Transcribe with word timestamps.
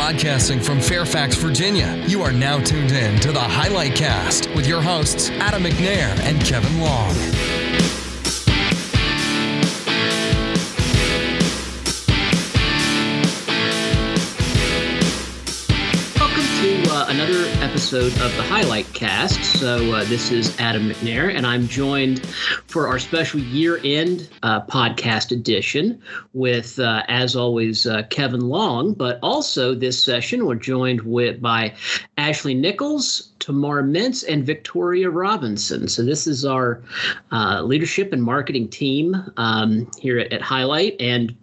Broadcasting 0.00 0.60
from 0.60 0.80
Fairfax, 0.80 1.36
Virginia, 1.36 2.02
you 2.08 2.22
are 2.22 2.32
now 2.32 2.58
tuned 2.58 2.90
in 2.90 3.20
to 3.20 3.32
the 3.32 3.38
Highlight 3.38 3.94
Cast 3.94 4.48
with 4.54 4.66
your 4.66 4.80
hosts, 4.80 5.28
Adam 5.28 5.62
McNair 5.62 6.18
and 6.20 6.40
Kevin 6.40 6.80
Long. 6.80 7.14
Another 17.10 17.44
episode 17.60 18.12
of 18.20 18.36
the 18.36 18.42
Highlight 18.44 18.86
Cast. 18.94 19.42
So, 19.58 19.78
uh, 19.92 20.04
this 20.04 20.30
is 20.30 20.56
Adam 20.60 20.88
McNair, 20.88 21.34
and 21.34 21.44
I'm 21.44 21.66
joined 21.66 22.24
for 22.68 22.86
our 22.86 23.00
special 23.00 23.40
year 23.40 23.80
end 23.82 24.30
uh, 24.44 24.60
podcast 24.66 25.32
edition 25.32 26.00
with, 26.34 26.78
uh, 26.78 27.02
as 27.08 27.34
always, 27.34 27.84
uh, 27.84 28.04
Kevin 28.10 28.42
Long. 28.42 28.94
But 28.94 29.18
also, 29.24 29.74
this 29.74 30.00
session, 30.00 30.46
we're 30.46 30.54
joined 30.54 31.00
with 31.00 31.42
by 31.42 31.74
Ashley 32.16 32.54
Nichols, 32.54 33.32
Tamar 33.40 33.82
Mintz, 33.82 34.24
and 34.28 34.46
Victoria 34.46 35.10
Robinson. 35.10 35.88
So, 35.88 36.04
this 36.04 36.28
is 36.28 36.44
our 36.44 36.80
uh, 37.32 37.62
leadership 37.62 38.12
and 38.12 38.22
marketing 38.22 38.68
team 38.68 39.16
um, 39.36 39.90
here 39.98 40.20
at, 40.20 40.32
at 40.32 40.42
Highlight. 40.42 40.94
And 41.00 41.36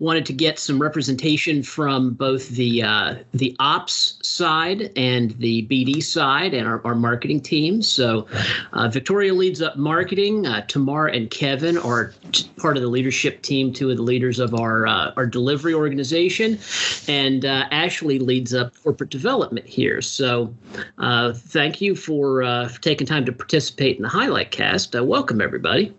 wanted 0.00 0.24
to 0.26 0.32
get 0.32 0.58
some 0.58 0.80
representation 0.80 1.62
from 1.62 2.14
both 2.14 2.50
the 2.50 2.82
uh, 2.82 3.16
the 3.32 3.54
ops 3.58 4.18
side 4.22 4.92
and 4.96 5.32
the 5.38 5.66
BD 5.66 6.02
side 6.02 6.54
and 6.54 6.68
our, 6.68 6.80
our 6.84 6.94
marketing 6.94 7.40
team. 7.40 7.82
So 7.82 8.26
uh, 8.72 8.88
Victoria 8.88 9.34
leads 9.34 9.60
up 9.60 9.76
marketing. 9.76 10.46
Uh, 10.46 10.64
Tamar 10.66 11.08
and 11.08 11.30
Kevin 11.30 11.76
are 11.78 12.14
part 12.56 12.76
of 12.76 12.82
the 12.82 12.88
leadership 12.88 13.42
team, 13.42 13.72
two 13.72 13.90
of 13.90 13.96
the 13.96 14.02
leaders 14.02 14.38
of 14.38 14.54
our 14.54 14.86
uh, 14.86 15.12
our 15.16 15.26
delivery 15.26 15.74
organization, 15.74 16.58
and 17.08 17.44
uh, 17.44 17.66
Ashley 17.70 18.18
leads 18.18 18.54
up 18.54 18.72
corporate 18.82 19.10
development 19.10 19.66
here. 19.66 20.00
So 20.00 20.54
uh, 20.98 21.32
thank 21.32 21.80
you 21.80 21.96
for, 21.96 22.42
for, 22.68 22.80
taking 22.80 23.06
time 23.06 23.24
to 23.24 23.32
participate 23.32 23.96
in 23.96 24.02
the 24.02 24.08
highlight 24.08 24.50
cast. 24.50 24.94
welcome 24.94 25.40
everybody. 25.40 25.94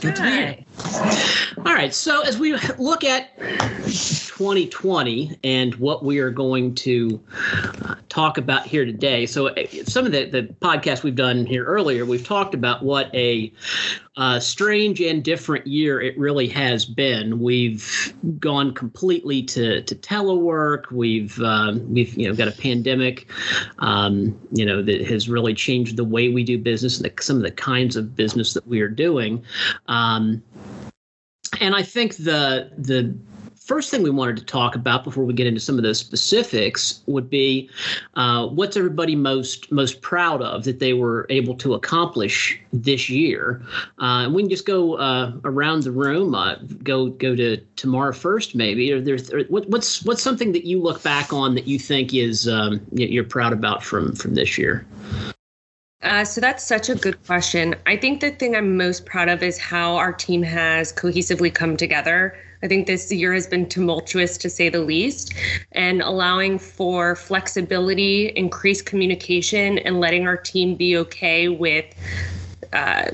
Good 0.00 0.16
to 0.16 0.22
be 0.22 0.28
here. 0.28 1.42
All 1.58 1.72
right. 1.72 1.94
So 1.94 2.20
as 2.20 2.38
we 2.38 2.54
look 2.78 3.02
at 3.02 3.34
2020 3.38 5.38
and 5.42 5.74
what 5.76 6.04
we 6.04 6.18
are 6.18 6.30
going 6.30 6.74
to 6.74 7.18
uh, 7.82 7.94
talk 8.10 8.36
about 8.36 8.66
here 8.66 8.84
today, 8.84 9.24
so 9.24 9.48
uh, 9.48 9.64
some 9.84 10.04
of 10.04 10.12
the 10.12 10.26
the 10.26 10.42
podcasts 10.60 11.02
we've 11.02 11.14
done 11.14 11.46
here 11.46 11.64
earlier, 11.64 12.04
we've 12.04 12.26
talked 12.26 12.52
about 12.52 12.82
what 12.82 13.12
a 13.14 13.50
uh, 14.18 14.38
strange 14.38 15.00
and 15.00 15.24
different 15.24 15.66
year 15.66 16.00
it 16.00 16.16
really 16.18 16.46
has 16.48 16.84
been. 16.84 17.40
We've 17.40 18.12
gone 18.38 18.74
completely 18.74 19.42
to 19.44 19.80
to 19.80 19.94
telework. 19.94 20.90
We've 20.90 21.40
um, 21.40 21.90
we've 21.90 22.14
you 22.18 22.28
know 22.28 22.34
got 22.34 22.48
a 22.48 22.52
pandemic, 22.52 23.30
um, 23.78 24.38
you 24.52 24.66
know 24.66 24.82
that 24.82 25.06
has 25.06 25.26
really 25.26 25.54
changed 25.54 25.96
the 25.96 26.04
way 26.04 26.28
we 26.28 26.44
do 26.44 26.58
business 26.58 27.00
and 27.00 27.10
the, 27.10 27.22
some 27.22 27.38
of 27.38 27.42
the 27.42 27.50
kinds 27.50 27.96
of 27.96 28.14
business 28.14 28.52
that 28.52 28.66
we 28.66 28.82
are 28.82 28.88
doing. 28.88 29.42
Um, 29.88 30.42
and 31.60 31.74
I 31.74 31.82
think 31.82 32.16
the 32.16 32.70
the 32.76 33.14
first 33.66 33.90
thing 33.90 34.04
we 34.04 34.10
wanted 34.10 34.36
to 34.36 34.44
talk 34.44 34.76
about 34.76 35.02
before 35.02 35.24
we 35.24 35.34
get 35.34 35.44
into 35.44 35.58
some 35.58 35.76
of 35.76 35.82
those 35.82 35.98
specifics 35.98 37.02
would 37.06 37.28
be 37.28 37.68
uh, 38.14 38.46
what's 38.46 38.76
everybody 38.76 39.16
most 39.16 39.70
most 39.72 40.00
proud 40.02 40.40
of 40.40 40.62
that 40.62 40.78
they 40.78 40.92
were 40.92 41.26
able 41.30 41.54
to 41.56 41.74
accomplish 41.74 42.60
this 42.72 43.08
year. 43.10 43.60
Uh, 44.00 44.24
and 44.24 44.34
we 44.34 44.42
can 44.42 44.50
just 44.50 44.66
go 44.66 44.94
uh, 44.94 45.32
around 45.44 45.82
the 45.82 45.90
room. 45.90 46.34
Uh, 46.34 46.54
go 46.84 47.08
go 47.08 47.34
to 47.34 47.56
Tamar 47.74 48.12
first, 48.12 48.54
maybe. 48.54 48.92
Or 48.92 48.98
or 48.98 49.40
what, 49.48 49.68
what's 49.68 50.04
what's 50.04 50.22
something 50.22 50.52
that 50.52 50.64
you 50.64 50.80
look 50.80 51.02
back 51.02 51.32
on 51.32 51.54
that 51.56 51.66
you 51.66 51.78
think 51.78 52.14
is 52.14 52.46
um, 52.48 52.80
you're 52.92 53.24
proud 53.24 53.52
about 53.52 53.82
from 53.82 54.14
from 54.14 54.34
this 54.34 54.56
year. 54.56 54.86
Uh, 56.06 56.24
so 56.24 56.40
that's 56.40 56.62
such 56.62 56.88
a 56.88 56.94
good 56.94 57.20
question. 57.26 57.74
I 57.84 57.96
think 57.96 58.20
the 58.20 58.30
thing 58.30 58.54
I'm 58.54 58.76
most 58.76 59.06
proud 59.06 59.28
of 59.28 59.42
is 59.42 59.58
how 59.58 59.96
our 59.96 60.12
team 60.12 60.40
has 60.44 60.92
cohesively 60.92 61.52
come 61.52 61.76
together. 61.76 62.38
I 62.62 62.68
think 62.68 62.86
this 62.86 63.10
year 63.12 63.34
has 63.34 63.48
been 63.48 63.68
tumultuous 63.68 64.38
to 64.38 64.48
say 64.48 64.68
the 64.68 64.78
least, 64.78 65.34
and 65.72 66.00
allowing 66.02 66.60
for 66.60 67.16
flexibility, 67.16 68.28
increased 68.36 68.86
communication, 68.86 69.78
and 69.78 69.98
letting 69.98 70.28
our 70.28 70.36
team 70.36 70.76
be 70.76 70.96
okay 70.96 71.48
with 71.48 71.86
uh, 72.72 73.10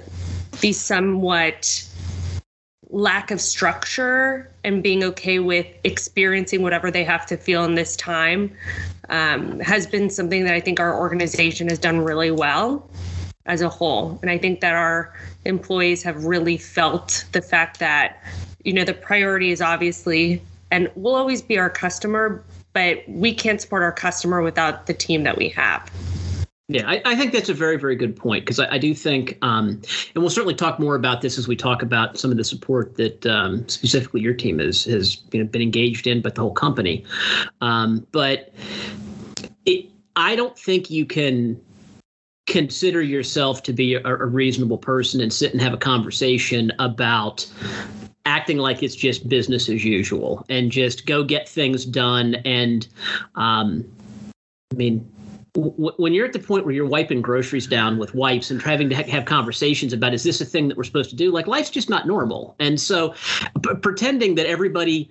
somewhat 0.73 1.89
lack 2.93 3.31
of 3.31 3.41
structure 3.41 4.51
and 4.65 4.83
being 4.83 5.03
okay 5.03 5.39
with 5.39 5.67
experiencing 5.83 6.63
whatever 6.63 6.91
they 6.91 7.03
have 7.03 7.25
to 7.27 7.39
feel 7.39 7.65
in 7.65 7.75
this 7.75 7.97
time 7.97 8.55
um, 9.09 9.59
has 9.61 9.87
been 9.87 10.11
something 10.11 10.45
that 10.45 10.55
I 10.55 10.61
think 10.61 10.79
our 10.79 10.97
organization 10.99 11.69
has 11.71 11.79
done 11.79 12.01
really 12.01 12.31
well 12.31 12.89
as 13.47 13.63
a 13.63 13.69
whole. 13.69 14.19
And 14.21 14.31
I 14.31 14.37
think 14.37 14.61
that 14.61 14.75
our 14.75 15.15
employees 15.47 16.03
have 16.03 16.27
really 16.27 16.59
felt 16.59 17.25
the 17.33 17.41
fact 17.41 17.79
that, 17.81 18.23
you 18.63 18.75
know, 18.75 18.85
the 18.85 18.95
priority 18.95 19.51
is 19.51 19.63
obviously 19.63 20.43
and 20.71 20.91
will 20.95 21.17
always 21.17 21.41
be 21.41 21.59
our 21.59 21.71
customer, 21.71 22.45
but 22.75 23.03
we 23.09 23.35
can't 23.35 23.61
support 23.61 23.83
our 23.83 23.93
customer 23.93 24.43
without 24.43 24.87
the 24.87 24.95
team 24.95 25.25
that 25.25 25.37
we 25.39 25.49
have. 25.49 25.91
Yeah, 26.69 26.89
I, 26.89 27.03
I, 27.05 27.17
think 27.17 27.33
that's 27.33 27.49
a 27.49 27.55
very, 27.55 27.77
very 27.77 27.97
good 27.97 28.17
point 28.17 28.45
because 28.45 28.61
I, 28.61 28.75
I, 28.75 28.79
do 28.79 28.95
think, 28.95 29.37
um, 29.43 29.83
and 30.15 30.23
we'll 30.23 30.31
certainly 30.31 30.55
talk 30.55 30.79
more 30.79 30.95
about 30.95 31.21
this 31.21 31.37
as 31.37 31.49
we 31.49 31.57
talk 31.57 31.83
about 31.83 32.17
some 32.17 32.31
of 32.31 32.37
the 32.37 32.45
support 32.45 32.97
that 32.97 33.27
um, 33.27 33.69
specifically 33.69 34.21
your 34.21 34.33
team 34.33 34.59
has 34.61 34.85
has 34.85 35.21
you 35.33 35.43
know, 35.43 35.49
been 35.49 35.61
engaged 35.61 36.07
in, 36.07 36.23
but 36.23 36.37
the 36.37 36.41
whole 36.41 36.53
company. 36.55 37.05
Um, 37.61 38.07
but 38.13 38.55
it, 39.67 39.87
I 40.15 40.37
don't 40.37 40.57
think 40.57 40.89
you 40.89 41.05
can 41.05 41.61
consider 42.47 43.03
yourself 43.03 43.65
to 43.65 43.73
be 43.73 43.95
a, 43.95 44.05
a 44.05 44.27
reasonable 44.27 44.79
person 44.79 45.21
and 45.21 45.33
sit 45.33 45.53
and 45.53 45.61
have 45.61 45.75
a 45.75 45.79
conversation 45.79 46.73
about 46.79 47.47
acting 48.25 48.59
like 48.59 48.83
it's 48.83 48.95
just 48.95 49.29
business 49.29 49.69
as 49.69 49.85
usual 49.85 50.45
and 50.49 50.71
just 50.71 51.07
go 51.07 51.25
get 51.25 51.49
things 51.49 51.85
done 51.85 52.37
and 52.45 52.87
um, 53.35 53.85
I 54.73 54.77
mean 54.77 55.09
when 55.55 56.15
you're 56.15 56.25
at 56.25 56.33
the 56.33 56.39
point 56.39 56.65
where 56.65 56.75
you're 56.75 56.87
wiping 56.87 57.21
groceries 57.21 57.67
down 57.67 57.99
with 57.99 58.15
wipes 58.15 58.51
and 58.51 58.63
having 58.63 58.89
to 58.89 58.95
have 58.95 59.27
conversations 59.27 59.93
about 59.93 60.15
is 60.15 60.25
this 60.25 60.41
a 60.41 60.47
thing 60.47 60.69
that 60.69 60.79
we're 60.79 60.85
supposed 60.85 61.11
to 61.11 61.17
do? 61.17 61.31
Like 61.31 61.47
life's 61.47 61.69
just 61.69 61.91
not 61.91 62.07
normal. 62.07 62.57
And 62.59 62.81
so 62.81 63.15
p- 63.63 63.75
pretending 63.83 64.37
that 64.37 64.47
everybody 64.47 65.11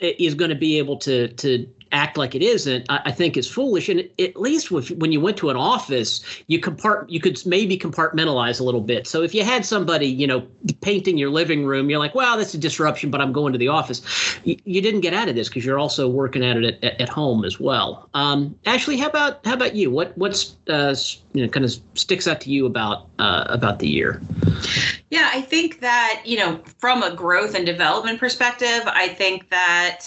eh, 0.00 0.12
is 0.20 0.34
going 0.34 0.50
to 0.50 0.56
be 0.56 0.78
able 0.78 0.98
to 0.98 1.28
to 1.28 1.66
act 1.92 2.16
like 2.16 2.34
it 2.34 2.42
isn't, 2.42 2.86
I, 2.88 3.02
I 3.06 3.12
think 3.12 3.36
is 3.36 3.48
foolish. 3.48 3.88
And 3.88 4.08
at 4.18 4.36
least 4.36 4.70
with, 4.70 4.90
when 4.92 5.12
you 5.12 5.20
went 5.20 5.36
to 5.38 5.50
an 5.50 5.56
office, 5.56 6.24
you 6.46 6.60
compart 6.60 7.04
you 7.08 7.20
could 7.20 7.44
maybe 7.46 7.78
compartmentalize 7.78 8.60
a 8.60 8.64
little 8.64 8.80
bit. 8.80 9.06
So 9.06 9.22
if 9.22 9.34
you 9.34 9.44
had 9.44 9.64
somebody, 9.64 10.06
you 10.06 10.26
know, 10.26 10.46
painting 10.80 11.18
your 11.18 11.30
living 11.30 11.64
room, 11.66 11.90
you're 11.90 11.98
like, 11.98 12.14
well, 12.14 12.36
that's 12.36 12.54
a 12.54 12.58
disruption, 12.58 13.10
but 13.10 13.20
I'm 13.20 13.32
going 13.32 13.52
to 13.52 13.58
the 13.58 13.68
office. 13.68 14.02
You, 14.44 14.56
you 14.64 14.80
didn't 14.80 15.00
get 15.00 15.14
out 15.14 15.28
of 15.28 15.34
this 15.34 15.48
because 15.48 15.64
you're 15.64 15.78
also 15.78 16.08
working 16.08 16.44
at 16.44 16.56
it 16.56 16.82
at, 16.82 17.00
at 17.00 17.08
home 17.08 17.44
as 17.44 17.60
well. 17.60 18.08
Um, 18.14 18.58
Ashley, 18.66 18.96
how 18.96 19.08
about 19.08 19.44
how 19.44 19.54
about 19.54 19.74
you? 19.74 19.90
What 19.90 20.16
what's 20.16 20.56
uh, 20.68 20.94
you 21.34 21.42
know 21.42 21.48
kind 21.48 21.64
of 21.64 21.74
sticks 21.94 22.26
out 22.26 22.40
to 22.42 22.50
you 22.50 22.66
about 22.66 23.08
uh, 23.18 23.44
about 23.48 23.78
the 23.78 23.88
year? 23.88 24.22
Yeah, 25.10 25.28
I 25.32 25.42
think 25.42 25.80
that 25.80 26.22
you 26.24 26.38
know 26.38 26.60
from 26.78 27.02
a 27.02 27.14
growth 27.14 27.54
and 27.54 27.66
development 27.66 28.18
perspective, 28.18 28.82
I 28.86 29.08
think 29.08 29.50
that 29.50 30.00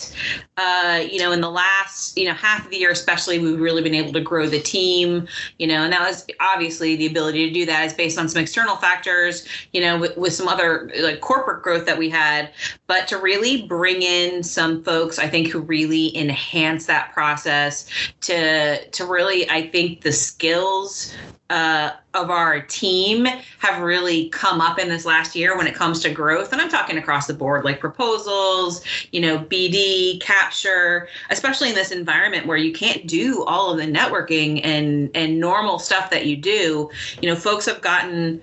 uh, 0.58 1.04
you 1.10 1.20
know 1.20 1.32
in 1.32 1.42
the 1.42 1.52
last 1.52 1.75
you 2.16 2.26
know 2.26 2.34
half 2.34 2.66
of 2.66 2.72
the 2.72 2.78
year, 2.78 2.92
especially, 2.92 3.40
we've 3.40 3.60
really 3.60 3.82
been 3.82 3.96
able 3.96 4.14
to 4.14 4.22
grow 4.22 4.48
the 4.48 4.62
team. 4.62 5.28
You 5.60 5.68
know, 5.68 5.84
and 5.84 5.94
that 5.94 6.02
was 6.02 6.26
obviously 6.40 6.96
the 6.96 7.08
ability 7.08 7.48
to 7.48 7.54
do 7.54 7.66
that 7.66 7.86
is 7.86 7.94
based 7.94 8.18
on 8.18 8.30
some 8.30 8.42
external 8.42 8.76
factors. 8.76 9.48
You 9.74 9.82
know, 9.82 10.00
with, 10.00 10.18
with 10.18 10.34
some 10.34 10.48
other 10.48 10.92
like 11.00 11.22
corporate 11.22 11.64
growth 11.64 11.86
that 11.86 11.98
we 11.98 12.10
had, 12.10 12.52
but 12.88 13.08
to 13.08 13.18
really 13.18 13.64
bring 13.64 14.02
in 14.02 14.44
some 14.44 14.84
folks, 14.84 15.20
I 15.20 15.28
think 15.28 15.48
who 15.48 15.60
really 15.60 16.16
enhance 16.18 16.86
that 16.86 17.14
process 17.14 17.88
to 18.22 18.88
to 18.90 19.06
really, 19.06 19.50
I 19.50 19.70
think 19.70 20.02
the 20.02 20.12
skills 20.12 21.14
uh, 21.50 21.92
of 22.16 22.32
our 22.32 22.62
team 22.62 23.26
have 23.60 23.82
really 23.82 24.30
come 24.30 24.62
up 24.62 24.80
in 24.80 24.90
this 24.90 25.06
last 25.06 25.36
year 25.36 25.56
when 25.56 25.68
it 25.68 25.76
comes 25.76 26.00
to 26.02 26.10
growth. 26.10 26.52
And 26.52 26.62
I'm 26.62 26.70
talking 26.70 26.98
across 26.98 27.28
the 27.28 27.36
board, 27.36 27.64
like 27.64 27.80
proposals, 27.80 28.84
you 29.12 29.22
know, 29.22 29.38
BD, 29.38 30.20
capture, 30.22 31.08
especially 31.30 31.70
in 31.70 31.76
this 31.76 31.92
environment 31.92 32.48
where 32.48 32.58
you 32.58 32.74
can't 32.74 33.06
do 33.06 33.44
all 33.44 33.72
of 33.72 33.78
the 33.78 33.86
networking 33.86 34.62
and 34.64 35.12
and 35.14 35.40
normal 35.40 35.78
stuff 35.78 36.10
that 36.10 36.26
you 36.26 36.36
do. 36.36 36.90
You 37.22 37.30
know, 37.30 37.36
folks 37.36 37.66
have 37.68 37.82
gotten 37.82 38.42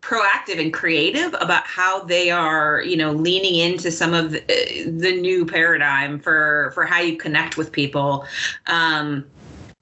proactive 0.00 0.60
and 0.60 0.72
creative 0.72 1.34
about 1.40 1.66
how 1.66 2.04
they 2.04 2.30
are 2.30 2.82
you 2.82 2.96
know 2.96 3.12
leaning 3.12 3.56
into 3.56 3.90
some 3.90 4.12
of 4.12 4.32
the, 4.32 4.40
the 4.98 5.18
new 5.18 5.46
paradigm 5.46 6.18
for 6.18 6.70
for 6.74 6.84
how 6.84 7.00
you 7.00 7.16
connect 7.16 7.56
with 7.56 7.72
people 7.72 8.26
um, 8.66 9.24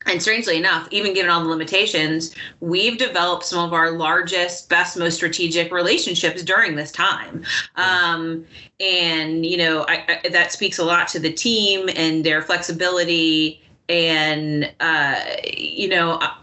and 0.06 0.22
strangely 0.22 0.56
enough, 0.56 0.88
even 0.90 1.14
given 1.14 1.30
all 1.30 1.42
the 1.42 1.48
limitations, 1.48 2.34
we've 2.60 2.96
developed 2.96 3.44
some 3.44 3.64
of 3.64 3.72
our 3.72 3.90
largest, 3.92 4.68
best, 4.68 4.96
most 4.96 5.16
strategic 5.16 5.72
relationships 5.72 6.42
during 6.42 6.76
this 6.76 6.92
time. 6.92 7.44
Um, 7.76 8.46
and, 8.80 9.44
you 9.44 9.56
know, 9.56 9.84
I, 9.88 10.20
I, 10.24 10.28
that 10.28 10.52
speaks 10.52 10.78
a 10.78 10.84
lot 10.84 11.08
to 11.08 11.18
the 11.18 11.32
team 11.32 11.88
and 11.94 12.24
their 12.24 12.42
flexibility. 12.42 13.62
And, 13.88 14.72
uh, 14.80 15.20
you 15.56 15.88
know, 15.88 16.18
I, 16.20 16.36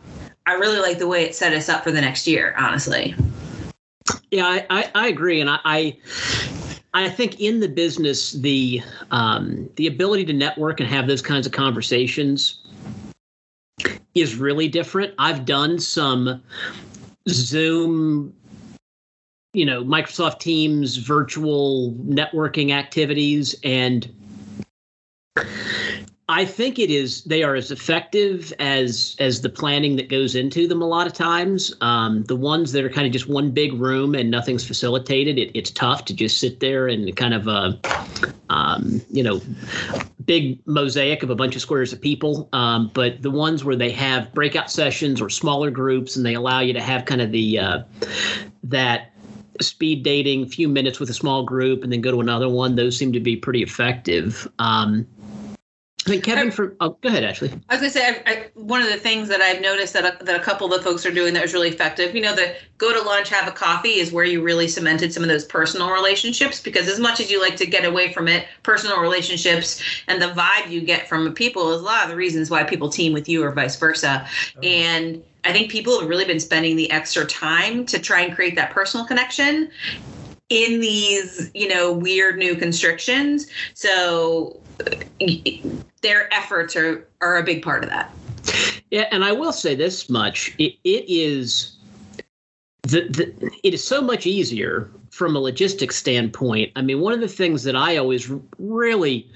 I 0.45 0.53
really 0.53 0.79
like 0.79 0.99
the 0.99 1.07
way 1.07 1.23
it 1.23 1.35
set 1.35 1.53
us 1.53 1.69
up 1.69 1.83
for 1.83 1.91
the 1.91 2.01
next 2.01 2.27
year, 2.27 2.53
honestly. 2.57 3.15
Yeah, 4.31 4.45
I, 4.69 4.91
I, 4.93 5.07
agree. 5.07 5.39
And 5.39 5.49
I, 5.49 5.59
I 5.63 5.97
I 6.95 7.09
think 7.09 7.39
in 7.39 7.59
the 7.59 7.69
business, 7.69 8.33
the 8.33 8.81
um, 9.11 9.69
the 9.77 9.87
ability 9.87 10.25
to 10.25 10.33
network 10.33 10.79
and 10.79 10.89
have 10.89 11.07
those 11.07 11.21
kinds 11.21 11.45
of 11.45 11.51
conversations 11.51 12.59
is 14.15 14.35
really 14.35 14.67
different. 14.67 15.13
I've 15.17 15.45
done 15.45 15.79
some 15.79 16.41
Zoom, 17.29 18.33
you 19.53 19.65
know, 19.65 19.83
Microsoft 19.83 20.39
Teams 20.39 20.97
virtual 20.97 21.93
networking 22.03 22.71
activities, 22.71 23.55
and 23.63 24.13
I 26.29 26.45
think 26.45 26.79
it 26.79 26.89
is 26.89 27.23
they 27.25 27.43
are 27.43 27.53
as 27.53 27.69
effective 27.69 28.53
as 28.59 29.17
as 29.19 29.41
the 29.41 29.49
planning 29.49 29.97
that 29.97 30.07
goes 30.07 30.35
into 30.35 30.67
them 30.69 30.81
a 30.81 30.85
lot 30.85 31.05
of 31.05 31.11
times. 31.11 31.73
Um, 31.81 32.23
the 32.23 32.35
ones 32.35 32.71
that 32.71 32.85
are 32.85 32.89
kind 32.89 33.05
of 33.05 33.11
just 33.11 33.27
one 33.27 33.51
big 33.51 33.73
room 33.73 34.15
and 34.15 34.31
nothing's 34.31 34.65
facilitated, 34.65 35.37
it, 35.37 35.51
it's 35.53 35.69
tough 35.69 36.05
to 36.05 36.13
just 36.13 36.39
sit 36.39 36.61
there 36.61 36.87
and 36.87 37.13
kind 37.17 37.33
of 37.33 37.49
uh, 37.49 37.73
um, 38.49 39.01
you 39.11 39.21
know 39.21 39.41
big 40.25 40.65
mosaic 40.65 41.23
of 41.23 41.29
a 41.29 41.35
bunch 41.35 41.57
of 41.57 41.61
squares 41.61 41.91
of 41.91 41.99
people. 41.99 42.47
Um, 42.53 42.89
but 42.93 43.21
the 43.21 43.31
ones 43.31 43.65
where 43.65 43.75
they 43.75 43.91
have 43.91 44.33
breakout 44.33 44.71
sessions 44.71 45.19
or 45.19 45.29
smaller 45.29 45.71
groups 45.71 46.15
and 46.15 46.25
they 46.25 46.35
allow 46.35 46.61
you 46.61 46.71
to 46.71 46.81
have 46.81 47.03
kind 47.03 47.19
of 47.19 47.33
the 47.33 47.59
uh, 47.59 47.83
that 48.63 49.11
speed 49.59 50.03
dating, 50.03 50.47
few 50.47 50.69
minutes 50.69 51.01
with 51.01 51.09
a 51.09 51.13
small 51.13 51.43
group, 51.43 51.83
and 51.83 51.91
then 51.91 51.99
go 51.99 52.11
to 52.11 52.21
another 52.21 52.47
one. 52.47 52.75
Those 52.75 52.97
seem 52.97 53.11
to 53.11 53.19
be 53.19 53.35
pretty 53.35 53.61
effective. 53.61 54.47
Um, 54.59 55.05
I 56.05 56.09
think 56.09 56.23
Kevin, 56.25 56.51
for 56.51 56.75
oh, 56.81 56.97
go 57.01 57.07
ahead, 57.07 57.23
Ashley. 57.23 57.49
I 57.69 57.75
was 57.75 57.79
gonna 57.79 57.89
say 57.89 58.07
I, 58.09 58.31
I, 58.31 58.49
one 58.55 58.81
of 58.81 58.89
the 58.89 58.97
things 58.97 59.29
that 59.29 59.39
I've 59.39 59.61
noticed 59.61 59.93
that 59.93 60.21
a, 60.21 60.25
that 60.25 60.35
a 60.35 60.43
couple 60.43 60.67
of 60.67 60.73
the 60.73 60.83
folks 60.83 61.05
are 61.05 61.11
doing 61.11 61.33
that 61.33 61.41
was 61.41 61.53
really 61.53 61.69
effective. 61.69 62.13
You 62.13 62.21
know, 62.21 62.35
the 62.35 62.55
go 62.77 62.93
to 62.93 63.01
lunch, 63.01 63.29
have 63.29 63.47
a 63.47 63.51
coffee 63.51 63.99
is 63.99 64.11
where 64.11 64.25
you 64.25 64.41
really 64.41 64.67
cemented 64.67 65.13
some 65.13 65.23
of 65.23 65.29
those 65.29 65.45
personal 65.45 65.91
relationships. 65.91 66.59
Because 66.59 66.89
as 66.89 66.99
much 66.99 67.21
as 67.21 67.31
you 67.31 67.41
like 67.41 67.55
to 67.55 67.65
get 67.65 67.85
away 67.85 68.11
from 68.11 68.27
it, 68.27 68.47
personal 68.63 68.99
relationships 68.99 69.81
and 70.07 70.21
the 70.21 70.27
vibe 70.27 70.69
you 70.69 70.81
get 70.81 71.07
from 71.07 71.33
people 71.33 71.71
is 71.71 71.81
a 71.81 71.85
lot 71.85 72.03
of 72.03 72.09
the 72.09 72.17
reasons 72.17 72.49
why 72.49 72.65
people 72.65 72.89
team 72.89 73.13
with 73.13 73.29
you 73.29 73.41
or 73.41 73.51
vice 73.51 73.77
versa. 73.77 74.27
Oh. 74.57 74.59
And 74.61 75.23
I 75.45 75.53
think 75.53 75.71
people 75.71 75.97
have 76.01 76.09
really 76.09 76.25
been 76.25 76.39
spending 76.39 76.75
the 76.75 76.91
extra 76.91 77.25
time 77.25 77.85
to 77.85 77.97
try 77.97 78.21
and 78.21 78.35
create 78.35 78.55
that 78.55 78.71
personal 78.71 79.05
connection 79.05 79.71
in 80.49 80.81
these, 80.81 81.49
you 81.53 81.69
know, 81.69 81.93
weird 81.93 82.37
new 82.37 82.55
constrictions. 82.55 83.47
So 83.73 84.59
their 86.03 86.31
efforts 86.33 86.75
are 86.75 87.07
are 87.21 87.37
a 87.37 87.43
big 87.43 87.63
part 87.63 87.83
of 87.83 87.89
that. 87.89 88.13
Yeah, 88.91 89.07
and 89.11 89.23
I 89.25 89.31
will 89.31 89.53
say 89.53 89.73
this 89.73 90.09
much: 90.09 90.53
it, 90.59 90.73
it 90.83 91.05
is 91.07 91.77
the, 92.83 93.07
the 93.09 93.51
it 93.63 93.73
is 93.73 93.83
so 93.83 94.01
much 94.01 94.27
easier 94.27 94.91
from 95.09 95.35
a 95.35 95.39
logistics 95.39 95.95
standpoint. 95.95 96.71
I 96.75 96.81
mean, 96.81 96.99
one 96.99 97.13
of 97.13 97.19
the 97.19 97.27
things 97.27 97.63
that 97.63 97.75
I 97.75 97.97
always 97.97 98.31
really 98.57 99.29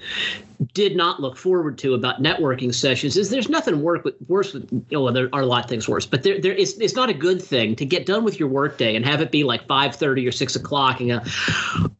did 0.74 0.96
not 0.96 1.20
look 1.20 1.36
forward 1.36 1.78
to 1.78 1.94
about 1.94 2.20
networking 2.20 2.74
sessions 2.74 3.16
is 3.16 3.30
there's 3.30 3.48
nothing 3.48 3.80
work 3.80 4.04
with, 4.04 4.16
worse 4.26 4.52
with 4.52 4.68
oh, 4.72 4.84
you 4.90 4.98
know 4.98 5.12
there 5.12 5.28
are 5.32 5.42
a 5.42 5.46
lot 5.46 5.62
of 5.62 5.70
things 5.70 5.88
worse 5.88 6.04
but 6.04 6.24
there 6.24 6.40
there 6.40 6.52
is 6.52 6.76
it's 6.80 6.96
not 6.96 7.08
a 7.08 7.14
good 7.14 7.40
thing 7.40 7.76
to 7.76 7.86
get 7.86 8.06
done 8.06 8.24
with 8.24 8.40
your 8.40 8.48
workday 8.48 8.96
and 8.96 9.04
have 9.06 9.20
it 9.20 9.30
be 9.30 9.44
like 9.44 9.68
5:30 9.68 10.26
or 10.26 10.32
6 10.32 10.56
o'clock 10.56 11.00
and 11.00 11.20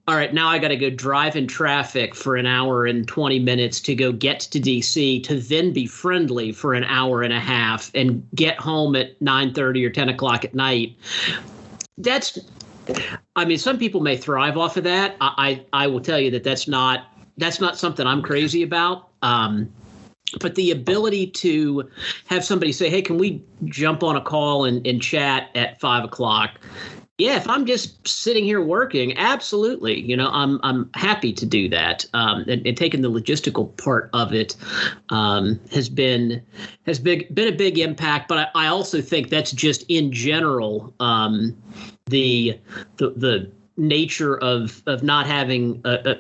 all 0.09 0.17
right 0.17 0.33
now 0.33 0.49
I 0.49 0.59
got 0.59 0.69
to 0.69 0.77
go 0.77 0.91
drive 0.91 1.37
in 1.37 1.47
traffic 1.47 2.15
for 2.15 2.37
an 2.37 2.47
hour 2.47 2.87
and 2.87 3.07
20 3.07 3.39
minutes 3.39 3.79
to 3.83 3.95
go 3.95 4.11
get 4.11 4.41
to 4.41 4.59
DC 4.59 5.23
to 5.23 5.39
then 5.39 5.73
be 5.73 5.87
friendly 5.87 6.51
for 6.51 6.75
an 6.75 6.85
hour 6.85 7.23
and 7.23 7.33
a 7.33 7.39
half 7.39 7.91
and 7.95 8.27
get 8.35 8.59
home 8.59 8.97
at 8.97 9.21
9:30 9.21 9.85
or 9.85 9.91
10 9.91 10.09
o'clock 10.09 10.45
at 10.45 10.55
night 10.55 10.97
that's 11.99 12.39
I 13.37 13.45
mean, 13.45 13.59
some 13.59 13.79
people 13.79 14.01
may 14.01 14.17
thrive 14.17 14.57
off 14.57 14.77
of 14.79 14.85
that. 14.85 15.17
I, 15.21 15.61
I, 15.73 15.85
I 15.85 15.87
will 15.87 16.01
tell 16.01 16.19
you 16.19 16.31
that 16.31 16.43
that's 16.43 16.67
not 16.67 17.07
that's 17.37 17.61
not 17.61 17.77
something 17.77 18.07
I'm 18.07 18.23
crazy 18.23 18.63
about. 18.63 19.09
Um, 19.23 19.71
but 20.41 20.55
the 20.55 20.71
ability 20.71 21.29
to 21.29 21.89
have 22.27 22.45
somebody 22.45 22.73
say, 22.73 22.91
"Hey, 22.91 23.03
can 23.03 23.19
we 23.19 23.43
jump 23.67 24.03
on 24.03 24.17
a 24.17 24.21
call 24.21 24.65
and, 24.65 24.87
and 24.87 25.03
chat 25.03 25.51
at 25.55 25.81
five 25.81 26.05
o'clock?" 26.05 26.59
Yeah, 27.19 27.35
if 27.35 27.49
I'm 27.49 27.67
just 27.67 28.07
sitting 28.07 28.45
here 28.45 28.63
working, 28.63 29.19
absolutely. 29.19 30.01
You 30.01 30.17
know, 30.17 30.29
I'm 30.29 30.61
I'm 30.63 30.89
happy 30.95 31.33
to 31.33 31.45
do 31.45 31.69
that. 31.69 32.07
Um, 32.15 32.45
and, 32.49 32.65
and, 32.65 32.77
taking 32.77 33.01
the 33.01 33.11
logistical 33.11 33.77
part 33.77 34.09
of 34.13 34.33
it 34.33 34.55
um, 35.09 35.59
has 35.73 35.89
been 35.89 36.41
has 36.87 37.01
big 37.01 37.35
been 37.35 37.53
a 37.53 37.57
big 37.57 37.77
impact. 37.77 38.29
But 38.29 38.51
I, 38.55 38.67
I 38.67 38.67
also 38.69 39.03
think 39.03 39.31
that's 39.31 39.51
just 39.51 39.85
in 39.89 40.13
general 40.13 40.95
um, 41.01 41.61
the 42.07 42.57
the 42.99 43.11
the 43.11 43.51
nature 43.77 44.39
of 44.39 44.81
of 44.87 45.03
not 45.03 45.27
having 45.27 45.81
a, 45.85 46.13
a 46.13 46.17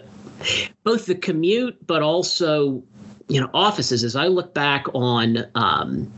both 0.83 1.07
the 1.07 1.15
commute, 1.15 1.77
but 1.87 2.03
also 2.03 2.83
you 3.29 3.41
know 3.41 3.51
offices. 3.55 4.03
As 4.03 4.17
I 4.17 4.27
look 4.27 4.53
back 4.53 4.87
on 4.95 5.47
um, 5.55 6.13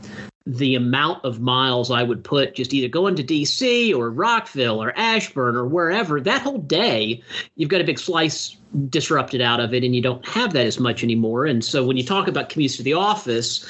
the 0.47 0.75
amount 0.75 1.23
of 1.23 1.39
miles 1.39 1.91
I 1.91 2.01
would 2.01 2.23
put 2.23 2.55
just 2.55 2.73
either 2.73 2.87
going 2.87 3.15
to 3.15 3.23
DC 3.23 3.95
or 3.95 4.09
Rockville 4.09 4.81
or 4.81 4.91
Ashburn 4.97 5.55
or 5.55 5.65
wherever, 5.65 6.19
that 6.19 6.41
whole 6.41 6.57
day, 6.57 7.21
you've 7.55 7.69
got 7.69 7.81
a 7.81 7.83
big 7.83 7.99
slice 7.99 8.57
disrupted 8.89 9.41
out 9.41 9.59
of 9.59 9.73
it 9.73 9.83
and 9.83 9.95
you 9.95 10.01
don't 10.01 10.25
have 10.27 10.53
that 10.53 10.65
as 10.65 10.79
much 10.79 11.03
anymore. 11.03 11.45
And 11.45 11.63
so 11.63 11.85
when 11.85 11.97
you 11.97 12.03
talk 12.03 12.27
about 12.27 12.49
commutes 12.49 12.77
to 12.77 12.83
the 12.83 12.93
office, 12.93 13.65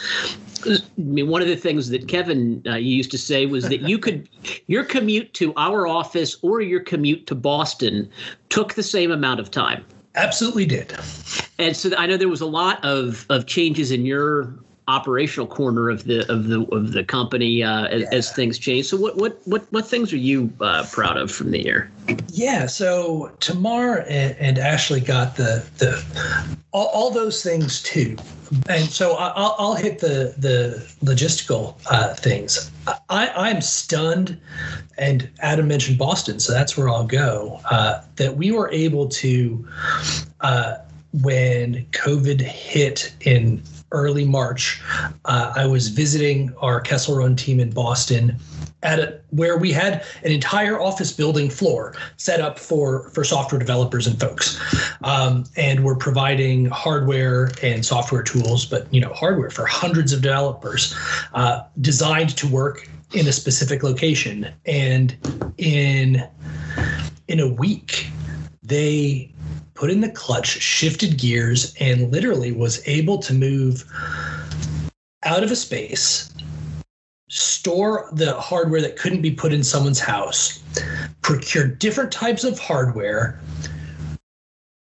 I 0.65 0.77
mean, 0.97 1.27
one 1.27 1.41
of 1.41 1.47
the 1.47 1.55
things 1.55 1.89
that 1.89 2.07
Kevin 2.07 2.61
uh, 2.65 2.75
used 2.75 3.11
to 3.11 3.17
say 3.17 3.47
was 3.47 3.67
that 3.69 3.81
you 3.81 3.97
could, 3.97 4.29
your 4.67 4.85
commute 4.85 5.33
to 5.35 5.53
our 5.57 5.87
office 5.87 6.37
or 6.41 6.61
your 6.61 6.81
commute 6.81 7.27
to 7.27 7.35
Boston 7.35 8.09
took 8.49 8.75
the 8.75 8.83
same 8.83 9.11
amount 9.11 9.39
of 9.39 9.51
time. 9.51 9.83
Absolutely 10.15 10.65
did. 10.65 10.93
And 11.57 11.75
so 11.75 11.95
I 11.97 12.05
know 12.05 12.17
there 12.17 12.27
was 12.27 12.41
a 12.41 12.45
lot 12.45 12.83
of 12.83 13.25
of 13.29 13.45
changes 13.45 13.91
in 13.91 14.05
your 14.05 14.53
operational 14.91 15.47
corner 15.47 15.89
of 15.89 16.03
the 16.03 16.29
of 16.31 16.47
the 16.47 16.65
of 16.75 16.91
the 16.91 17.03
company 17.03 17.63
uh, 17.63 17.85
as, 17.85 18.01
yeah. 18.01 18.07
as, 18.11 18.31
things 18.31 18.59
change. 18.59 18.87
So 18.87 18.97
what 18.97 19.15
what 19.15 19.39
what 19.45 19.65
what 19.71 19.87
things 19.87 20.11
are 20.11 20.17
you 20.17 20.51
uh, 20.59 20.85
proud 20.91 21.17
of 21.17 21.31
from 21.31 21.51
the 21.51 21.63
year? 21.63 21.89
Yeah, 22.27 22.65
so 22.65 23.31
Tamar 23.39 24.01
and, 24.09 24.35
and 24.37 24.59
Ashley 24.59 24.99
got 24.99 25.37
the 25.37 25.65
the 25.77 26.03
all, 26.73 26.87
all, 26.87 27.11
those 27.11 27.41
things 27.41 27.81
too, 27.81 28.17
and 28.67 28.85
so 28.89 29.13
I'll, 29.13 29.55
I'll 29.57 29.75
hit 29.75 29.99
the 29.99 30.35
the 30.37 30.85
logistical 31.03 31.75
uh, 31.89 32.13
things. 32.15 32.69
I, 33.09 33.29
I'm 33.29 33.61
stunned, 33.61 34.39
and 34.97 35.29
Adam 35.39 35.67
mentioned 35.67 35.97
Boston, 35.97 36.39
so 36.39 36.51
that's 36.51 36.75
where 36.77 36.89
I'll 36.89 37.07
go. 37.07 37.61
Uh, 37.69 38.01
that 38.17 38.35
we 38.35 38.51
were 38.51 38.69
able 38.71 39.07
to 39.09 39.67
uh, 40.41 40.75
when 41.13 41.85
COVID 41.91 42.41
hit 42.41 43.13
in 43.21 43.61
early 43.91 44.25
March, 44.25 44.81
uh, 45.25 45.53
I 45.55 45.65
was 45.65 45.89
visiting 45.89 46.53
our 46.59 46.81
Kessel 46.81 47.17
Run 47.17 47.35
team 47.35 47.59
in 47.59 47.69
Boston 47.69 48.37
at 48.83 48.99
a, 48.99 49.19
where 49.29 49.57
we 49.57 49.71
had 49.71 50.03
an 50.23 50.31
entire 50.31 50.79
office 50.79 51.11
building 51.11 51.49
floor 51.49 51.95
set 52.17 52.39
up 52.39 52.57
for 52.57 53.09
for 53.09 53.23
software 53.23 53.59
developers 53.59 54.07
and 54.07 54.19
folks, 54.19 54.59
um, 55.03 55.45
and 55.55 55.83
we're 55.83 55.95
providing 55.95 56.65
hardware 56.65 57.51
and 57.61 57.85
software 57.85 58.23
tools, 58.23 58.65
but 58.65 58.91
you 58.93 59.01
know 59.01 59.13
hardware 59.13 59.49
for 59.49 59.65
hundreds 59.65 60.13
of 60.13 60.21
developers, 60.21 60.95
uh, 61.33 61.61
designed 61.81 62.35
to 62.37 62.47
work 62.47 62.87
in 63.13 63.27
a 63.27 63.31
specific 63.31 63.83
location, 63.83 64.47
and 64.65 65.15
in 65.57 66.27
in 67.27 67.39
a 67.39 67.47
week 67.47 68.07
they 68.63 69.30
put 69.81 69.89
in 69.89 69.99
the 69.99 70.09
clutch, 70.09 70.45
shifted 70.45 71.17
gears, 71.17 71.73
and 71.79 72.11
literally 72.11 72.51
was 72.51 72.87
able 72.87 73.17
to 73.17 73.33
move 73.33 73.83
out 75.23 75.43
of 75.43 75.49
a 75.49 75.55
space, 75.55 76.31
store 77.29 78.07
the 78.13 78.39
hardware 78.39 78.79
that 78.79 78.95
couldn't 78.95 79.23
be 79.23 79.31
put 79.31 79.51
in 79.51 79.63
someone's 79.63 79.99
house, 79.99 80.61
procure 81.23 81.67
different 81.67 82.11
types 82.11 82.43
of 82.43 82.59
hardware, 82.59 83.41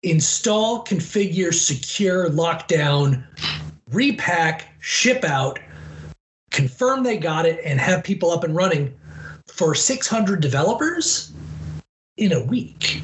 install, 0.02 0.84
configure, 0.84 1.54
secure, 1.54 2.28
lock 2.28 2.68
down, 2.68 3.26
repack, 3.92 4.74
ship 4.80 5.24
out, 5.24 5.58
confirm 6.50 7.02
they 7.02 7.16
got 7.16 7.46
it, 7.46 7.58
and 7.64 7.80
have 7.80 8.04
people 8.04 8.30
up 8.30 8.44
and 8.44 8.54
running 8.54 8.94
for 9.46 9.74
600 9.74 10.42
developers 10.42 11.32
in 12.18 12.32
a 12.32 12.44
week. 12.44 13.00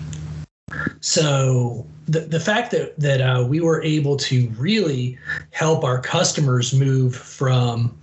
So 1.01 1.87
the, 2.07 2.21
the 2.21 2.41
fact 2.41 2.71
that 2.73 2.99
that 2.99 3.21
uh, 3.21 3.45
we 3.47 3.61
were 3.61 3.83
able 3.83 4.17
to 4.17 4.49
really 4.57 5.19
help 5.51 5.85
our 5.85 6.01
customers 6.01 6.75
move 6.75 7.15
from 7.15 7.97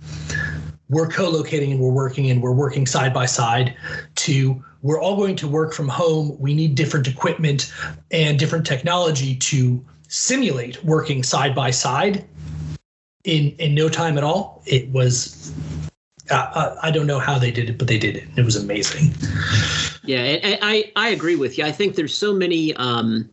we're 0.88 1.08
co-locating 1.08 1.72
and 1.72 1.80
we're 1.80 1.90
working 1.90 2.30
and 2.30 2.42
we're 2.42 2.52
working 2.52 2.86
side 2.86 3.12
by 3.12 3.26
side 3.26 3.76
to 4.14 4.62
we're 4.82 5.00
all 5.00 5.16
going 5.16 5.34
to 5.36 5.48
work 5.48 5.74
from 5.74 5.88
home. 5.88 6.36
We 6.38 6.54
need 6.54 6.76
different 6.76 7.08
equipment 7.08 7.72
and 8.12 8.38
different 8.38 8.66
technology 8.66 9.34
to 9.36 9.84
simulate 10.08 10.82
working 10.84 11.24
side 11.24 11.54
by 11.54 11.72
side 11.72 12.24
in 13.24 13.50
in 13.58 13.74
no 13.74 13.88
time 13.88 14.16
at 14.16 14.24
all. 14.24 14.62
It 14.64 14.88
was 14.90 15.52
I 16.30 16.90
don't 16.92 17.06
know 17.06 17.18
how 17.18 17.38
they 17.38 17.50
did 17.50 17.70
it, 17.70 17.78
but 17.78 17.88
they 17.88 17.98
did 17.98 18.16
it. 18.16 18.28
It 18.36 18.44
was 18.44 18.56
amazing. 18.56 19.14
Yeah, 20.06 20.58
I 20.62 20.92
I 20.96 21.08
agree 21.08 21.36
with 21.36 21.58
you. 21.58 21.64
I 21.64 21.72
think 21.72 21.96
there's 21.96 22.14
so 22.14 22.32
many. 22.32 22.74
Um, 22.76 23.28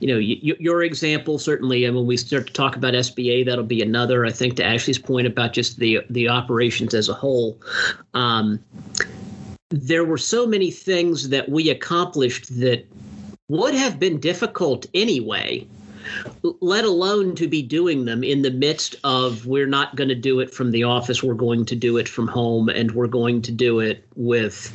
you 0.00 0.08
know, 0.08 0.18
your 0.18 0.82
example 0.82 1.38
certainly, 1.38 1.84
and 1.84 1.96
when 1.96 2.06
we 2.06 2.16
start 2.16 2.48
to 2.48 2.52
talk 2.52 2.76
about 2.76 2.94
SBA, 2.94 3.46
that'll 3.46 3.64
be 3.64 3.82
another. 3.82 4.26
I 4.26 4.30
think 4.30 4.56
to 4.56 4.64
Ashley's 4.64 4.98
point 4.98 5.26
about 5.26 5.52
just 5.52 5.78
the 5.78 6.00
the 6.10 6.28
operations 6.28 6.94
as 6.94 7.08
a 7.08 7.14
whole, 7.14 7.58
um, 8.14 8.62
there 9.70 10.04
were 10.04 10.18
so 10.18 10.46
many 10.46 10.70
things 10.70 11.28
that 11.30 11.48
we 11.48 11.70
accomplished 11.70 12.58
that 12.60 12.86
would 13.48 13.74
have 13.74 13.98
been 13.98 14.18
difficult 14.18 14.86
anyway 14.94 15.66
let 16.42 16.84
alone 16.84 17.34
to 17.36 17.48
be 17.48 17.62
doing 17.62 18.04
them 18.04 18.22
in 18.24 18.42
the 18.42 18.50
midst 18.50 18.96
of 19.04 19.46
we're 19.46 19.66
not 19.66 19.96
going 19.96 20.08
to 20.08 20.14
do 20.14 20.40
it 20.40 20.52
from 20.52 20.70
the 20.70 20.84
office, 20.84 21.22
we're 21.22 21.34
going 21.34 21.64
to 21.66 21.76
do 21.76 21.96
it 21.96 22.08
from 22.08 22.28
home, 22.28 22.68
and 22.68 22.92
we're 22.92 23.06
going 23.06 23.42
to 23.42 23.52
do 23.52 23.80
it 23.80 24.06
with 24.16 24.72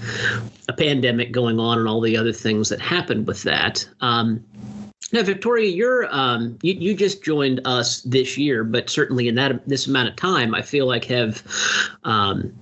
a 0.67 0.73
pandemic 0.73 1.31
going 1.31 1.59
on 1.59 1.79
and 1.79 1.87
all 1.87 2.01
the 2.01 2.17
other 2.17 2.33
things 2.33 2.69
that 2.69 2.79
happened 2.79 3.27
with 3.27 3.43
that. 3.43 3.87
Um, 4.01 4.43
now, 5.11 5.23
Victoria, 5.23 5.69
you're 5.69 6.13
um, 6.13 6.57
you, 6.61 6.73
you 6.73 6.93
just 6.93 7.23
joined 7.23 7.61
us 7.65 8.01
this 8.01 8.37
year, 8.37 8.63
but 8.63 8.89
certainly 8.89 9.27
in 9.27 9.35
that 9.35 9.67
this 9.67 9.87
amount 9.87 10.09
of 10.09 10.15
time, 10.15 10.53
I 10.53 10.61
feel 10.61 10.85
like 10.85 11.05
have 11.05 11.41
um, 12.03 12.53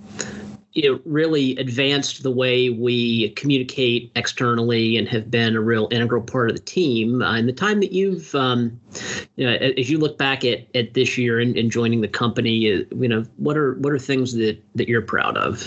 know, 0.82 1.00
really 1.04 1.56
advanced 1.56 2.22
the 2.22 2.30
way 2.30 2.70
we 2.70 3.30
communicate 3.30 4.10
externally 4.16 4.96
and 4.96 5.08
have 5.08 5.30
been 5.30 5.56
a 5.56 5.60
real 5.60 5.88
integral 5.90 6.22
part 6.22 6.50
of 6.50 6.56
the 6.56 6.62
team. 6.62 7.22
Uh, 7.22 7.36
in 7.36 7.46
the 7.46 7.52
time 7.52 7.80
that 7.80 7.92
you've, 7.92 8.34
um, 8.34 8.78
you 9.36 9.46
know, 9.46 9.54
as 9.54 9.90
you 9.90 9.98
look 9.98 10.18
back 10.18 10.44
at, 10.44 10.66
at 10.74 10.94
this 10.94 11.16
year 11.16 11.40
and, 11.40 11.56
and 11.56 11.70
joining 11.70 12.00
the 12.00 12.08
company, 12.08 12.72
uh, 12.72 12.82
you 12.96 13.08
know, 13.08 13.24
what 13.36 13.56
are 13.56 13.74
what 13.74 13.92
are 13.92 13.98
things 13.98 14.34
that 14.34 14.62
that 14.74 14.88
you're 14.88 15.02
proud 15.02 15.36
of? 15.36 15.66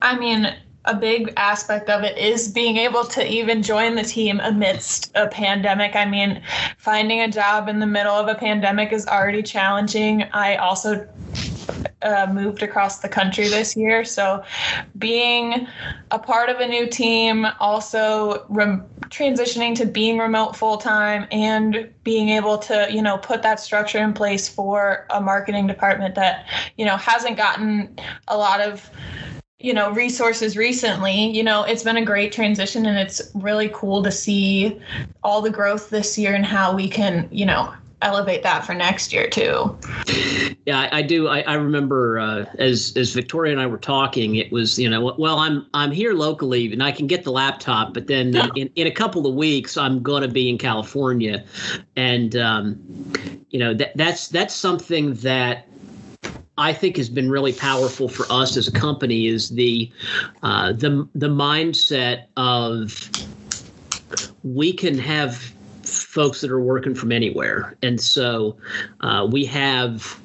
I 0.00 0.18
mean, 0.18 0.52
a 0.84 0.94
big 0.94 1.32
aspect 1.36 1.88
of 1.88 2.02
it 2.02 2.18
is 2.18 2.48
being 2.48 2.76
able 2.76 3.04
to 3.04 3.26
even 3.26 3.62
join 3.62 3.94
the 3.94 4.02
team 4.02 4.40
amidst 4.40 5.12
a 5.14 5.28
pandemic. 5.28 5.94
I 5.94 6.04
mean, 6.04 6.42
finding 6.78 7.20
a 7.20 7.28
job 7.28 7.68
in 7.68 7.78
the 7.78 7.86
middle 7.86 8.14
of 8.14 8.28
a 8.28 8.34
pandemic 8.34 8.92
is 8.92 9.06
already 9.06 9.42
challenging. 9.42 10.24
I 10.32 10.56
also 10.56 11.06
uh, 12.02 12.26
moved 12.32 12.62
across 12.62 12.98
the 13.00 13.08
country 13.08 13.48
this 13.48 13.76
year. 13.76 14.04
So, 14.04 14.44
being 14.98 15.66
a 16.10 16.18
part 16.18 16.48
of 16.48 16.60
a 16.60 16.66
new 16.66 16.86
team, 16.86 17.46
also 17.60 18.46
transitioning 19.10 19.74
to 19.76 19.86
being 19.86 20.18
remote 20.18 20.56
full 20.56 20.78
time, 20.78 21.26
and 21.30 21.90
being 22.04 22.30
able 22.30 22.58
to, 22.58 22.88
you 22.90 23.02
know, 23.02 23.18
put 23.18 23.42
that 23.42 23.60
structure 23.60 23.98
in 23.98 24.12
place 24.12 24.48
for 24.48 25.06
a 25.10 25.20
marketing 25.20 25.66
department 25.66 26.14
that, 26.14 26.46
you 26.76 26.84
know, 26.84 26.96
hasn't 26.96 27.36
gotten 27.36 27.96
a 28.28 28.36
lot 28.36 28.60
of 28.60 28.90
you 29.62 29.72
know 29.72 29.92
resources 29.92 30.56
recently 30.56 31.30
you 31.30 31.42
know 31.42 31.62
it's 31.62 31.84
been 31.84 31.96
a 31.96 32.04
great 32.04 32.32
transition 32.32 32.84
and 32.84 32.98
it's 32.98 33.22
really 33.34 33.70
cool 33.72 34.02
to 34.02 34.10
see 34.10 34.80
all 35.22 35.40
the 35.40 35.50
growth 35.50 35.88
this 35.88 36.18
year 36.18 36.34
and 36.34 36.44
how 36.44 36.74
we 36.74 36.88
can 36.88 37.28
you 37.30 37.46
know 37.46 37.72
elevate 38.02 38.42
that 38.42 38.64
for 38.64 38.74
next 38.74 39.12
year 39.12 39.28
too. 39.28 39.78
Yeah, 40.66 40.80
I, 40.80 40.98
I 40.98 41.02
do. 41.02 41.28
I, 41.28 41.40
I 41.40 41.54
remember 41.54 42.18
uh, 42.18 42.44
as 42.58 42.92
as 42.96 43.12
Victoria 43.12 43.52
and 43.52 43.60
I 43.60 43.66
were 43.66 43.78
talking, 43.78 44.36
it 44.36 44.52
was 44.52 44.78
you 44.78 44.88
know, 44.88 45.14
well, 45.18 45.38
I'm 45.38 45.66
I'm 45.74 45.90
here 45.90 46.14
locally 46.14 46.72
and 46.72 46.82
I 46.82 46.92
can 46.92 47.06
get 47.06 47.24
the 47.24 47.32
laptop, 47.32 47.94
but 47.94 48.06
then 48.06 48.34
in, 48.54 48.70
in 48.76 48.86
a 48.86 48.90
couple 48.90 49.26
of 49.26 49.34
weeks 49.34 49.76
I'm 49.76 50.02
going 50.02 50.22
to 50.22 50.28
be 50.28 50.48
in 50.48 50.58
California, 50.58 51.44
and 51.96 52.36
um, 52.36 52.78
you 53.50 53.58
know 53.58 53.74
that 53.74 53.96
that's 53.96 54.28
that's 54.28 54.54
something 54.54 55.14
that 55.14 55.66
I 56.58 56.72
think 56.72 56.96
has 56.96 57.08
been 57.08 57.30
really 57.30 57.52
powerful 57.52 58.08
for 58.08 58.26
us 58.30 58.56
as 58.56 58.68
a 58.68 58.72
company 58.72 59.26
is 59.26 59.50
the 59.50 59.90
uh, 60.42 60.72
the 60.72 61.08
the 61.14 61.28
mindset 61.28 62.26
of 62.36 63.10
we 64.44 64.72
can 64.72 64.98
have 64.98 65.51
folks 66.12 66.42
that 66.42 66.50
are 66.50 66.60
working 66.60 66.94
from 66.94 67.10
anywhere. 67.10 67.74
And 67.82 67.98
so 67.98 68.58
uh, 69.00 69.26
we 69.30 69.46
have 69.46 70.20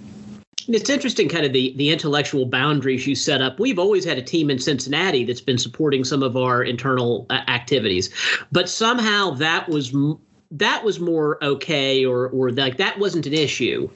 it's 0.67 0.89
interesting 0.89 1.29
kind 1.29 1.45
of 1.45 1.53
the 1.53 1.73
the 1.77 1.91
intellectual 1.91 2.45
boundaries 2.45 3.07
you 3.07 3.15
set 3.15 3.41
up. 3.41 3.57
We've 3.57 3.79
always 3.79 4.03
had 4.03 4.17
a 4.17 4.21
team 4.21 4.49
in 4.49 4.59
cincinnati 4.59 5.23
that's 5.23 5.39
been 5.39 5.57
supporting 5.57 6.03
some 6.03 6.23
of 6.23 6.35
our 6.35 6.61
internal 6.61 7.25
uh, 7.29 7.39
activities. 7.47 8.09
But 8.51 8.67
somehow 8.67 9.31
that 9.35 9.69
was 9.69 9.95
that 10.51 10.83
was 10.83 10.99
more 10.99 11.41
okay 11.41 12.05
or 12.05 12.27
or 12.27 12.51
like 12.51 12.75
that 12.77 12.99
wasn't 12.99 13.25
an 13.25 13.33
issue. 13.33 13.89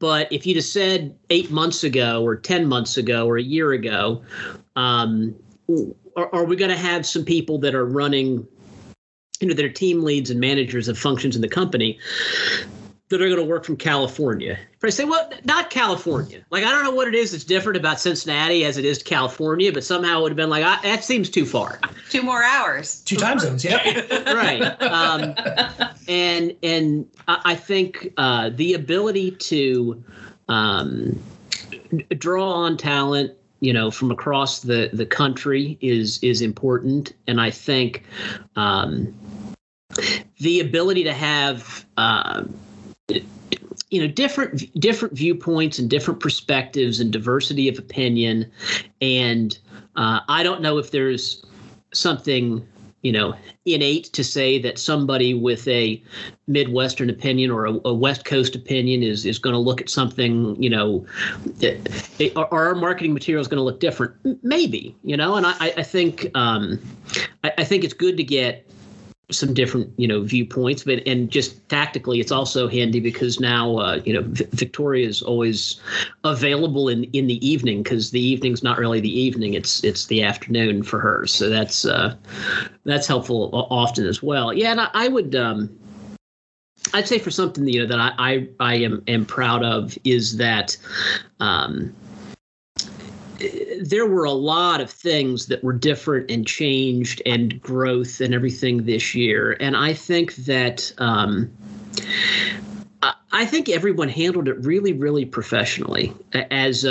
But 0.00 0.32
if 0.32 0.46
you'd 0.46 0.56
have 0.56 0.64
said 0.64 1.16
eight 1.28 1.52
months 1.52 1.84
ago 1.84 2.24
or 2.24 2.34
ten 2.34 2.66
months 2.66 2.96
ago 2.96 3.28
or 3.28 3.36
a 3.36 3.42
year 3.42 3.70
ago 3.70 4.20
um, 4.74 5.36
are, 6.16 6.34
are 6.34 6.44
we 6.44 6.56
going 6.56 6.70
to 6.72 6.76
have 6.76 7.06
some 7.06 7.24
people 7.24 7.58
that 7.58 7.76
are 7.76 7.86
running 7.86 8.48
you 9.40 9.48
know, 9.48 9.54
that 9.54 9.64
are 9.64 9.70
team 9.70 10.02
leads 10.02 10.30
and 10.30 10.38
managers 10.38 10.86
of 10.88 10.98
functions 10.98 11.34
in 11.34 11.42
the 11.42 11.48
company 11.48 11.98
that 13.10 13.20
are 13.20 13.28
going 13.28 13.40
to 13.40 13.44
work 13.44 13.64
from 13.64 13.76
California. 13.76 14.56
But 14.78 14.86
I 14.86 14.90
say, 14.90 15.04
well, 15.04 15.28
not 15.44 15.68
California. 15.68 16.44
Like, 16.50 16.62
I 16.62 16.70
don't 16.70 16.84
know 16.84 16.92
what 16.92 17.08
it 17.08 17.14
is 17.14 17.32
that's 17.32 17.42
different 17.42 17.76
about 17.76 17.98
Cincinnati 17.98 18.64
as 18.64 18.78
it 18.78 18.84
is 18.84 18.98
to 18.98 19.04
California, 19.04 19.72
but 19.72 19.82
somehow 19.82 20.20
it 20.20 20.22
would 20.22 20.32
have 20.32 20.36
been 20.36 20.48
like, 20.48 20.64
I, 20.64 20.80
that 20.82 21.04
seems 21.04 21.28
too 21.28 21.44
far. 21.44 21.80
Two 22.08 22.22
more 22.22 22.42
hours. 22.42 23.00
Two 23.00 23.16
time 23.16 23.40
zones, 23.40 23.64
yeah. 23.64 24.32
right. 24.32 24.62
Um, 24.80 25.34
and 26.06 26.54
and 26.62 27.08
I 27.26 27.56
think 27.56 28.12
uh, 28.16 28.50
the 28.50 28.74
ability 28.74 29.32
to 29.32 30.04
um, 30.48 31.20
draw 32.16 32.52
on 32.52 32.76
talent 32.76 33.32
you 33.60 33.72
know 33.72 33.90
from 33.90 34.10
across 34.10 34.60
the 34.60 34.90
the 34.92 35.06
country 35.06 35.78
is 35.80 36.18
is 36.22 36.40
important 36.40 37.12
and 37.26 37.40
i 37.40 37.50
think 37.50 38.04
um, 38.56 39.14
the 40.38 40.60
ability 40.60 41.04
to 41.04 41.12
have 41.12 41.84
uh, 41.96 42.44
you 43.08 44.00
know 44.00 44.06
different 44.06 44.72
different 44.80 45.14
viewpoints 45.14 45.78
and 45.78 45.90
different 45.90 46.20
perspectives 46.20 47.00
and 47.00 47.12
diversity 47.12 47.68
of 47.68 47.78
opinion. 47.78 48.50
And 49.00 49.58
uh, 49.96 50.20
i 50.28 50.42
don't 50.42 50.62
know 50.62 50.78
if 50.78 50.90
there's 50.90 51.44
something 51.92 52.66
you 53.02 53.12
know 53.12 53.34
innate 53.64 54.04
to 54.12 54.22
say 54.22 54.58
that 54.58 54.78
somebody 54.78 55.34
with 55.34 55.66
a 55.68 56.02
midwestern 56.46 57.08
opinion 57.10 57.50
or 57.50 57.66
a, 57.66 57.80
a 57.84 57.94
west 57.94 58.24
coast 58.24 58.54
opinion 58.54 59.02
is 59.02 59.24
is 59.24 59.38
going 59.38 59.54
to 59.54 59.58
look 59.58 59.80
at 59.80 59.88
something 59.88 60.60
you 60.62 60.70
know 60.70 61.04
it, 61.60 62.36
are 62.36 62.48
our 62.52 62.74
marketing 62.74 63.14
materials 63.14 63.48
going 63.48 63.58
to 63.58 63.64
look 63.64 63.80
different. 63.80 64.14
Maybe 64.44 64.94
you 65.02 65.16
know 65.16 65.36
and 65.36 65.46
i 65.46 65.72
i 65.76 65.82
think 65.82 66.30
um 66.34 66.78
I, 67.44 67.52
I 67.58 67.64
think 67.64 67.84
it's 67.84 67.94
good 67.94 68.16
to 68.16 68.24
get 68.24 68.70
some 69.30 69.54
different 69.54 69.92
you 69.96 70.06
know 70.06 70.22
viewpoints 70.22 70.84
but 70.84 71.02
and 71.06 71.30
just 71.30 71.68
tactically 71.68 72.20
it's 72.20 72.32
also 72.32 72.68
handy 72.68 73.00
because 73.00 73.40
now 73.40 73.76
uh, 73.76 74.00
you 74.04 74.12
know 74.12 74.22
v- 74.22 74.46
victoria 74.52 75.06
is 75.06 75.22
always 75.22 75.80
available 76.24 76.88
in 76.88 77.04
in 77.12 77.26
the 77.26 77.44
evening 77.46 77.82
because 77.82 78.10
the 78.10 78.20
evening's 78.20 78.62
not 78.62 78.78
really 78.78 79.00
the 79.00 79.20
evening 79.20 79.54
it's 79.54 79.82
it's 79.84 80.06
the 80.06 80.22
afternoon 80.22 80.82
for 80.82 80.98
her. 81.00 81.26
So 81.26 81.48
that's 81.48 81.84
uh 81.84 82.14
that's 82.84 83.06
helpful 83.06 83.50
often 83.70 84.06
as 84.06 84.22
well. 84.22 84.52
Yeah 84.52 84.70
and 84.70 84.80
i, 84.80 84.88
I 84.94 85.08
would 85.08 85.34
um 85.34 85.70
i'd 86.94 87.06
say 87.06 87.18
for 87.18 87.30
something 87.30 87.68
you 87.68 87.80
know 87.80 87.86
that 87.86 87.98
i 87.98 88.12
i, 88.18 88.48
I 88.58 88.74
am 88.76 89.02
am 89.06 89.26
proud 89.26 89.62
of 89.62 89.96
is 90.04 90.36
that 90.38 90.76
um 91.40 91.94
there 93.80 94.06
were 94.06 94.24
a 94.24 94.32
lot 94.32 94.80
of 94.80 94.90
things 94.90 95.46
that 95.46 95.62
were 95.64 95.72
different 95.72 96.30
and 96.30 96.46
changed 96.46 97.22
and 97.24 97.60
growth 97.62 98.20
and 98.20 98.34
everything 98.34 98.84
this 98.84 99.14
year. 99.14 99.56
And 99.60 99.76
I 99.76 99.94
think 99.94 100.34
that 100.36 100.92
um, 100.98 101.50
I 103.32 103.44
think 103.46 103.68
everyone 103.68 104.08
handled 104.08 104.48
it 104.48 104.62
really, 104.64 104.92
really 104.92 105.24
professionally 105.24 106.12
as 106.32 106.84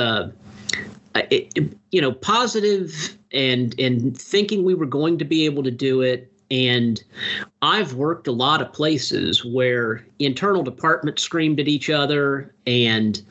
it, 1.16 1.74
you 1.92 2.02
know 2.02 2.12
positive 2.12 3.18
and 3.32 3.78
and 3.80 4.18
thinking 4.20 4.64
we 4.64 4.74
were 4.74 4.86
going 4.86 5.18
to 5.18 5.26
be 5.26 5.46
able 5.46 5.64
to 5.64 5.72
do 5.72 6.02
it 6.02 6.32
and 6.52 7.04
I've 7.62 7.94
worked 7.94 8.28
a 8.28 8.32
lot 8.32 8.62
of 8.62 8.74
places 8.74 9.46
where 9.46 10.04
internal 10.18 10.64
departments 10.64 11.22
screamed 11.22 11.60
at 11.60 11.68
each 11.68 11.90
other 11.90 12.54
and 12.66 13.22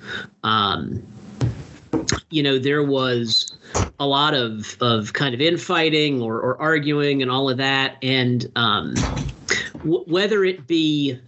um, 0.44 1.02
you 2.30 2.42
know, 2.42 2.59
there 2.59 2.83
was 2.83 3.57
a 3.99 4.07
lot 4.07 4.35
of, 4.35 4.76
of 4.80 5.12
kind 5.12 5.35
of 5.35 5.40
infighting 5.40 6.23
or, 6.23 6.37
or 6.40 6.61
arguing 6.61 7.23
and 7.23 7.30
all 7.30 7.49
of 7.49 7.57
that. 7.59 7.97
And 8.02 8.50
um, 8.57 8.95
w- 9.78 10.04
whether 10.07 10.45
it 10.45 10.66
be 10.66 11.18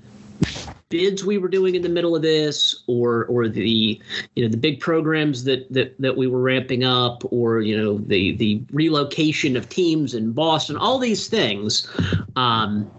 bids 0.90 1.24
we 1.24 1.38
were 1.38 1.48
doing 1.48 1.76
in 1.76 1.82
the 1.82 1.88
middle 1.88 2.16
of 2.16 2.22
this 2.22 2.82
or 2.88 3.24
or 3.26 3.48
the 3.48 4.00
you 4.34 4.42
know 4.42 4.50
the 4.50 4.56
big 4.56 4.80
programs 4.80 5.44
that 5.44 5.72
that, 5.72 5.96
that 6.00 6.16
we 6.16 6.26
were 6.26 6.40
ramping 6.40 6.82
up 6.82 7.22
or 7.32 7.60
you 7.60 7.76
know 7.76 7.98
the 7.98 8.32
the 8.36 8.60
relocation 8.72 9.56
of 9.56 9.68
teams 9.68 10.14
in 10.14 10.32
Boston 10.32 10.76
all 10.76 10.98
these 10.98 11.28
things 11.28 11.88
um 12.34 12.90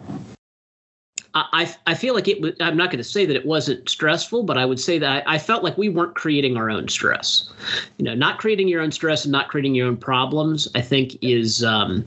I, 1.34 1.74
I 1.88 1.94
feel 1.94 2.14
like 2.14 2.28
it 2.28 2.42
was, 2.42 2.54
I'm 2.60 2.76
not 2.76 2.90
going 2.90 2.98
to 2.98 3.04
say 3.04 3.26
that 3.26 3.36
it 3.36 3.46
wasn't 3.46 3.88
stressful, 3.88 4.44
but 4.44 4.58
I 4.58 4.66
would 4.66 4.80
say 4.80 5.00
that 5.00 5.24
I, 5.26 5.36
I, 5.36 5.38
felt 5.38 5.64
like 5.64 5.78
we 5.78 5.88
weren't 5.88 6.16
creating 6.16 6.58
our 6.58 6.70
own 6.70 6.90
stress. 6.90 7.50
You 7.98 8.06
know, 8.06 8.14
not 8.14 8.38
creating 8.38 8.68
your 8.68 8.82
own 8.82 8.92
stress 8.92 9.24
and 9.24 9.32
not 9.32 9.48
creating 9.48 9.74
your 9.76 9.88
own 9.88 9.98
problems, 9.98 10.68
I 10.76 10.82
think 10.82 11.18
is 11.22 11.64
um, 11.64 12.06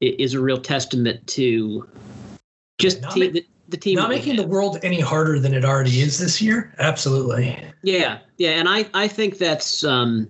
is 0.00 0.34
a 0.34 0.40
real 0.40 0.58
testament 0.58 1.26
to 1.28 1.88
just 2.78 3.02
te- 3.10 3.28
the, 3.28 3.46
the 3.68 3.76
team. 3.78 3.96
Not 3.96 4.10
making 4.10 4.36
the 4.36 4.46
world 4.46 4.78
any 4.82 5.00
harder 5.00 5.38
than 5.38 5.54
it 5.54 5.64
already 5.64 6.00
is 6.00 6.18
this 6.18 6.42
year. 6.42 6.74
Absolutely. 6.78 7.58
Yeah, 7.82 8.18
yeah, 8.36 8.50
and 8.50 8.68
I 8.68 8.86
I 8.92 9.08
think 9.08 9.38
that's 9.38 9.82
um, 9.82 10.28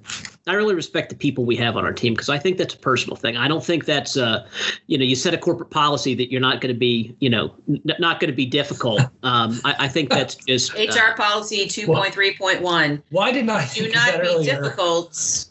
I 0.48 0.54
really 0.54 0.76
respect 0.76 1.10
the 1.10 1.16
people 1.16 1.44
we 1.44 1.56
have 1.56 1.76
on 1.76 1.84
our 1.84 1.92
team 1.92 2.14
because 2.14 2.28
I 2.28 2.38
think 2.38 2.56
that's 2.56 2.74
a 2.74 2.78
personal 2.78 3.16
thing. 3.16 3.36
I 3.36 3.48
don't 3.48 3.64
think 3.64 3.84
that's 3.84 4.16
uh, 4.16 4.46
you 4.86 4.96
know, 4.96 5.04
you 5.04 5.16
set 5.16 5.34
a 5.34 5.38
corporate 5.38 5.70
policy 5.70 6.14
that 6.14 6.30
you're 6.30 6.40
not 6.40 6.60
going 6.60 6.72
to 6.72 6.78
be, 6.78 7.16
you 7.18 7.28
know, 7.28 7.52
n- 7.68 7.82
not 7.98 8.20
going 8.20 8.30
to 8.30 8.36
be 8.36 8.46
difficult. 8.46 9.02
Um, 9.22 9.60
I, 9.64 9.74
I 9.80 9.88
think 9.88 10.10
that's 10.10 10.36
just 10.36 10.72
HR 10.74 11.10
uh, 11.10 11.16
policy 11.16 11.66
two 11.66 11.86
point 11.86 12.14
three 12.14 12.34
point 12.36 12.62
one. 12.62 13.02
Why 13.10 13.32
did 13.32 13.44
not 13.44 13.68
do 13.74 13.90
not 13.90 14.20
be 14.20 14.20
earlier? 14.20 14.62
difficult? 14.62 15.46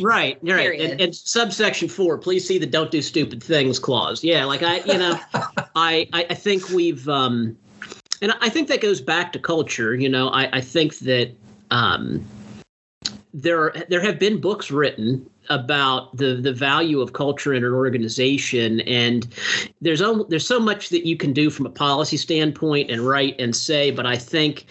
right, 0.00 0.38
right. 0.42 0.80
And, 0.80 1.00
and, 1.00 1.14
subsection 1.14 1.88
four, 1.88 2.18
please 2.18 2.46
see 2.46 2.58
the 2.58 2.66
"don't 2.66 2.90
do 2.90 3.00
stupid 3.00 3.42
things" 3.42 3.78
clause. 3.78 4.22
Yeah, 4.22 4.44
like 4.44 4.62
I, 4.62 4.80
you 4.80 4.98
know, 4.98 5.18
I, 5.74 6.08
I 6.12 6.34
think 6.34 6.68
we've, 6.68 7.08
um, 7.08 7.56
and 8.20 8.34
I 8.42 8.50
think 8.50 8.68
that 8.68 8.82
goes 8.82 9.00
back 9.00 9.32
to 9.32 9.38
culture. 9.38 9.94
You 9.94 10.10
know, 10.10 10.28
I, 10.28 10.58
I 10.58 10.60
think 10.60 10.98
that 10.98 11.32
um, 11.70 12.26
there 13.36 13.70
there 13.90 14.00
have 14.00 14.18
been 14.18 14.40
books 14.40 14.70
written 14.70 15.28
about 15.50 16.16
the 16.16 16.36
the 16.36 16.52
value 16.52 17.02
of 17.02 17.12
culture 17.12 17.52
in 17.52 17.62
an 17.62 17.72
organization 17.72 18.80
and 18.80 19.28
there's 19.82 20.02
there's 20.28 20.46
so 20.46 20.58
much 20.58 20.88
that 20.88 21.06
you 21.06 21.18
can 21.18 21.34
do 21.34 21.50
from 21.50 21.66
a 21.66 21.70
policy 21.70 22.16
standpoint 22.16 22.90
and 22.90 23.02
write 23.02 23.36
and 23.38 23.54
say 23.54 23.90
but 23.90 24.06
i 24.06 24.16
think 24.16 24.64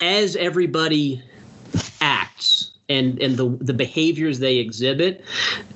as 0.00 0.36
everybody 0.36 1.20
acts 2.00 2.70
and 2.88 3.20
and 3.20 3.36
the 3.36 3.48
the 3.60 3.74
behaviors 3.74 4.38
they 4.38 4.58
exhibit 4.58 5.24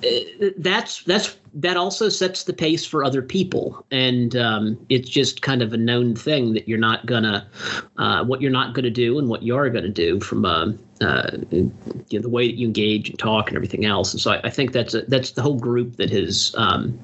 uh, 0.04 0.46
that's 0.58 1.02
that's 1.02 1.37
that 1.52 1.78
also 1.78 2.11
sets 2.11 2.44
the 2.44 2.52
pace 2.52 2.85
for 2.85 3.02
other 3.02 3.23
people. 3.23 3.82
And 3.90 4.37
um, 4.37 4.78
it's 4.90 5.08
just 5.08 5.40
kind 5.40 5.62
of 5.62 5.73
a 5.73 5.78
known 5.78 6.14
thing 6.14 6.52
that 6.52 6.68
you're 6.68 6.76
not 6.76 7.06
gonna 7.06 7.49
uh, 7.96 8.25
what 8.25 8.42
you're 8.42 8.50
not 8.50 8.75
gonna 8.75 8.90
do 8.90 9.18
and 9.18 9.28
what 9.28 9.42
you 9.42 9.56
are 9.56 9.70
gonna 9.70 9.88
do 9.88 10.20
from 10.20 10.44
a 10.44 10.76
uh, 11.00 11.31
you 11.50 11.73
know, 12.12 12.21
the 12.21 12.29
way 12.29 12.47
that 12.47 12.57
you 12.57 12.67
engage 12.67 13.11
and 13.11 13.19
talk 13.19 13.49
and 13.49 13.57
everything 13.57 13.85
else. 13.85 14.12
And 14.12 14.21
so 14.21 14.33
I, 14.33 14.41
I 14.45 14.50
think 14.50 14.73
that's 14.73 14.95
a, 14.95 15.03
that's 15.03 15.33
the 15.33 15.43
whole 15.43 15.59
group 15.59 15.97
that 15.97 16.11
has 16.11 16.55
um, 16.57 16.99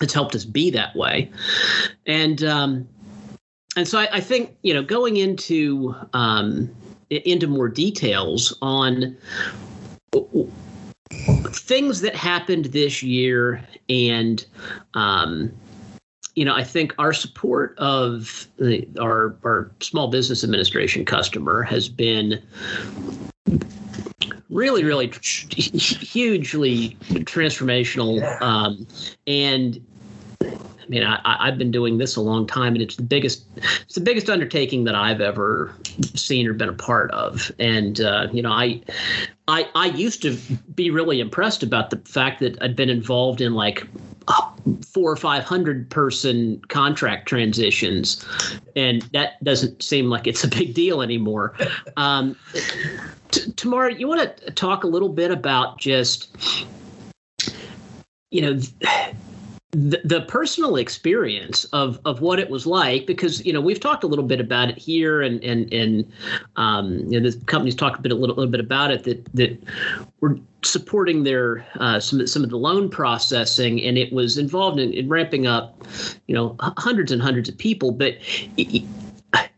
it's 0.00 0.14
helped 0.14 0.34
us 0.34 0.44
be 0.44 0.70
that 0.70 0.94
way. 0.94 1.30
And 2.06 2.42
um, 2.44 2.88
and 3.76 3.86
so 3.86 3.98
I, 3.98 4.08
I 4.14 4.20
think 4.20 4.56
you 4.62 4.74
know 4.74 4.82
going 4.82 5.16
into 5.16 5.94
um, 6.12 6.74
into 7.10 7.46
more 7.46 7.68
details 7.68 8.56
on 8.62 9.16
things 11.52 12.00
that 12.00 12.14
happened 12.14 12.66
this 12.66 13.02
year 13.02 13.66
and 13.88 14.44
um, 14.94 15.52
you 16.38 16.44
know 16.44 16.54
i 16.54 16.62
think 16.62 16.94
our 16.98 17.12
support 17.12 17.74
of 17.78 18.46
the, 18.58 18.86
our 19.00 19.34
our 19.42 19.70
small 19.80 20.06
business 20.06 20.44
administration 20.44 21.04
customer 21.04 21.62
has 21.62 21.88
been 21.88 22.40
really 24.48 24.84
really 24.84 25.08
tr- 25.08 25.46
hugely 25.56 26.96
transformational 27.10 28.40
um, 28.40 28.86
and 29.26 29.84
I 30.40 30.90
mean, 30.90 31.02
I, 31.02 31.44
have 31.44 31.58
been 31.58 31.70
doing 31.70 31.98
this 31.98 32.16
a 32.16 32.22
long 32.22 32.46
time, 32.46 32.72
and 32.72 32.80
it's 32.80 32.96
the 32.96 33.02
biggest, 33.02 33.44
it's 33.82 33.94
the 33.94 34.00
biggest 34.00 34.30
undertaking 34.30 34.84
that 34.84 34.94
I've 34.94 35.20
ever 35.20 35.74
seen 36.14 36.46
or 36.46 36.54
been 36.54 36.70
a 36.70 36.72
part 36.72 37.10
of. 37.10 37.52
And 37.58 38.00
uh, 38.00 38.28
you 38.32 38.40
know, 38.40 38.52
I, 38.52 38.80
I, 39.48 39.68
I 39.74 39.88
used 39.88 40.22
to 40.22 40.38
be 40.74 40.90
really 40.90 41.20
impressed 41.20 41.62
about 41.62 41.90
the 41.90 41.98
fact 41.98 42.40
that 42.40 42.56
I'd 42.62 42.74
been 42.74 42.88
involved 42.88 43.42
in 43.42 43.52
like 43.52 43.86
four 44.76 45.10
or 45.10 45.16
five 45.16 45.44
hundred 45.44 45.90
person 45.90 46.60
contract 46.68 47.28
transitions, 47.28 48.24
and 48.76 49.02
that 49.12 49.42
doesn't 49.44 49.82
seem 49.82 50.10
like 50.10 50.26
it's 50.26 50.44
a 50.44 50.48
big 50.48 50.74
deal 50.74 51.02
anymore. 51.02 51.54
Um, 51.96 52.36
t- 53.30 53.52
Tamara, 53.52 53.94
you 53.94 54.08
want 54.08 54.36
to 54.36 54.50
talk 54.52 54.84
a 54.84 54.86
little 54.86 55.08
bit 55.08 55.30
about 55.30 55.78
just, 55.78 56.36
you 58.30 58.40
know 58.42 58.60
the, 59.72 60.00
the 60.02 60.22
personal 60.22 60.76
experience 60.76 61.64
of 61.66 62.00
of 62.06 62.22
what 62.22 62.38
it 62.38 62.48
was 62.48 62.66
like 62.66 63.06
because 63.06 63.44
you 63.44 63.52
know 63.52 63.60
we've 63.60 63.80
talked 63.80 64.02
a 64.02 64.06
little 64.06 64.24
bit 64.24 64.40
about 64.40 64.70
it 64.70 64.78
here 64.78 65.20
and 65.20 65.44
and 65.44 65.70
and 65.74 66.10
um, 66.56 67.00
you 67.10 67.20
know 67.20 67.30
the 67.30 67.38
companies 67.44 67.74
talked 67.74 67.98
a 67.98 68.02
bit 68.02 68.10
a 68.10 68.14
little, 68.14 68.34
little 68.34 68.50
bit 68.50 68.60
about 68.60 68.90
it 68.90 69.04
that 69.04 69.22
that 69.34 69.62
we're 70.20 70.36
supporting 70.64 71.24
their 71.24 71.66
uh, 71.80 72.00
some 72.00 72.26
some 72.26 72.42
of 72.42 72.48
the 72.48 72.56
loan 72.56 72.88
processing 72.88 73.82
and 73.82 73.98
it 73.98 74.10
was 74.10 74.38
involved 74.38 74.80
in, 74.80 74.90
in 74.94 75.06
ramping 75.06 75.46
up 75.46 75.86
you 76.28 76.34
know 76.34 76.56
hundreds 76.78 77.12
and 77.12 77.20
hundreds 77.20 77.50
of 77.50 77.58
people 77.58 77.92
but 77.92 78.14
it, 78.56 78.82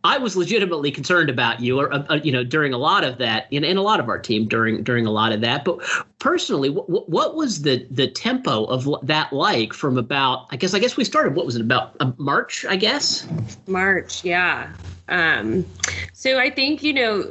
I 0.03 0.17
was 0.17 0.35
legitimately 0.35 0.91
concerned 0.91 1.29
about 1.29 1.61
you, 1.61 1.79
or 1.79 1.93
uh, 1.93 2.21
you 2.23 2.33
know, 2.33 2.43
during 2.43 2.73
a 2.73 2.79
lot 2.79 3.05
of 3.05 3.19
that, 3.19 3.47
and, 3.53 3.65
and 3.65 3.79
a 3.79 3.83
lot 3.83 4.01
of 4.01 4.09
our 4.09 4.19
team 4.19 4.49
during 4.49 4.83
during 4.83 5.07
a 5.07 5.11
lot 5.11 5.33
of 5.33 5.43
that. 5.43 5.65
But 5.65 5.81
personally, 6.19 6.71
what, 6.71 7.09
what 7.09 7.35
was 7.35 7.63
the 7.63 7.87
the 7.91 8.09
tempo 8.09 8.65
of 8.65 8.89
that 9.07 9.33
like 9.33 9.75
from 9.75 9.99
about? 9.99 10.47
I 10.51 10.57
guess 10.57 10.73
I 10.73 10.79
guess 10.79 10.97
we 10.97 11.05
started. 11.05 11.35
What 11.35 11.45
was 11.45 11.55
it 11.55 11.61
about 11.61 11.97
uh, 12.01 12.13
March? 12.17 12.65
I 12.65 12.77
guess 12.77 13.29
March. 13.67 14.25
Yeah. 14.25 14.73
Um, 15.09 15.67
so 16.15 16.39
I 16.39 16.49
think 16.49 16.83
you 16.83 16.95
know 16.95 17.23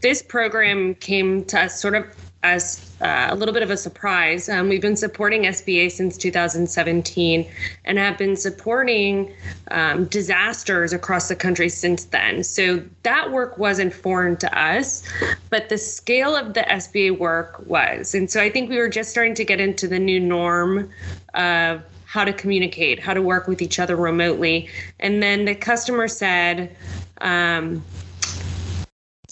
this 0.00 0.22
program 0.22 0.94
came 0.94 1.44
to 1.46 1.60
us 1.60 1.78
sort 1.78 1.94
of 1.94 2.06
as 2.44 2.92
uh, 3.00 3.28
a 3.30 3.34
little 3.34 3.54
bit 3.54 3.62
of 3.62 3.70
a 3.70 3.76
surprise. 3.76 4.50
Um, 4.50 4.68
we've 4.68 4.82
been 4.82 4.96
supporting 4.96 5.44
SBA 5.44 5.90
since 5.90 6.18
2017 6.18 7.50
and 7.86 7.98
have 7.98 8.18
been 8.18 8.36
supporting 8.36 9.32
um, 9.70 10.04
disasters 10.04 10.92
across 10.92 11.28
the 11.28 11.36
country 11.36 11.70
since 11.70 12.04
then. 12.04 12.44
So 12.44 12.84
that 13.02 13.32
work 13.32 13.56
wasn't 13.56 13.94
foreign 13.94 14.36
to 14.36 14.58
us, 14.58 15.02
but 15.48 15.70
the 15.70 15.78
scale 15.78 16.36
of 16.36 16.52
the 16.52 16.60
SBA 16.60 17.18
work 17.18 17.66
was. 17.66 18.14
And 18.14 18.30
so 18.30 18.42
I 18.42 18.50
think 18.50 18.68
we 18.68 18.76
were 18.76 18.90
just 18.90 19.10
starting 19.10 19.34
to 19.34 19.44
get 19.44 19.58
into 19.58 19.88
the 19.88 19.98
new 19.98 20.20
norm 20.20 20.90
of 21.32 21.82
how 22.04 22.24
to 22.24 22.32
communicate, 22.32 23.00
how 23.00 23.14
to 23.14 23.22
work 23.22 23.48
with 23.48 23.62
each 23.62 23.78
other 23.78 23.96
remotely. 23.96 24.68
And 25.00 25.22
then 25.22 25.46
the 25.46 25.54
customer 25.54 26.08
said, 26.08 26.76
um, 27.22 27.82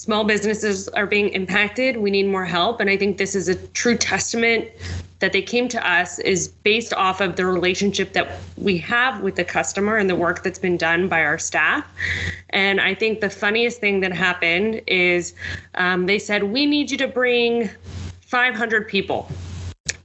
small 0.03 0.25
businesses 0.25 0.89
are 0.89 1.07
being 1.07 1.29
impacted. 1.29 1.97
We 1.97 2.11
need 2.11 2.27
more 2.27 2.45
help. 2.45 2.81
And 2.81 2.91
I 2.91 2.97
think 2.97 3.19
this 3.19 3.37
is 3.37 3.49
a 3.49 3.55
true 3.69 3.97
testament 3.97 4.69
that 5.21 5.33
they 5.33 5.41
came 5.41 5.69
to 5.69 5.89
us 5.89 6.19
is 6.19 6.49
based 6.49 6.93
off 6.93 7.21
of 7.21 7.37
the 7.37 7.47
relationship 7.47 8.13
that 8.15 8.41
we 8.57 8.79
have 8.79 9.21
with 9.21 9.37
the 9.37 9.45
customer 9.45 9.97
and 9.97 10.11
the 10.11 10.17
work 10.17 10.43
that's 10.43 10.59
been 10.59 10.77
done 10.77 11.07
by 11.07 11.23
our 11.23 11.39
staff. 11.39 11.87
And 12.51 12.81
I 12.81 12.97
think 12.97 13.21
the 13.21 13.31
funniest 13.31 13.79
thing 13.81 14.01
that 14.01 14.13
happened 14.13 14.83
is 14.89 15.35
um, 15.77 16.07
they 16.07 16.19
said, 16.19 16.43
We 16.43 16.67
need 16.67 16.91
you 16.91 16.99
to 16.99 17.07
bring 17.07 17.71
500 18.23 18.89
people, 18.89 19.31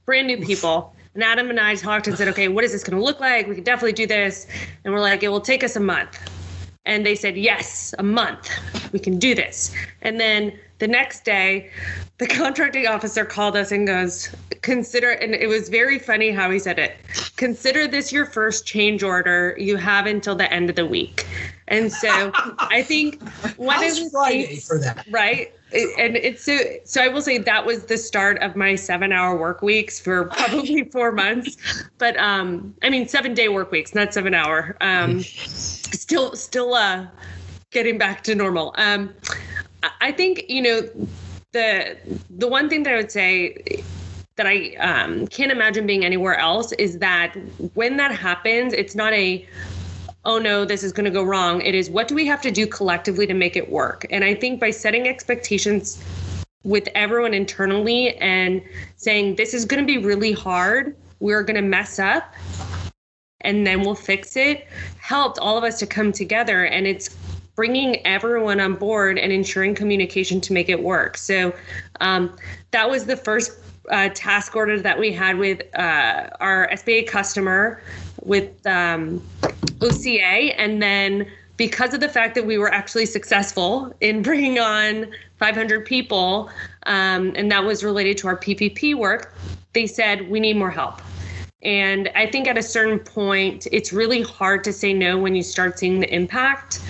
brand 0.05 0.27
new 0.27 0.37
people. 0.37 0.93
And 1.15 1.23
Adam 1.23 1.49
and 1.49 1.59
I 1.59 1.73
talked 1.73 2.05
and 2.05 2.15
said, 2.15 2.27
okay, 2.27 2.47
what 2.47 2.63
is 2.63 2.71
this 2.71 2.83
going 2.83 2.95
to 2.95 3.03
look 3.03 3.19
like? 3.19 3.47
We 3.47 3.55
can 3.55 3.63
definitely 3.63 3.93
do 3.93 4.05
this. 4.05 4.45
And 4.83 4.93
we're 4.93 4.99
like, 4.99 5.23
it 5.23 5.29
will 5.29 5.41
take 5.41 5.63
us 5.63 5.75
a 5.75 5.79
month. 5.79 6.19
And 6.85 7.03
they 7.03 7.15
said, 7.15 7.35
Yes, 7.35 7.95
a 7.97 8.03
month. 8.03 8.49
We 8.91 8.99
can 8.99 9.19
do 9.19 9.35
this. 9.35 9.73
And 10.01 10.19
then 10.19 10.57
the 10.79 10.87
next 10.87 11.25
day, 11.25 11.69
the 12.17 12.27
contracting 12.27 12.87
officer 12.87 13.25
called 13.25 13.55
us 13.55 13.71
and 13.71 13.87
goes, 13.87 14.33
Consider, 14.61 15.11
and 15.11 15.33
it 15.33 15.47
was 15.47 15.69
very 15.69 15.99
funny 15.99 16.31
how 16.31 16.49
he 16.49 16.59
said 16.59 16.79
it 16.79 16.97
consider 17.37 17.87
this 17.87 18.11
your 18.11 18.25
first 18.25 18.65
change 18.65 19.03
order. 19.03 19.55
You 19.57 19.77
have 19.77 20.07
until 20.07 20.35
the 20.35 20.51
end 20.51 20.69
of 20.69 20.75
the 20.75 20.85
week. 20.85 21.25
And 21.67 21.91
so 21.91 22.31
I 22.35 22.81
think 22.81 23.21
one 23.57 23.83
of 23.83 23.95
the 23.95 24.09
Friday 24.11 24.47
things, 24.47 24.67
for 24.67 24.79
that. 24.79 25.05
Right 25.09 25.53
and 25.73 26.15
it's 26.15 26.45
so 26.45 26.57
so 26.85 27.01
i 27.01 27.09
will 27.09 27.21
say 27.21 27.37
that 27.37 27.65
was 27.65 27.85
the 27.85 27.97
start 27.97 28.37
of 28.41 28.55
my 28.55 28.73
seven 28.75 29.11
hour 29.11 29.35
work 29.35 29.61
weeks 29.61 29.99
for 29.99 30.25
probably 30.29 30.85
four 30.85 31.11
months 31.11 31.57
but 31.97 32.15
um 32.17 32.73
i 32.83 32.89
mean 32.89 33.07
seven 33.07 33.33
day 33.33 33.49
work 33.49 33.69
weeks 33.71 33.93
not 33.93 34.13
seven 34.13 34.33
hour 34.33 34.77
um 34.79 35.19
still 35.21 36.33
still 36.35 36.73
uh 36.73 37.05
getting 37.71 37.97
back 37.97 38.23
to 38.23 38.35
normal 38.35 38.73
um 38.77 39.13
i 40.01 40.11
think 40.11 40.45
you 40.49 40.61
know 40.61 40.81
the 41.53 41.97
the 42.29 42.47
one 42.47 42.69
thing 42.69 42.83
that 42.83 42.93
i 42.93 42.97
would 42.97 43.11
say 43.11 43.83
that 44.37 44.45
I 44.47 44.75
um, 44.75 45.27
can't 45.27 45.51
imagine 45.51 45.85
being 45.85 46.05
anywhere 46.05 46.37
else 46.37 46.71
is 46.73 46.99
that 46.99 47.35
when 47.73 47.97
that 47.97 48.11
happens, 48.11 48.71
it's 48.71 48.95
not 48.95 49.11
a 49.13 49.45
oh 50.25 50.39
no, 50.39 50.65
this 50.65 50.83
is 50.83 50.91
going 50.91 51.05
to 51.05 51.11
go 51.11 51.23
wrong. 51.23 51.61
It 51.61 51.73
is 51.73 51.89
what 51.89 52.07
do 52.07 52.15
we 52.15 52.25
have 52.27 52.41
to 52.43 52.51
do 52.51 52.67
collectively 52.67 53.25
to 53.27 53.33
make 53.33 53.55
it 53.55 53.69
work? 53.69 54.05
And 54.09 54.23
I 54.23 54.35
think 54.35 54.59
by 54.59 54.71
setting 54.71 55.07
expectations 55.07 56.03
with 56.63 56.87
everyone 56.95 57.33
internally 57.33 58.15
and 58.17 58.61
saying 58.95 59.35
this 59.35 59.53
is 59.53 59.65
going 59.65 59.81
to 59.81 59.87
be 59.87 59.97
really 59.97 60.33
hard, 60.33 60.95
we're 61.19 61.43
going 61.43 61.55
to 61.55 61.61
mess 61.61 61.97
up 61.97 62.33
and 63.41 63.65
then 63.65 63.81
we'll 63.81 63.95
fix 63.95 64.35
it 64.35 64.67
helped 64.99 65.39
all 65.39 65.57
of 65.57 65.63
us 65.63 65.79
to 65.79 65.85
come 65.85 66.11
together 66.11 66.65
and 66.65 66.85
it's 66.85 67.15
bringing 67.57 68.05
everyone 68.07 68.61
on 68.61 68.75
board 68.75 69.17
and 69.17 69.33
ensuring 69.33 69.75
communication 69.75 70.39
to 70.39 70.53
make 70.53 70.69
it 70.69 70.81
work 70.81 71.17
so 71.17 71.53
um, 71.99 72.33
that 72.71 72.89
was 72.89 73.05
the 73.05 73.17
first 73.17 73.59
uh, 73.89 74.09
task 74.13 74.55
order 74.55 74.79
that 74.79 74.97
we 74.99 75.11
had 75.11 75.37
with 75.37 75.61
uh, 75.75 76.29
our 76.39 76.67
SBA 76.69 77.07
customer 77.07 77.81
with 78.23 78.65
um, 78.67 79.25
OCA. 79.81 80.59
And 80.59 80.81
then 80.81 81.27
because 81.55 81.93
of 81.93 82.01
the 82.01 82.09
fact 82.09 82.35
that 82.35 82.45
we 82.45 82.57
were 82.57 82.71
actually 82.71 83.05
successful 83.05 83.93
in 84.01 84.21
bringing 84.23 84.59
on 84.59 85.07
500 85.39 85.85
people, 85.85 86.49
um, 86.85 87.33
and 87.35 87.51
that 87.51 87.63
was 87.63 87.83
related 87.83 88.17
to 88.19 88.27
our 88.27 88.37
PPP 88.37 88.95
work, 88.95 89.33
they 89.73 89.87
said, 89.87 90.29
we 90.29 90.39
need 90.39 90.57
more 90.57 90.71
help. 90.71 91.01
And 91.63 92.09
I 92.15 92.27
think 92.27 92.47
at 92.47 92.57
a 92.57 92.63
certain 92.63 92.99
point, 92.99 93.67
it's 93.71 93.91
really 93.91 94.21
hard 94.21 94.63
to 94.65 94.73
say 94.73 94.93
no 94.93 95.17
when 95.17 95.35
you 95.35 95.41
start 95.41 95.79
seeing 95.79 95.99
the 95.99 96.13
impact. 96.13 96.81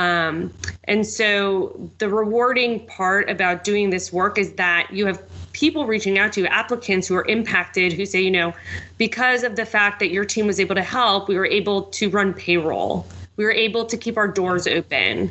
Um, 0.00 0.50
and 0.84 1.06
so 1.06 1.90
the 1.98 2.08
rewarding 2.08 2.86
part 2.86 3.28
about 3.28 3.64
doing 3.64 3.90
this 3.90 4.10
work 4.10 4.38
is 4.38 4.54
that 4.54 4.88
you 4.90 5.04
have 5.04 5.22
people 5.52 5.84
reaching 5.84 6.18
out 6.18 6.32
to 6.32 6.40
you, 6.40 6.46
applicants 6.46 7.06
who 7.06 7.16
are 7.16 7.26
impacted, 7.26 7.92
who 7.92 8.06
say, 8.06 8.22
you 8.22 8.30
know, 8.30 8.54
because 8.96 9.42
of 9.42 9.56
the 9.56 9.66
fact 9.66 10.00
that 10.00 10.10
your 10.10 10.24
team 10.24 10.46
was 10.46 10.58
able 10.58 10.74
to 10.74 10.82
help, 10.82 11.28
we 11.28 11.36
were 11.36 11.44
able 11.44 11.82
to 11.82 12.08
run 12.08 12.32
payroll. 12.32 13.06
We 13.36 13.44
were 13.44 13.52
able 13.52 13.84
to 13.84 13.96
keep 13.98 14.16
our 14.16 14.26
doors 14.26 14.66
open. 14.66 15.30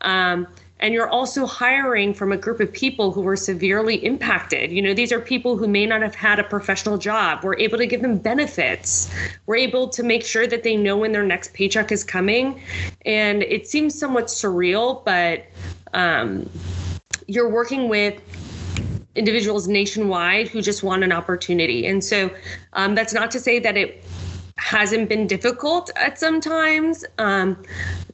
Um, 0.00 0.48
and 0.80 0.94
you're 0.94 1.08
also 1.08 1.46
hiring 1.46 2.14
from 2.14 2.32
a 2.32 2.36
group 2.36 2.60
of 2.60 2.72
people 2.72 3.12
who 3.12 3.20
were 3.20 3.36
severely 3.36 3.96
impacted. 4.04 4.70
You 4.70 4.82
know, 4.82 4.94
these 4.94 5.12
are 5.12 5.20
people 5.20 5.56
who 5.56 5.66
may 5.66 5.86
not 5.86 6.02
have 6.02 6.14
had 6.14 6.38
a 6.38 6.44
professional 6.44 6.98
job. 6.98 7.42
We're 7.42 7.56
able 7.56 7.78
to 7.78 7.86
give 7.86 8.02
them 8.02 8.18
benefits. 8.18 9.10
We're 9.46 9.56
able 9.56 9.88
to 9.88 10.02
make 10.02 10.24
sure 10.24 10.46
that 10.46 10.62
they 10.62 10.76
know 10.76 10.96
when 10.96 11.12
their 11.12 11.24
next 11.24 11.52
paycheck 11.52 11.90
is 11.90 12.04
coming. 12.04 12.62
And 13.04 13.42
it 13.42 13.66
seems 13.66 13.98
somewhat 13.98 14.26
surreal, 14.26 15.04
but 15.04 15.44
um, 15.94 16.48
you're 17.26 17.48
working 17.48 17.88
with 17.88 18.20
individuals 19.14 19.66
nationwide 19.66 20.46
who 20.46 20.62
just 20.62 20.82
want 20.84 21.02
an 21.02 21.10
opportunity. 21.10 21.86
And 21.86 22.02
so 22.04 22.30
um, 22.74 22.94
that's 22.94 23.12
not 23.12 23.30
to 23.32 23.40
say 23.40 23.58
that 23.58 23.76
it 23.76 24.04
hasn't 24.56 25.08
been 25.08 25.26
difficult 25.26 25.90
at 25.96 26.18
some 26.18 26.40
times. 26.40 27.04
Um, 27.18 27.62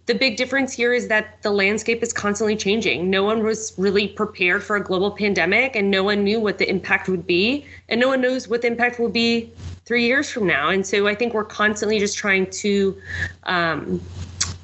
the 0.06 0.14
big 0.14 0.36
difference 0.36 0.72
here 0.72 0.92
is 0.92 1.08
that 1.08 1.40
the 1.42 1.50
landscape 1.50 2.02
is 2.02 2.12
constantly 2.12 2.56
changing. 2.56 3.08
No 3.08 3.22
one 3.22 3.42
was 3.42 3.72
really 3.78 4.08
prepared 4.08 4.62
for 4.62 4.76
a 4.76 4.82
global 4.82 5.10
pandemic, 5.10 5.76
and 5.76 5.90
no 5.90 6.04
one 6.04 6.24
knew 6.24 6.40
what 6.40 6.58
the 6.58 6.68
impact 6.68 7.08
would 7.08 7.26
be, 7.26 7.66
and 7.88 7.98
no 7.98 8.08
one 8.08 8.20
knows 8.20 8.46
what 8.46 8.60
the 8.60 8.66
impact 8.66 8.98
will 8.98 9.08
be 9.08 9.50
three 9.86 10.04
years 10.04 10.30
from 10.30 10.46
now. 10.46 10.68
And 10.68 10.86
so 10.86 11.06
I 11.06 11.14
think 11.14 11.32
we're 11.32 11.44
constantly 11.44 11.98
just 11.98 12.18
trying 12.18 12.50
to 12.50 13.00
um, 13.44 14.00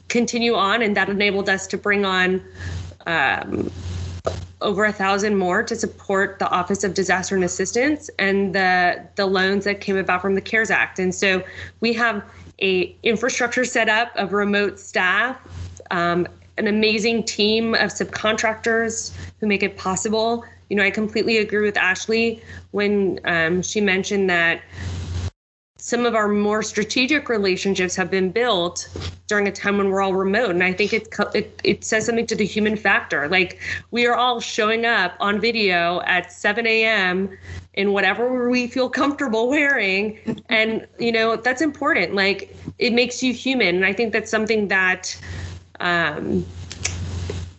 continue 0.09 0.55
on, 0.55 0.83
and 0.83 0.95
that 0.97 1.09
enabled 1.09 1.49
us 1.49 1.67
to 1.69 1.79
bring 1.79 2.05
on. 2.05 2.43
Um, 3.07 3.71
over 4.63 4.85
a 4.85 4.93
thousand 4.93 5.37
more 5.37 5.63
to 5.63 5.75
support 5.75 6.39
the 6.39 6.47
Office 6.51 6.85
of 6.85 6.93
Disaster 6.93 7.35
and 7.35 7.43
Assistance 7.43 8.11
and 8.19 8.55
the 8.55 9.03
the 9.15 9.25
loans 9.25 9.65
that 9.65 9.81
came 9.81 9.97
about 9.97 10.21
from 10.21 10.35
the 10.35 10.41
CARES 10.43 10.71
Act. 10.71 10.99
And 10.99 11.15
so 11.15 11.43
we 11.81 11.95
have 11.95 12.23
a 12.61 12.97
infrastructure 13.03 13.65
set 13.65 13.89
up 13.89 14.13
of 14.17 14.33
remote 14.33 14.79
staff, 14.79 15.39
um, 15.91 16.27
an 16.59 16.67
amazing 16.67 17.25
team 17.25 17.75
of 17.75 17.91
subcontractors 17.91 19.13
who 19.41 19.47
make 19.47 19.63
it 19.63 19.77
possible. 19.77 20.45
You 20.69 20.77
know, 20.77 20.83
I 20.83 20.91
completely 20.91 21.39
agree 21.39 21.63
with 21.63 21.77
Ashley 21.77 22.43
when 22.71 23.19
um, 23.25 23.63
she 23.63 23.81
mentioned 23.81 24.31
that 24.31 24.63
some 25.81 26.05
of 26.05 26.15
our 26.15 26.29
more 26.29 26.63
strategic 26.63 27.31
relationships 27.31 27.97
have 27.97 28.11
been 28.11 28.31
built 28.31 28.89
during 29.29 29.49
a 29.49 29.53
time 29.53 29.79
when 29.79 29.89
we're 29.89 30.03
all 30.03 30.13
remote 30.13 30.51
and 30.51 30.63
i 30.63 30.73
think 30.73 30.93
it, 30.93 31.09
it, 31.35 31.59
it 31.65 31.85
says 31.85 32.05
something 32.05 32.27
to 32.27 32.37
the 32.37 32.45
human 32.45 32.77
factor 32.77 33.29
like 33.29 33.59
we 33.91 34.07
are 34.07 34.15
all 34.15 34.41
showing 34.41 34.85
up 34.85 35.15
on 35.21 35.41
video 35.41 36.03
at 36.03 36.31
7 36.31 36.67
a.m 36.67 37.31
in 37.75 37.93
whatever 37.93 38.51
we 38.51 38.67
feel 38.67 38.89
comfortable 38.89 39.49
wearing. 39.49 40.19
And 40.49 40.87
you 40.99 41.13
know 41.13 41.37
that's 41.37 41.63
important. 41.63 42.15
Like 42.15 42.57
it 42.79 42.93
makes 42.93 43.23
you 43.23 43.33
human. 43.33 43.77
And 43.77 43.85
i 43.85 43.93
think 43.93 44.13
that's 44.13 44.31
something 44.31 44.69
that 44.69 45.19
um, 45.81 46.45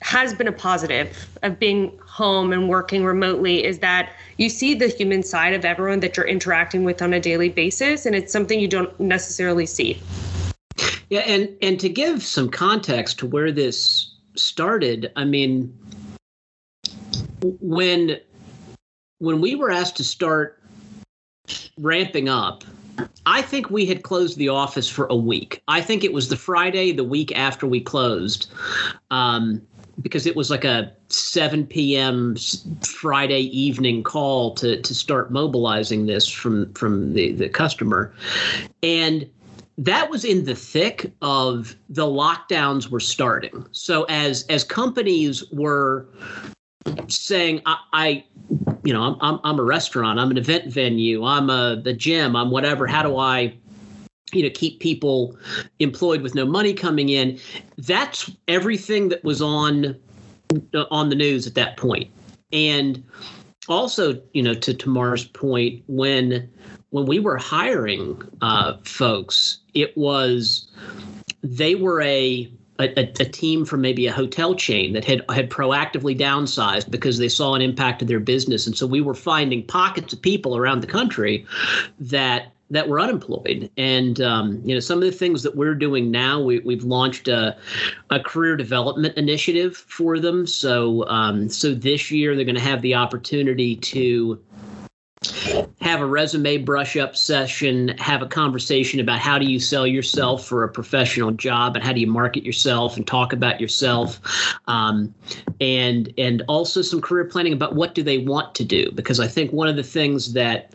has 0.01 0.33
been 0.33 0.47
a 0.47 0.51
positive 0.51 1.29
of 1.43 1.59
being 1.59 1.97
home 2.05 2.51
and 2.51 2.67
working 2.67 3.05
remotely 3.05 3.63
is 3.63 3.79
that 3.79 4.13
you 4.37 4.49
see 4.49 4.73
the 4.73 4.87
human 4.87 5.23
side 5.23 5.53
of 5.53 5.63
everyone 5.63 6.01
that 6.01 6.17
you're 6.17 6.27
interacting 6.27 6.83
with 6.83 7.01
on 7.01 7.13
a 7.13 7.19
daily 7.19 7.49
basis 7.49 8.05
and 8.05 8.15
it's 8.15 8.31
something 8.33 8.59
you 8.59 8.67
don't 8.67 8.99
necessarily 8.99 9.65
see. 9.65 10.01
Yeah 11.09 11.21
and 11.21 11.49
and 11.61 11.79
to 11.79 11.89
give 11.89 12.23
some 12.23 12.49
context 12.49 13.19
to 13.19 13.25
where 13.25 13.51
this 13.51 14.13
started 14.35 15.11
i 15.15 15.25
mean 15.25 15.77
when 17.41 18.19
when 19.21 19.39
we 19.39 19.55
were 19.55 19.71
asked 19.71 19.95
to 19.97 20.03
start 20.03 20.59
ramping 21.77 22.27
up 22.27 22.63
I 23.25 23.41
think 23.41 23.69
we 23.69 23.85
had 23.85 24.03
closed 24.03 24.37
the 24.37 24.49
office 24.49 24.89
for 24.89 25.07
a 25.07 25.15
week. 25.15 25.63
I 25.67 25.81
think 25.81 26.03
it 26.03 26.13
was 26.13 26.29
the 26.29 26.35
Friday, 26.35 26.91
the 26.91 27.03
week 27.03 27.35
after 27.37 27.65
we 27.65 27.79
closed. 27.79 28.51
Um, 29.09 29.61
because 30.01 30.25
it 30.25 30.35
was 30.35 30.49
like 30.49 30.63
a 30.63 30.91
7 31.09 31.65
p.m. 31.67 32.35
Friday 32.81 33.41
evening 33.41 34.03
call 34.03 34.55
to 34.55 34.81
to 34.81 34.95
start 34.95 35.31
mobilizing 35.31 36.05
this 36.05 36.27
from 36.27 36.73
from 36.73 37.13
the 37.13 37.33
the 37.33 37.49
customer, 37.49 38.13
and 38.81 39.29
that 39.77 40.09
was 40.09 40.25
in 40.25 40.45
the 40.45 40.55
thick 40.55 41.11
of 41.21 41.75
the 41.89 42.05
lockdowns 42.05 42.89
were 42.89 42.99
starting. 42.99 43.65
So 43.71 44.03
as 44.03 44.43
as 44.43 44.63
companies 44.63 45.43
were 45.51 46.07
saying, 47.07 47.61
I, 47.65 47.77
I 47.93 48.25
you 48.83 48.93
know, 48.93 49.01
I'm, 49.03 49.17
I'm 49.21 49.39
I'm 49.43 49.59
a 49.59 49.63
restaurant, 49.63 50.19
I'm 50.19 50.31
an 50.31 50.37
event 50.37 50.71
venue, 50.71 51.23
I'm 51.23 51.49
a 51.49 51.79
the 51.81 51.93
gym, 51.93 52.35
I'm 52.35 52.51
whatever. 52.51 52.87
How 52.87 53.03
do 53.03 53.17
I 53.17 53.53
you 54.33 54.43
know 54.43 54.49
keep 54.53 54.79
people 54.79 55.37
employed 55.79 56.21
with 56.21 56.35
no 56.35 56.45
money 56.45 56.73
coming 56.73 57.09
in 57.09 57.39
that's 57.77 58.31
everything 58.47 59.09
that 59.09 59.23
was 59.23 59.41
on 59.41 59.95
on 60.89 61.09
the 61.09 61.15
news 61.15 61.47
at 61.47 61.55
that 61.55 61.77
point 61.77 62.09
and 62.53 63.03
also 63.67 64.21
you 64.33 64.41
know 64.41 64.53
to 64.53 64.73
tamar's 64.73 65.25
point 65.25 65.83
when 65.87 66.49
when 66.89 67.05
we 67.05 67.19
were 67.19 67.37
hiring 67.37 68.21
uh, 68.41 68.77
folks 68.83 69.59
it 69.73 69.95
was 69.97 70.67
they 71.43 71.75
were 71.75 72.01
a 72.01 72.51
a, 72.81 73.11
a, 73.19 73.25
team 73.25 73.65
from 73.65 73.81
maybe 73.81 74.07
a 74.07 74.11
hotel 74.11 74.55
chain 74.55 74.93
that 74.93 75.05
had 75.05 75.23
had 75.29 75.49
proactively 75.49 76.17
downsized 76.17 76.89
because 76.89 77.17
they 77.17 77.29
saw 77.29 77.53
an 77.53 77.61
impact 77.61 77.99
to 77.99 78.05
their 78.05 78.19
business, 78.19 78.67
and 78.67 78.77
so 78.77 78.85
we 78.87 79.01
were 79.01 79.13
finding 79.13 79.65
pockets 79.65 80.13
of 80.13 80.21
people 80.21 80.57
around 80.57 80.81
the 80.81 80.87
country 80.87 81.45
that 81.99 82.51
that 82.71 82.87
were 82.87 82.99
unemployed. 82.99 83.69
And 83.77 84.19
um, 84.21 84.61
you 84.63 84.73
know, 84.73 84.79
some 84.79 84.97
of 84.97 85.03
the 85.03 85.11
things 85.11 85.43
that 85.43 85.55
we're 85.55 85.75
doing 85.75 86.09
now, 86.09 86.41
we, 86.41 86.59
we've 86.59 86.83
launched 86.83 87.27
a, 87.27 87.55
a 88.09 88.19
career 88.19 88.55
development 88.55 89.17
initiative 89.17 89.75
for 89.75 90.19
them. 90.19 90.47
So 90.47 91.07
um, 91.07 91.49
so 91.49 91.73
this 91.73 92.09
year 92.09 92.35
they're 92.35 92.45
going 92.45 92.55
to 92.55 92.61
have 92.61 92.81
the 92.81 92.95
opportunity 92.95 93.75
to 93.75 94.39
have 95.81 96.01
a 96.01 96.05
resume 96.05 96.57
brush 96.57 96.97
up 96.97 97.15
session, 97.15 97.89
have 97.99 98.23
a 98.23 98.25
conversation 98.25 98.99
about 98.99 99.19
how 99.19 99.37
do 99.37 99.45
you 99.45 99.59
sell 99.59 99.85
yourself 99.85 100.45
for 100.45 100.63
a 100.63 100.69
professional 100.69 101.29
job 101.29 101.75
and 101.75 101.83
how 101.83 101.93
do 101.93 101.99
you 101.99 102.07
market 102.07 102.43
yourself 102.43 102.97
and 102.97 103.05
talk 103.05 103.31
about 103.31 103.61
yourself, 103.61 104.19
um, 104.67 105.13
and 105.59 106.11
and 106.17 106.41
also 106.47 106.81
some 106.81 107.01
career 107.01 107.25
planning 107.25 107.53
about 107.53 107.75
what 107.75 107.93
do 107.93 108.01
they 108.01 108.17
want 108.17 108.55
to 108.55 108.63
do? 108.63 108.91
Because 108.93 109.19
I 109.19 109.27
think 109.27 109.51
one 109.51 109.67
of 109.67 109.75
the 109.75 109.83
things 109.83 110.33
that 110.33 110.73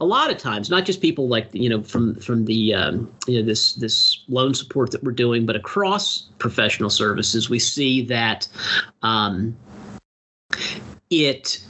a 0.00 0.04
lot 0.04 0.30
of 0.30 0.38
times, 0.38 0.70
not 0.70 0.84
just 0.84 1.00
people 1.00 1.26
like 1.28 1.48
you 1.52 1.68
know 1.68 1.82
from 1.82 2.14
from 2.16 2.44
the 2.44 2.74
um, 2.74 3.12
you 3.26 3.40
know 3.40 3.46
this 3.46 3.74
this 3.74 4.22
loan 4.28 4.54
support 4.54 4.92
that 4.92 5.02
we're 5.02 5.12
doing, 5.12 5.44
but 5.44 5.56
across 5.56 6.28
professional 6.38 6.90
services, 6.90 7.50
we 7.50 7.58
see 7.58 8.02
that 8.02 8.46
um, 9.02 9.56
it 11.10 11.64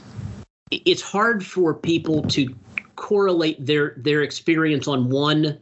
it's 0.71 1.01
hard 1.01 1.45
for 1.45 1.73
people 1.73 2.21
to 2.23 2.53
correlate 2.99 3.65
their 3.65 3.93
their 3.95 4.21
experience 4.21 4.87
on 4.87 5.09
one 5.09 5.57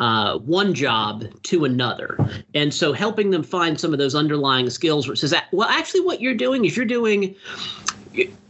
uh, 0.00 0.38
one 0.38 0.74
job 0.74 1.24
to 1.44 1.64
another, 1.64 2.18
and 2.54 2.74
so 2.74 2.92
helping 2.92 3.30
them 3.30 3.42
find 3.42 3.78
some 3.78 3.92
of 3.92 3.98
those 3.98 4.14
underlying 4.14 4.68
skills. 4.68 5.08
It 5.08 5.16
says, 5.16 5.34
well, 5.52 5.68
actually, 5.68 6.00
what 6.00 6.20
you're 6.20 6.34
doing 6.34 6.64
is 6.64 6.76
you're 6.76 6.84
doing 6.84 7.34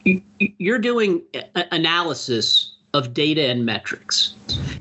you're 0.04 0.78
doing 0.78 1.22
analysis 1.70 2.74
of 2.94 3.14
data 3.14 3.42
and 3.48 3.64
metrics. 3.64 4.34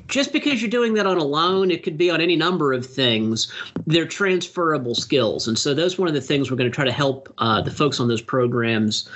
just 0.08 0.32
because 0.32 0.60
you're 0.60 0.70
doing 0.70 0.92
that 0.94 1.06
on 1.06 1.16
a 1.16 1.24
loan, 1.24 1.70
it 1.70 1.82
could 1.82 1.96
be 1.96 2.10
on 2.10 2.20
any 2.20 2.36
number 2.36 2.72
of 2.72 2.84
things. 2.84 3.50
They're 3.86 4.06
transferable 4.06 4.94
skills, 4.94 5.46
and 5.46 5.58
so 5.58 5.74
those 5.74 5.98
one 5.98 6.08
of 6.08 6.14
the 6.14 6.20
things 6.20 6.50
we're 6.50 6.56
going 6.56 6.70
to 6.70 6.74
try 6.74 6.84
to 6.84 6.92
help 6.92 7.32
uh, 7.38 7.60
the 7.60 7.70
folks 7.70 8.00
on 8.00 8.08
those 8.08 8.22
programs 8.22 9.08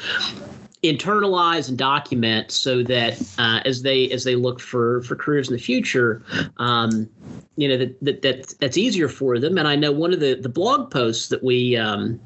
internalize 0.82 1.68
and 1.68 1.78
document 1.78 2.50
so 2.50 2.82
that 2.82 3.20
uh, 3.38 3.60
as 3.64 3.82
they 3.82 4.10
as 4.10 4.24
they 4.24 4.36
look 4.36 4.60
for 4.60 5.02
for 5.02 5.16
careers 5.16 5.48
in 5.48 5.54
the 5.54 5.60
future 5.60 6.22
um, 6.58 7.08
you 7.56 7.66
know 7.66 7.76
that, 7.76 7.98
that 8.04 8.22
that 8.22 8.54
that's 8.60 8.76
easier 8.76 9.08
for 9.08 9.38
them. 9.38 9.58
And 9.58 9.66
i 9.66 9.74
know 9.74 9.90
one 9.90 10.12
of 10.12 10.20
the 10.20 10.34
the 10.34 10.48
blog 10.48 10.90
posts 10.90 11.28
that 11.28 11.42
we 11.42 11.76
um, 11.76 12.20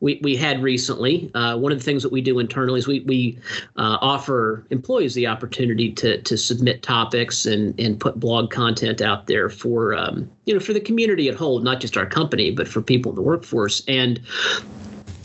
we, 0.00 0.20
we 0.22 0.36
had 0.36 0.62
recently 0.62 1.30
uh, 1.34 1.56
one 1.56 1.72
of 1.72 1.78
the 1.78 1.84
things 1.84 2.02
that 2.02 2.12
we 2.12 2.20
do 2.20 2.38
internally 2.38 2.78
is 2.78 2.86
we 2.86 3.00
we 3.00 3.38
uh, 3.76 3.98
offer 4.00 4.66
employees 4.70 5.14
the 5.14 5.26
opportunity 5.26 5.90
to 5.92 6.20
to 6.22 6.36
submit 6.36 6.82
topics 6.82 7.46
and 7.46 7.78
and 7.80 7.98
put 7.98 8.20
blog 8.20 8.50
content 8.50 9.00
out 9.00 9.26
there 9.26 9.48
for 9.48 9.94
um, 9.94 10.30
you 10.44 10.52
know 10.52 10.60
for 10.60 10.74
the 10.74 10.80
community 10.80 11.28
at 11.28 11.34
whole 11.34 11.60
not 11.60 11.80
just 11.80 11.96
our 11.96 12.06
company 12.06 12.50
but 12.50 12.68
for 12.68 12.82
people 12.82 13.10
in 13.10 13.16
the 13.16 13.22
workforce. 13.22 13.82
And 13.88 14.20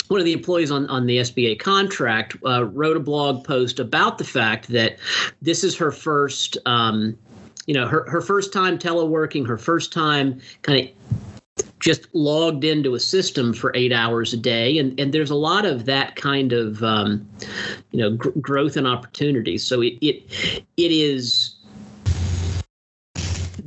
one 0.10 0.20
of 0.20 0.26
the 0.26 0.34
employees 0.34 0.72
on, 0.72 0.88
on 0.88 1.06
the 1.06 1.18
SBA 1.18 1.60
contract 1.60 2.36
uh, 2.46 2.66
wrote 2.66 2.98
a 2.98 3.00
blog 3.00 3.44
post 3.46 3.80
about 3.80 4.18
the 4.18 4.24
fact 4.24 4.68
that 4.70 4.98
this 5.42 5.64
is 5.64 5.78
her 5.78 5.92
first, 5.92 6.58
um, 6.66 7.18
you 7.68 7.74
know, 7.76 7.88
her, 7.88 8.10
her 8.10 8.20
first 8.20 8.52
time 8.52 8.78
teleworking, 8.78 9.48
her 9.48 9.58
first 9.58 9.94
time 9.94 10.42
kind 10.64 10.90
of 10.90 11.66
just 11.80 12.08
logged 12.14 12.64
into 12.64 12.96
a 12.96 13.00
system 13.00 13.54
for 13.54 13.72
eight 13.76 13.94
hours 13.94 14.34
a 14.34 14.38
day. 14.38 14.80
And, 14.80 15.00
and 15.00 15.14
there's 15.14 15.30
a 15.30 15.36
lot 15.36 15.66
of 15.66 15.86
that 15.86 16.16
kind 16.16 16.54
of, 16.54 16.84
um, 16.84 17.30
you 17.92 18.00
know, 18.00 18.16
gr- 18.16 18.38
growth 18.42 18.78
and 18.78 18.88
opportunity. 18.88 19.60
So 19.60 19.82
it, 19.82 19.94
it, 20.02 20.64
it 20.76 20.92
is 20.92 21.56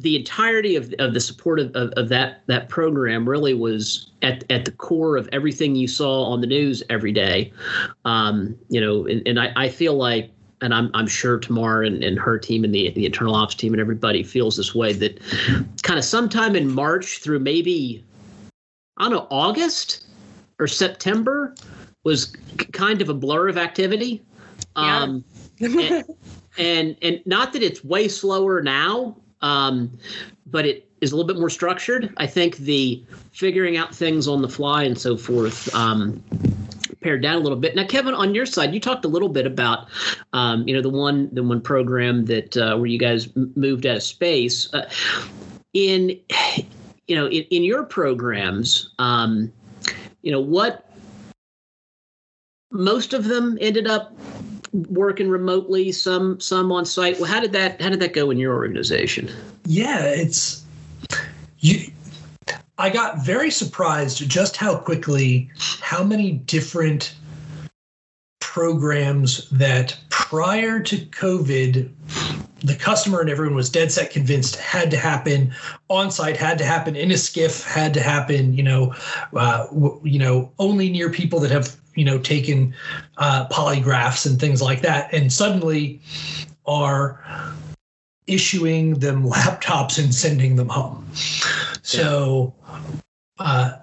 the 0.02 0.16
entirety 0.16 0.76
of, 0.76 0.92
of 0.98 1.14
the 1.14 1.20
support 1.20 1.58
of, 1.58 1.74
of, 1.74 1.90
of, 1.92 2.08
that 2.08 2.42
that 2.46 2.68
program 2.68 3.28
really 3.28 3.54
was 3.54 4.10
at, 4.22 4.44
at 4.50 4.64
the 4.64 4.72
core 4.72 5.16
of 5.16 5.28
everything 5.32 5.74
you 5.74 5.88
saw 5.88 6.24
on 6.24 6.40
the 6.40 6.46
news 6.46 6.82
every 6.90 7.12
day. 7.12 7.52
Um, 8.04 8.58
you 8.68 8.80
know, 8.80 9.06
and, 9.06 9.22
and 9.26 9.40
I, 9.40 9.52
I 9.56 9.68
feel 9.68 9.94
like 9.94 10.30
and 10.62 10.72
I'm, 10.72 10.90
I'm 10.94 11.08
sure 11.08 11.38
Tamar 11.38 11.82
and, 11.82 12.02
and 12.04 12.18
her 12.18 12.38
team 12.38 12.64
and 12.64 12.74
the, 12.74 12.90
the 12.90 13.04
internal 13.04 13.34
ops 13.34 13.54
team 13.54 13.74
and 13.74 13.80
everybody 13.80 14.22
feels 14.22 14.56
this 14.56 14.74
way 14.74 14.92
that 14.92 15.20
kind 15.82 15.98
of 15.98 16.04
sometime 16.04 16.54
in 16.54 16.72
March 16.72 17.18
through 17.18 17.40
maybe, 17.40 18.04
I 18.96 19.04
don't 19.04 19.12
know, 19.12 19.26
August 19.30 20.06
or 20.60 20.68
September 20.68 21.54
was 22.04 22.36
kind 22.72 23.02
of 23.02 23.08
a 23.08 23.14
blur 23.14 23.48
of 23.48 23.58
activity. 23.58 24.22
Yeah. 24.76 24.98
Um, 25.00 25.24
and, 25.60 26.04
and, 26.58 26.96
and 27.02 27.20
not 27.26 27.52
that 27.52 27.62
it's 27.62 27.84
way 27.84 28.06
slower 28.06 28.62
now, 28.62 29.16
um, 29.42 29.90
but 30.46 30.66
it 30.66 30.88
is 31.00 31.12
a 31.12 31.16
little 31.16 31.26
bit 31.26 31.38
more 31.38 31.50
structured. 31.50 32.12
I 32.16 32.26
think 32.26 32.58
the 32.58 33.02
figuring 33.32 33.76
out 33.76 33.94
things 33.94 34.28
on 34.28 34.40
the 34.42 34.48
fly 34.48 34.84
and 34.84 34.96
so 34.96 35.16
forth 35.16 35.74
um, 35.74 36.22
pared 37.00 37.22
down 37.22 37.36
a 37.36 37.40
little 37.40 37.58
bit. 37.58 37.74
Now, 37.74 37.86
Kevin, 37.86 38.14
on 38.14 38.34
your 38.34 38.46
side, 38.46 38.72
you 38.72 38.80
talked 38.80 39.04
a 39.04 39.08
little 39.08 39.28
bit 39.28 39.46
about, 39.46 39.88
um, 40.32 40.66
you 40.66 40.74
know, 40.74 40.80
the 40.80 40.88
one 40.88 41.28
the 41.32 41.42
one 41.42 41.60
program 41.60 42.24
that 42.26 42.56
uh, 42.56 42.76
where 42.76 42.86
you 42.86 42.98
guys 42.98 43.28
moved 43.34 43.84
out 43.86 43.96
of 43.96 44.02
space. 44.02 44.72
Uh, 44.72 44.88
in, 45.74 46.20
you 47.08 47.16
know, 47.16 47.26
in, 47.26 47.42
in 47.44 47.64
your 47.64 47.82
programs, 47.82 48.90
um, 48.98 49.52
you 50.22 50.30
know, 50.30 50.40
what 50.40 50.88
most 52.70 53.12
of 53.12 53.24
them 53.24 53.58
ended 53.60 53.86
up 53.86 54.14
working 54.72 55.28
remotely, 55.28 55.92
some 55.92 56.40
some 56.40 56.72
on 56.72 56.84
site. 56.84 57.18
Well, 57.20 57.30
how 57.30 57.40
did 57.40 57.52
that 57.52 57.80
how 57.80 57.90
did 57.90 58.00
that 58.00 58.12
go 58.12 58.30
in 58.30 58.38
your 58.38 58.54
organization? 58.54 59.30
Yeah, 59.64 60.04
it's 60.04 60.64
you. 61.60 61.90
I 62.78 62.90
got 62.90 63.24
very 63.24 63.50
surprised 63.50 64.28
just 64.28 64.56
how 64.56 64.76
quickly, 64.76 65.50
how 65.80 66.02
many 66.02 66.32
different 66.32 67.14
programs 68.40 69.48
that 69.50 69.96
prior 70.08 70.80
to 70.80 70.96
COVID, 70.96 71.90
the 72.60 72.74
customer 72.74 73.20
and 73.20 73.30
everyone 73.30 73.54
was 73.54 73.70
dead 73.70 73.92
set 73.92 74.10
convinced 74.10 74.56
had 74.56 74.90
to 74.90 74.96
happen 74.96 75.54
on 75.88 76.10
site, 76.10 76.36
had 76.36 76.58
to 76.58 76.64
happen 76.64 76.96
in 76.96 77.10
a 77.10 77.14
SCIF, 77.14 77.64
had 77.64 77.94
to 77.94 78.00
happen, 78.00 78.52
you 78.54 78.62
know, 78.62 78.94
uh, 79.36 79.66
you 80.02 80.18
know, 80.18 80.50
only 80.58 80.90
near 80.90 81.08
people 81.08 81.40
that 81.40 81.50
have 81.50 81.76
you 81.94 82.04
know 82.04 82.18
taken 82.18 82.74
uh, 83.18 83.46
polygraphs 83.48 84.26
and 84.26 84.40
things 84.40 84.62
like 84.62 84.82
that, 84.82 85.12
and 85.12 85.32
suddenly 85.32 86.00
are 86.66 87.22
issuing 88.26 88.94
them 88.94 89.24
laptops 89.28 90.02
and 90.02 90.14
sending 90.14 90.56
them 90.56 90.68
home. 90.68 91.08
So, 91.82 92.54
uh, 93.38 93.76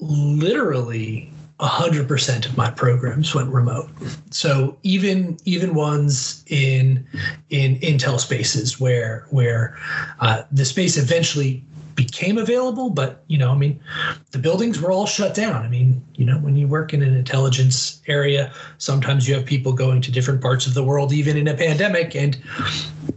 literally. 0.00 1.30
100% 1.58 2.44
of 2.44 2.54
my 2.58 2.70
programs 2.70 3.34
went 3.34 3.48
remote 3.48 3.88
so 4.30 4.76
even 4.82 5.38
even 5.46 5.74
ones 5.74 6.44
in 6.48 7.02
in 7.48 7.76
intel 7.80 8.20
spaces 8.20 8.78
where 8.78 9.26
where 9.30 9.74
uh, 10.20 10.42
the 10.52 10.66
space 10.66 10.98
eventually 10.98 11.64
became 11.96 12.36
available, 12.38 12.90
but 12.90 13.24
you 13.26 13.38
know, 13.38 13.50
I 13.50 13.56
mean, 13.56 13.80
the 14.30 14.38
buildings 14.38 14.80
were 14.80 14.92
all 14.92 15.06
shut 15.06 15.34
down. 15.34 15.64
I 15.64 15.68
mean, 15.68 16.04
you 16.14 16.24
know, 16.24 16.38
when 16.38 16.54
you 16.54 16.68
work 16.68 16.92
in 16.94 17.02
an 17.02 17.16
intelligence 17.16 18.00
area, 18.06 18.52
sometimes 18.78 19.26
you 19.26 19.34
have 19.34 19.46
people 19.46 19.72
going 19.72 20.02
to 20.02 20.12
different 20.12 20.42
parts 20.42 20.66
of 20.66 20.74
the 20.74 20.84
world, 20.84 21.12
even 21.12 21.36
in 21.36 21.48
a 21.48 21.54
pandemic, 21.54 22.14
and 22.14 22.38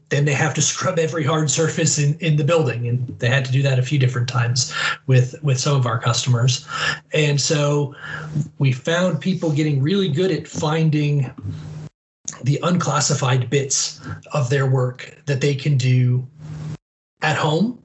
then 0.07 0.25
they 0.25 0.33
have 0.33 0.53
to 0.55 0.61
scrub 0.61 0.97
every 0.97 1.23
hard 1.23 1.51
surface 1.51 1.99
in, 1.99 2.17
in 2.19 2.37
the 2.37 2.43
building. 2.43 2.87
And 2.87 3.07
they 3.19 3.27
had 3.27 3.45
to 3.45 3.51
do 3.51 3.61
that 3.61 3.77
a 3.77 3.83
few 3.83 3.99
different 3.99 4.29
times 4.29 4.73
with 5.05 5.35
with 5.43 5.59
some 5.59 5.75
of 5.75 5.85
our 5.85 5.99
customers. 5.99 6.65
And 7.13 7.39
so 7.39 7.93
we 8.57 8.71
found 8.71 9.19
people 9.19 9.51
getting 9.51 9.83
really 9.83 10.09
good 10.09 10.31
at 10.31 10.47
finding 10.47 11.31
the 12.43 12.59
unclassified 12.63 13.49
bits 13.49 13.99
of 14.33 14.49
their 14.49 14.65
work 14.65 15.17
that 15.25 15.41
they 15.41 15.53
can 15.53 15.77
do 15.77 16.25
at 17.21 17.35
home 17.35 17.77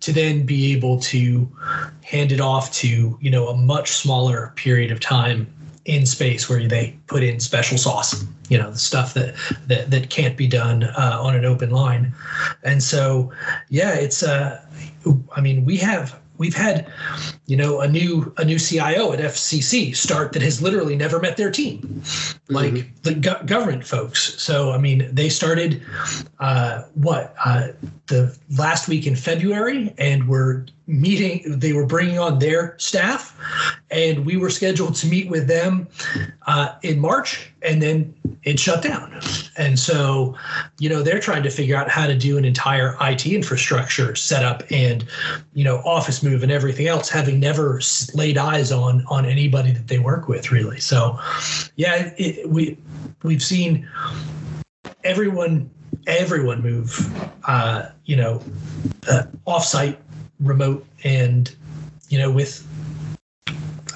to 0.00 0.12
then 0.12 0.44
be 0.44 0.72
able 0.72 0.98
to 1.00 1.48
hand 2.02 2.32
it 2.32 2.40
off 2.40 2.72
to 2.72 3.18
you 3.20 3.30
know 3.30 3.48
a 3.48 3.56
much 3.56 3.92
smaller 3.92 4.52
period 4.56 4.90
of 4.90 5.00
time 5.00 5.46
in 5.84 6.06
space 6.06 6.48
where 6.48 6.66
they 6.68 6.96
put 7.08 7.22
in 7.22 7.40
special 7.40 7.76
sauce 7.76 8.24
you 8.48 8.58
know 8.58 8.70
the 8.70 8.78
stuff 8.78 9.14
that 9.14 9.34
that, 9.66 9.90
that 9.90 10.10
can't 10.10 10.36
be 10.36 10.46
done 10.46 10.84
uh, 10.84 11.18
on 11.20 11.34
an 11.34 11.44
open 11.44 11.70
line. 11.70 12.12
And 12.62 12.82
so 12.82 13.32
yeah 13.70 13.94
it's 13.94 14.22
uh 14.22 14.60
i 15.34 15.40
mean 15.40 15.64
we 15.64 15.76
have 15.78 16.18
we've 16.38 16.54
had 16.54 16.86
you 17.52 17.58
know 17.58 17.80
a 17.80 17.86
new 17.86 18.32
a 18.38 18.44
new 18.46 18.58
cio 18.58 19.12
at 19.12 19.18
fcc 19.18 19.94
start 19.94 20.32
that 20.32 20.40
has 20.40 20.62
literally 20.62 20.96
never 20.96 21.20
met 21.20 21.36
their 21.36 21.50
team 21.50 21.80
mm-hmm. 21.82 22.54
like 22.54 23.02
the 23.02 23.12
go- 23.12 23.42
government 23.44 23.86
folks 23.86 24.40
so 24.42 24.72
i 24.72 24.78
mean 24.78 25.06
they 25.12 25.28
started 25.28 25.82
uh, 26.40 26.84
what 26.94 27.34
uh, 27.44 27.68
the 28.06 28.34
last 28.56 28.88
week 28.88 29.06
in 29.06 29.14
february 29.14 29.92
and 29.98 30.26
were 30.26 30.64
meeting 30.86 31.42
they 31.46 31.74
were 31.74 31.86
bringing 31.86 32.18
on 32.18 32.38
their 32.38 32.74
staff 32.78 33.38
and 33.90 34.24
we 34.24 34.38
were 34.38 34.50
scheduled 34.50 34.94
to 34.94 35.06
meet 35.06 35.28
with 35.28 35.46
them 35.46 35.86
uh, 36.46 36.74
in 36.82 36.98
march 36.98 37.52
and 37.60 37.82
then 37.82 38.14
it 38.44 38.58
shut 38.58 38.82
down 38.82 39.20
and 39.56 39.78
so 39.78 40.34
you 40.78 40.88
know 40.88 41.02
they're 41.02 41.20
trying 41.20 41.42
to 41.42 41.50
figure 41.50 41.76
out 41.76 41.88
how 41.88 42.06
to 42.06 42.16
do 42.16 42.38
an 42.38 42.44
entire 42.44 42.96
it 43.00 43.26
infrastructure 43.26 44.14
setup 44.16 44.62
and 44.70 45.04
you 45.52 45.62
know 45.62 45.76
office 45.84 46.22
move 46.22 46.42
and 46.42 46.50
everything 46.50 46.88
else 46.88 47.08
having 47.08 47.38
never 47.42 47.80
laid 48.14 48.38
eyes 48.38 48.72
on 48.72 49.04
on 49.08 49.26
anybody 49.26 49.72
that 49.72 49.88
they 49.88 49.98
work 49.98 50.28
with 50.28 50.50
really. 50.50 50.80
So 50.80 51.18
yeah 51.76 52.12
it, 52.16 52.48
we 52.48 52.78
we've 53.22 53.42
seen 53.42 53.86
everyone 55.04 55.68
everyone 56.06 56.62
move 56.62 56.88
uh, 57.44 57.90
you 58.06 58.16
know 58.16 58.40
uh, 59.10 59.24
offsite 59.46 59.98
remote 60.40 60.86
and 61.04 61.54
you 62.08 62.18
know 62.18 62.30
with 62.30 62.66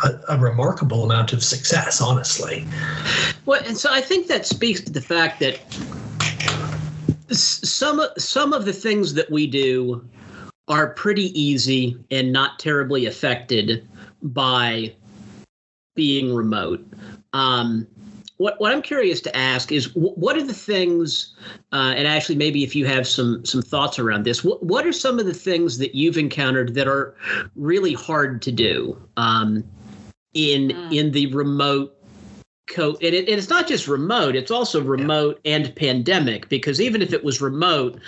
a, 0.04 0.20
a, 0.28 0.38
remarkable 0.38 1.04
amount 1.04 1.32
of 1.32 1.42
success 1.42 2.00
honestly. 2.00 2.66
Well 3.46 3.62
and 3.64 3.76
so 3.78 3.88
i 3.92 4.00
think 4.00 4.26
that 4.26 4.44
speaks 4.44 4.80
to 4.80 4.92
the 4.92 5.00
fact 5.00 5.40
that 5.40 5.60
some 7.30 8.02
some 8.18 8.52
of 8.52 8.64
the 8.64 8.72
things 8.72 9.14
that 9.14 9.30
we 9.30 9.46
do 9.46 10.04
are 10.68 10.90
pretty 10.90 11.38
easy 11.40 11.96
and 12.10 12.32
not 12.32 12.58
terribly 12.58 13.06
affected 13.06 13.86
by 14.22 14.92
being 15.94 16.34
remote 16.34 16.84
um, 17.32 17.86
what 18.38 18.60
what 18.60 18.72
I'm 18.72 18.82
curious 18.82 19.20
to 19.22 19.36
ask 19.36 19.72
is 19.72 19.94
what 19.94 20.36
are 20.36 20.42
the 20.42 20.54
things, 20.54 21.34
uh, 21.72 21.94
and 21.96 22.06
actually 22.06 22.36
maybe 22.36 22.64
if 22.64 22.76
you 22.76 22.84
have 22.86 23.06
some 23.06 23.44
some 23.44 23.62
thoughts 23.62 23.98
around 23.98 24.24
this, 24.24 24.44
what 24.44 24.62
what 24.62 24.86
are 24.86 24.92
some 24.92 25.18
of 25.18 25.26
the 25.26 25.34
things 25.34 25.78
that 25.78 25.94
you've 25.94 26.18
encountered 26.18 26.74
that 26.74 26.86
are 26.86 27.14
really 27.54 27.94
hard 27.94 28.42
to 28.42 28.52
do 28.52 29.00
um, 29.16 29.64
in 30.34 30.68
mm. 30.68 30.94
in 30.94 31.12
the 31.12 31.32
remote 31.34 31.95
co 32.66 32.90
and, 33.02 33.14
it, 33.14 33.28
and 33.28 33.38
it's 33.38 33.48
not 33.48 33.68
just 33.68 33.86
remote 33.86 34.34
it's 34.34 34.50
also 34.50 34.82
remote 34.82 35.40
yeah. 35.44 35.56
and 35.56 35.76
pandemic 35.76 36.48
because 36.48 36.80
even 36.80 37.00
if 37.00 37.12
it 37.12 37.22
was 37.22 37.40
remote 37.40 38.00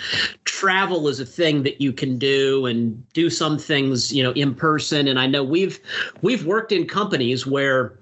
travel 0.43 1.07
is 1.07 1.19
a 1.19 1.25
thing 1.25 1.63
that 1.63 1.79
you 1.79 1.93
can 1.93 2.17
do 2.17 2.65
and 2.65 3.07
do 3.13 3.29
some 3.29 3.57
things 3.57 4.11
you 4.11 4.21
know 4.21 4.31
in 4.31 4.53
person 4.53 5.07
and 5.07 5.19
i 5.19 5.25
know 5.25 5.43
we've 5.43 5.79
we've 6.21 6.45
worked 6.45 6.71
in 6.71 6.85
companies 6.85 7.47
where 7.47 7.97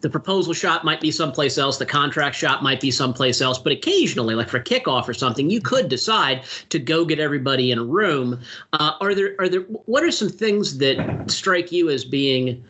the 0.00 0.10
proposal 0.10 0.52
shop 0.52 0.84
might 0.84 1.00
be 1.00 1.10
someplace 1.10 1.58
else 1.58 1.78
the 1.78 1.86
contract 1.86 2.36
shop 2.36 2.62
might 2.62 2.80
be 2.80 2.90
someplace 2.90 3.40
else 3.40 3.58
but 3.58 3.72
occasionally 3.72 4.34
like 4.34 4.48
for 4.48 4.60
kickoff 4.60 5.08
or 5.08 5.14
something 5.14 5.50
you 5.50 5.60
could 5.60 5.88
decide 5.88 6.44
to 6.68 6.78
go 6.78 7.04
get 7.04 7.18
everybody 7.18 7.72
in 7.72 7.78
a 7.78 7.84
room 7.84 8.40
uh, 8.74 8.92
are 9.00 9.14
there 9.14 9.34
are 9.40 9.48
there 9.48 9.62
what 9.62 10.04
are 10.04 10.12
some 10.12 10.28
things 10.28 10.78
that 10.78 11.24
strike 11.28 11.72
you 11.72 11.90
as 11.90 12.04
being 12.04 12.62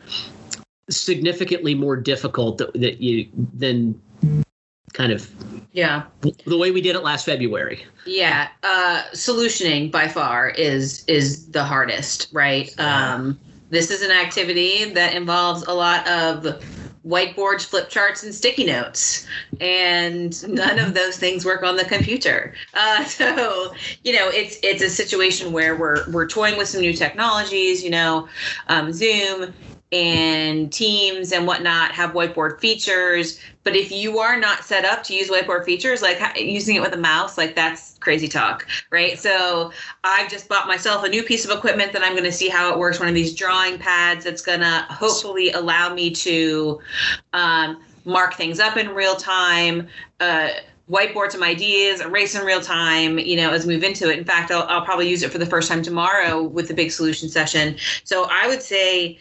significantly 0.89 1.75
more 1.75 1.95
difficult 1.95 2.57
that, 2.57 2.73
that 2.73 3.01
you 3.01 3.27
than 3.53 3.99
kind 4.93 5.11
of 5.11 5.29
yeah 5.71 6.03
the 6.45 6.57
way 6.57 6.71
we 6.71 6.81
did 6.81 6.95
it 6.95 7.03
last 7.03 7.25
february 7.25 7.85
yeah 8.05 8.47
uh 8.63 9.03
solutioning 9.13 9.91
by 9.91 10.07
far 10.07 10.49
is 10.49 11.05
is 11.05 11.47
the 11.51 11.63
hardest 11.63 12.27
right 12.33 12.77
um 12.79 13.39
this 13.69 13.91
is 13.91 14.01
an 14.01 14.11
activity 14.11 14.85
that 14.85 15.13
involves 15.13 15.63
a 15.67 15.73
lot 15.73 16.07
of 16.07 16.59
whiteboards, 17.05 17.65
flip 17.65 17.89
charts, 17.89 18.23
and 18.23 18.33
sticky 18.33 18.65
notes. 18.65 19.27
And 19.59 20.47
none 20.49 20.79
of 20.79 20.93
those 20.93 21.17
things 21.17 21.45
work 21.45 21.63
on 21.63 21.75
the 21.75 21.85
computer. 21.85 22.53
Uh, 22.73 23.03
so, 23.05 23.73
you 24.03 24.13
know, 24.13 24.29
it's 24.29 24.57
it's 24.63 24.81
a 24.81 24.89
situation 24.89 25.51
where 25.51 25.75
we're 25.75 26.09
we're 26.11 26.27
toying 26.27 26.57
with 26.57 26.67
some 26.67 26.81
new 26.81 26.93
technologies. 26.93 27.83
You 27.83 27.91
know, 27.91 28.27
um, 28.67 28.93
Zoom 28.93 29.53
and 29.91 30.71
Teams 30.71 31.31
and 31.31 31.47
whatnot 31.47 31.91
have 31.91 32.11
whiteboard 32.11 32.59
features. 32.59 33.39
But 33.63 33.75
if 33.75 33.91
you 33.91 34.19
are 34.19 34.39
not 34.39 34.63
set 34.63 34.85
up 34.85 35.03
to 35.03 35.15
use 35.15 35.29
whiteboard 35.29 35.65
features, 35.65 36.01
like 36.01 36.19
using 36.37 36.75
it 36.75 36.81
with 36.81 36.93
a 36.93 36.97
mouse, 36.97 37.37
like 37.37 37.55
that's 37.55 37.97
crazy 37.99 38.27
talk, 38.27 38.67
right? 38.91 39.17
So 39.17 39.71
I've 40.03 40.29
just 40.29 40.47
bought 40.47 40.67
myself 40.67 41.03
a 41.03 41.09
new 41.09 41.23
piece 41.23 41.43
of 41.43 41.55
equipment 41.55 41.91
that 41.93 42.03
I'm 42.03 42.13
going 42.13 42.23
to 42.23 42.31
see 42.31 42.49
how 42.49 42.71
it 42.71 42.77
works. 42.77 42.99
One 42.99 43.09
of 43.09 43.15
these 43.15 43.33
drawing 43.33 43.79
pads 43.79 44.23
that's 44.23 44.41
going 44.41 44.61
to 44.61 44.85
hopefully 44.89 45.51
allow 45.51 45.93
me 45.93 46.11
to 46.11 46.79
um, 47.33 47.81
mark 48.05 48.35
things 48.35 48.59
up 48.59 48.77
in 48.77 48.89
real 48.89 49.15
time. 49.15 49.87
Uh, 50.19 50.49
whiteboard 50.89 51.31
some 51.31 51.43
ideas, 51.43 52.01
erase 52.01 52.35
in 52.35 52.43
real 52.45 52.61
time, 52.61 53.19
you 53.19 53.35
know, 53.35 53.51
as 53.51 53.65
we 53.65 53.75
move 53.75 53.83
into 53.83 54.09
it. 54.09 54.17
In 54.17 54.25
fact, 54.25 54.51
I'll, 54.51 54.63
I'll 54.63 54.83
probably 54.83 55.07
use 55.07 55.21
it 55.23 55.31
for 55.31 55.37
the 55.37 55.45
first 55.45 55.69
time 55.69 55.81
tomorrow 55.81 56.41
with 56.41 56.67
the 56.67 56.73
big 56.73 56.91
solution 56.91 57.29
session. 57.29 57.75
So 58.03 58.27
I 58.29 58.47
would 58.47 58.61
say 58.61 59.19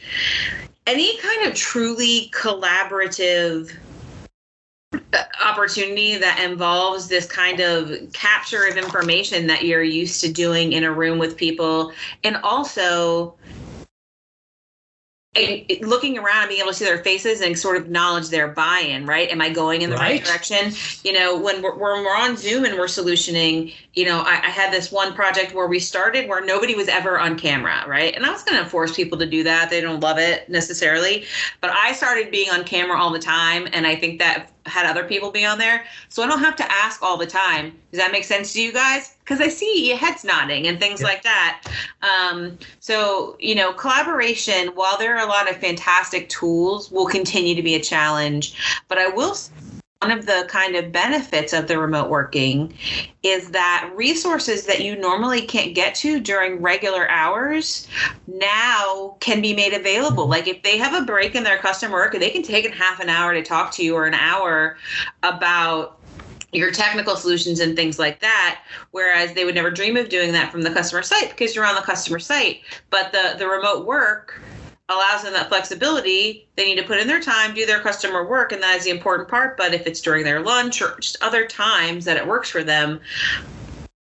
any 0.87 1.19
kind 1.19 1.47
of 1.47 1.55
truly 1.55 2.31
collaborative 2.33 3.73
opportunity 5.45 6.17
that 6.17 6.41
involves 6.43 7.09
this 7.09 7.27
kind 7.27 7.61
of 7.61 7.93
capture 8.15 8.67
of 8.67 8.79
information 8.79 9.47
that 9.47 9.65
you're 9.65 9.83
used 9.83 10.23
to 10.23 10.33
doing 10.33 10.73
in 10.73 10.85
a 10.85 10.93
room 10.93 11.19
with 11.19 11.37
people 11.37 11.93
and 12.25 12.37
also 12.39 13.35
looking 15.83 16.19
around 16.19 16.43
and 16.43 16.49
being 16.49 16.61
able 16.61 16.71
to 16.71 16.77
see 16.77 16.85
their 16.85 17.03
faces 17.03 17.41
and 17.41 17.59
sort 17.59 17.77
of 17.77 17.85
acknowledge 17.85 18.29
their 18.29 18.49
buy-in 18.49 19.07
right 19.07 19.31
am 19.31 19.41
i 19.41 19.49
going 19.49 19.83
in 19.83 19.91
the 19.91 19.97
right, 19.97 20.21
right 20.21 20.25
direction 20.25 20.73
you 21.05 21.13
know 21.13 21.39
when 21.39 21.63
we're, 21.63 21.73
when 21.73 22.05
we're 22.05 22.17
on 22.17 22.37
zoom 22.37 22.65
and 22.65 22.79
we're 22.79 22.87
solutioning 22.87 23.75
you 23.95 24.05
know 24.05 24.21
I, 24.21 24.41
I, 24.45 24.51
had 24.51 24.73
this 24.73 24.91
one 24.91 25.15
project 25.15 25.55
where 25.55 25.67
we 25.67 25.79
started 25.79 26.29
where 26.29 26.45
nobody 26.45 26.75
was 26.75 26.89
ever 26.89 27.19
on 27.19 27.39
camera 27.39 27.85
right 27.87 28.15
and 28.15 28.25
i 28.27 28.31
was 28.31 28.43
going 28.43 28.63
to 28.63 28.69
force 28.69 28.95
people 28.95 29.19
to 29.19 29.27
do 29.27 29.43
that 29.45 29.71
they 29.71 29.81
don't 29.81 30.01
love 30.01 30.19
it 30.19 30.49
necessarily 30.49 31.25
but 31.61 31.71
i 31.71 31.93
started 31.93 32.31
being 32.31 32.51
on 32.51 32.65
camera 32.65 32.99
all 32.99 33.13
the 33.13 33.19
time 33.19 33.69
and 33.73 33.87
i 33.87 33.95
think 33.95 34.19
that 34.19 34.51
had 34.69 34.87
other 34.87 35.05
people 35.05 35.31
be 35.31 35.45
on 35.45 35.59
there. 35.59 35.85
So 36.09 36.23
I 36.23 36.27
don't 36.27 36.41
have 36.41 36.57
to 36.57 36.73
ask 36.73 37.03
all 37.03 37.17
the 37.17 37.27
time. 37.27 37.77
Does 37.91 38.01
that 38.01 38.13
make 38.13 38.25
sense 38.25 38.53
to 38.53 38.63
you 38.63 38.73
guys? 38.73 39.15
Because 39.29 39.43
I 39.43 39.49
see 39.49 39.89
your 39.89 39.99
heads 39.99 40.25
nodding 40.25 40.67
and 40.67 40.81
things 40.81 41.03
yeah. 41.03 41.07
like 41.07 41.23
that. 41.23 41.63
Um, 42.01 42.57
so, 42.81 43.37
you 43.39 43.55
know, 43.55 43.75
collaboration, 43.75 44.69
while 44.69 44.97
there 44.97 45.19
are 45.19 45.27
a 45.27 45.29
lot 45.29 45.51
of 45.51 45.59
fantastic 45.59 46.31
tools, 46.31 46.91
will 46.91 47.07
continue 47.07 47.55
to 47.55 47.63
be 47.63 47.75
a 47.75 47.83
challenge. 47.83 48.81
But 48.89 48.97
I 48.97 49.09
will 49.09 49.35
one 50.01 50.13
of 50.13 50.27
the 50.27 50.47
kind 50.49 50.77
of 50.77 50.93
benefits 50.93 51.53
of 51.53 51.67
the 51.67 51.77
remote 51.77 52.09
working 52.09 52.73
is 53.25 53.51
that 53.51 53.91
resources 53.97 54.65
that 54.67 54.81
you 54.81 54.95
normally 54.95 55.43
can't 55.43 55.75
get 55.75 55.93
to 55.97 56.21
during 56.21 56.63
regular 56.63 57.11
hours 57.11 57.89
now 58.29 59.17
can 59.19 59.43
be 59.43 59.53
made 59.53 59.73
available. 59.73 60.23
Mm-hmm. 60.23 60.31
Like 60.31 60.47
if 60.47 60.63
they 60.63 60.79
have 60.79 60.95
a 60.95 61.05
break 61.05 61.35
in 61.35 61.43
their 61.43 61.59
customer 61.59 61.95
work, 61.95 62.13
they 62.13 62.31
can 62.31 62.45
take 62.45 62.65
a 62.65 62.71
half 62.71 63.01
an 63.01 63.09
hour 63.09 63.35
to 63.35 63.43
talk 63.43 63.73
to 63.73 63.85
you 63.85 63.97
or 63.97 64.07
an 64.07 64.15
hour 64.15 64.77
about 65.25 65.98
your 66.53 66.71
technical 66.71 67.17
solutions 67.17 67.61
and 67.61 67.77
things 67.77 67.99
like 67.99 68.21
that 68.21 68.63
whereas 68.93 69.35
they 69.35 69.45
would 69.45 69.55
never 69.55 69.71
dream 69.71 69.97
of 69.97 70.09
doing 70.09 70.33
that 70.33 70.51
from 70.51 70.63
the 70.63 70.71
customer 70.71 71.03
site 71.03 71.29
because 71.31 71.55
you're 71.55 71.67
on 71.67 71.75
the 71.75 71.81
customer 71.83 72.19
site 72.19 72.63
but 72.91 73.13
the 73.13 73.35
the 73.39 73.47
remote 73.47 73.85
work 73.87 74.41
allows 74.89 75.23
them 75.23 75.33
that 75.35 75.49
flexibility. 75.49 76.49
They 76.57 76.65
need 76.65 76.81
to 76.81 76.87
put 76.87 76.99
in 76.99 77.09
their 77.09 77.21
time, 77.21 77.55
do 77.55 77.67
their 77.67 77.81
customer 77.81 78.27
work, 78.27 78.53
and 78.53 78.63
that 78.63 78.77
is 78.77 78.85
the 78.85 78.91
important 78.91 79.29
part. 79.29 79.57
But 79.57 79.75
if 79.75 79.87
it's 79.87 80.01
during 80.01 80.25
their 80.25 80.41
lunch 80.41 80.81
or 80.81 80.97
just 80.99 81.23
other 81.23 81.47
times 81.47 82.05
that 82.07 82.17
it 82.17 82.27
works 82.27 82.49
for 82.49 82.65
them, 82.65 83.01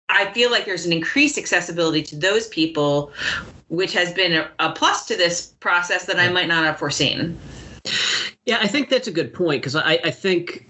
I 0.09 0.33
feel 0.33 0.51
like 0.51 0.65
there's 0.65 0.85
an 0.85 0.93
increased 0.93 1.39
accessibility 1.39 2.03
to 2.05 2.17
those 2.17 2.49
people, 2.49 3.13
which 3.69 3.93
has 3.93 4.13
been 4.13 4.33
a, 4.33 4.51
a 4.59 4.73
plus 4.73 5.07
to 5.07 5.17
this 5.17 5.55
process 5.61 6.07
that 6.07 6.19
I 6.19 6.29
might 6.29 6.49
not 6.49 6.65
have 6.65 6.79
foreseen. 6.79 7.39
Yeah, 8.45 8.59
I 8.61 8.67
think 8.67 8.91
that's 8.91 9.09
a 9.09 9.13
good 9.13 9.33
point 9.33 9.63
because 9.63 9.77
I, 9.77 10.01
I 10.05 10.11
think 10.11 10.69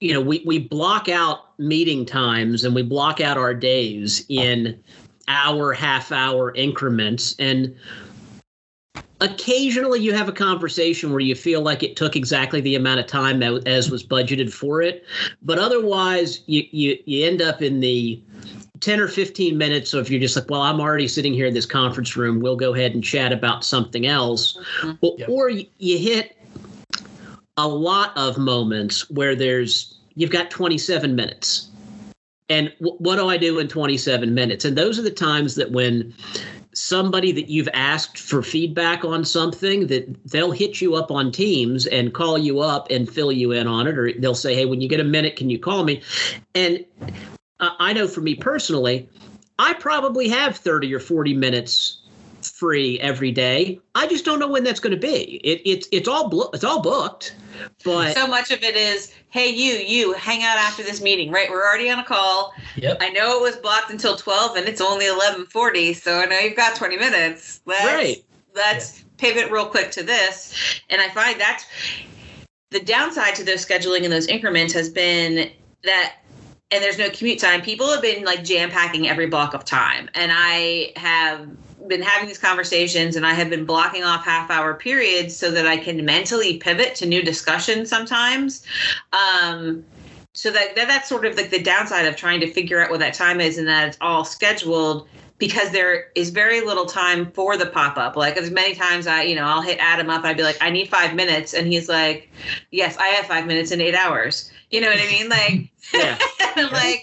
you 0.00 0.12
know 0.12 0.20
we, 0.20 0.42
we 0.46 0.58
block 0.58 1.08
out 1.08 1.58
meeting 1.58 2.06
times 2.06 2.64
and 2.64 2.74
we 2.74 2.82
block 2.82 3.20
out 3.20 3.36
our 3.36 3.54
days 3.54 4.24
in 4.28 4.82
hour, 5.28 5.72
half 5.72 6.10
hour 6.10 6.52
increments. 6.54 7.36
And 7.38 7.76
occasionally 9.20 10.00
you 10.00 10.12
have 10.12 10.28
a 10.28 10.32
conversation 10.32 11.10
where 11.10 11.20
you 11.20 11.34
feel 11.34 11.60
like 11.60 11.82
it 11.82 11.96
took 11.96 12.16
exactly 12.16 12.60
the 12.60 12.74
amount 12.74 13.00
of 13.00 13.06
time 13.06 13.42
as 13.42 13.90
was 13.90 14.04
budgeted 14.04 14.52
for 14.52 14.82
it. 14.82 15.04
But 15.42 15.58
otherwise, 15.58 16.40
you, 16.46 16.64
you, 16.70 16.98
you 17.04 17.26
end 17.26 17.42
up 17.42 17.62
in 17.62 17.80
the 17.80 18.20
10 18.80 19.00
or 19.00 19.08
15 19.08 19.58
minutes. 19.58 19.90
So 19.90 19.98
if 19.98 20.08
you're 20.08 20.20
just 20.20 20.36
like, 20.36 20.48
well, 20.48 20.62
I'm 20.62 20.80
already 20.80 21.08
sitting 21.08 21.34
here 21.34 21.46
in 21.46 21.54
this 21.54 21.66
conference 21.66 22.16
room, 22.16 22.40
we'll 22.40 22.56
go 22.56 22.74
ahead 22.74 22.94
and 22.94 23.02
chat 23.02 23.32
about 23.32 23.64
something 23.64 24.06
else. 24.06 24.56
Mm-hmm. 24.80 24.92
Or, 25.00 25.14
yep. 25.18 25.28
or 25.28 25.50
you 25.50 25.98
hit 25.98 26.36
a 27.58 27.68
lot 27.68 28.16
of 28.16 28.38
moments 28.38 29.10
where 29.10 29.34
there's, 29.34 29.98
you've 30.14 30.30
got 30.30 30.50
27 30.50 31.14
minutes 31.14 31.68
and 32.48 32.72
w- 32.80 32.96
what 32.98 33.16
do 33.16 33.28
I 33.28 33.36
do 33.36 33.58
in 33.58 33.68
27 33.68 34.32
minutes? 34.32 34.64
And 34.64 34.76
those 34.76 34.98
are 34.98 35.02
the 35.02 35.10
times 35.10 35.54
that 35.56 35.72
when 35.72 36.14
somebody 36.72 37.32
that 37.32 37.48
you've 37.48 37.68
asked 37.74 38.18
for 38.18 38.42
feedback 38.42 39.04
on 39.04 39.24
something 39.24 39.88
that 39.88 40.06
they'll 40.30 40.52
hit 40.52 40.80
you 40.80 40.94
up 40.94 41.10
on 41.10 41.32
teams 41.32 41.86
and 41.86 42.14
call 42.14 42.38
you 42.38 42.60
up 42.60 42.90
and 42.90 43.08
fill 43.08 43.32
you 43.32 43.52
in 43.52 43.66
on 43.66 43.86
it 43.86 43.98
or 43.98 44.12
they'll 44.18 44.34
say 44.34 44.54
hey 44.54 44.64
when 44.64 44.80
you 44.80 44.88
get 44.88 45.00
a 45.00 45.04
minute 45.04 45.34
can 45.34 45.50
you 45.50 45.58
call 45.58 45.82
me 45.82 46.00
and 46.54 46.84
uh, 47.58 47.70
i 47.80 47.92
know 47.92 48.06
for 48.06 48.20
me 48.20 48.34
personally 48.34 49.08
i 49.58 49.72
probably 49.72 50.28
have 50.28 50.56
30 50.56 50.94
or 50.94 51.00
40 51.00 51.34
minutes 51.34 51.98
free 52.42 52.98
every 53.00 53.30
day 53.30 53.80
i 53.94 54.06
just 54.06 54.24
don't 54.24 54.38
know 54.38 54.48
when 54.48 54.64
that's 54.64 54.80
going 54.80 54.92
to 54.92 54.96
be 54.96 55.36
it, 55.44 55.60
it's 55.64 55.88
it's 55.92 56.08
all 56.08 56.28
blo- 56.28 56.50
it's 56.52 56.64
all 56.64 56.80
booked 56.80 57.34
but 57.84 58.14
so 58.14 58.26
much 58.26 58.50
of 58.50 58.62
it 58.62 58.76
is 58.76 59.12
hey 59.30 59.48
you 59.48 59.74
you 59.74 60.12
hang 60.14 60.42
out 60.42 60.56
after 60.58 60.82
this 60.82 61.00
meeting 61.00 61.30
right 61.30 61.50
we're 61.50 61.64
already 61.64 61.90
on 61.90 61.98
a 61.98 62.04
call 62.04 62.52
yep. 62.76 62.96
i 63.00 63.08
know 63.10 63.38
it 63.38 63.42
was 63.42 63.56
blocked 63.56 63.90
until 63.90 64.16
12 64.16 64.56
and 64.56 64.68
it's 64.68 64.80
only 64.80 65.06
11.40 65.06 65.94
so 65.96 66.18
i 66.18 66.24
know 66.24 66.38
you've 66.38 66.56
got 66.56 66.76
20 66.76 66.96
minutes 66.96 67.60
let's 67.66 67.84
right. 67.84 68.24
let's 68.54 68.98
yeah. 68.98 69.04
pivot 69.16 69.50
real 69.50 69.66
quick 69.66 69.90
to 69.90 70.02
this 70.02 70.80
and 70.90 71.00
i 71.00 71.08
find 71.08 71.40
that's 71.40 71.66
the 72.70 72.80
downside 72.80 73.34
to 73.34 73.44
those 73.44 73.64
scheduling 73.64 74.04
and 74.04 74.12
those 74.12 74.26
increments 74.26 74.72
has 74.72 74.88
been 74.88 75.50
that 75.84 76.16
and 76.70 76.84
there's 76.84 76.98
no 76.98 77.08
commute 77.10 77.38
time 77.38 77.62
people 77.62 77.90
have 77.90 78.02
been 78.02 78.24
like 78.24 78.44
jam 78.44 78.70
packing 78.70 79.08
every 79.08 79.26
block 79.26 79.54
of 79.54 79.64
time 79.64 80.08
and 80.14 80.30
i 80.34 80.92
have 80.96 81.48
been 81.88 82.02
having 82.02 82.28
these 82.28 82.38
conversations 82.38 83.16
and 83.16 83.26
I 83.26 83.32
have 83.32 83.50
been 83.50 83.64
blocking 83.64 84.04
off 84.04 84.24
half 84.24 84.50
hour 84.50 84.74
periods 84.74 85.36
so 85.36 85.50
that 85.50 85.66
I 85.66 85.76
can 85.76 86.04
mentally 86.04 86.58
pivot 86.58 86.94
to 86.96 87.06
new 87.06 87.22
discussions 87.22 87.88
sometimes. 87.88 88.64
Um, 89.12 89.84
so 90.38 90.52
that, 90.52 90.76
that 90.76 90.86
that's 90.86 91.08
sort 91.08 91.26
of 91.26 91.36
like 91.36 91.50
the 91.50 91.60
downside 91.60 92.06
of 92.06 92.14
trying 92.14 92.38
to 92.38 92.52
figure 92.52 92.80
out 92.80 92.90
what 92.90 93.00
that 93.00 93.12
time 93.12 93.40
is 93.40 93.58
and 93.58 93.66
that 93.66 93.88
it's 93.88 93.98
all 94.00 94.24
scheduled 94.24 95.08
because 95.38 95.70
there 95.70 96.12
is 96.14 96.30
very 96.30 96.60
little 96.60 96.86
time 96.86 97.32
for 97.32 97.56
the 97.56 97.66
pop 97.66 97.98
up. 97.98 98.14
Like 98.14 98.36
as 98.36 98.48
many 98.48 98.76
times 98.76 99.08
I, 99.08 99.22
you 99.22 99.34
know, 99.34 99.42
I'll 99.42 99.62
hit 99.62 99.78
Adam 99.80 100.08
up. 100.10 100.22
I'd 100.22 100.36
be 100.36 100.44
like, 100.44 100.56
I 100.60 100.70
need 100.70 100.88
five 100.88 101.16
minutes, 101.16 101.54
and 101.54 101.66
he's 101.66 101.88
like, 101.88 102.30
Yes, 102.70 102.96
I 102.98 103.08
have 103.08 103.26
five 103.26 103.48
minutes 103.48 103.72
in 103.72 103.80
eight 103.80 103.96
hours. 103.96 104.52
You 104.70 104.80
know 104.80 104.88
what 104.88 105.00
I 105.00 105.06
mean? 105.06 105.28
Like, 105.28 105.70
yeah. 105.94 106.18
like, 106.70 107.02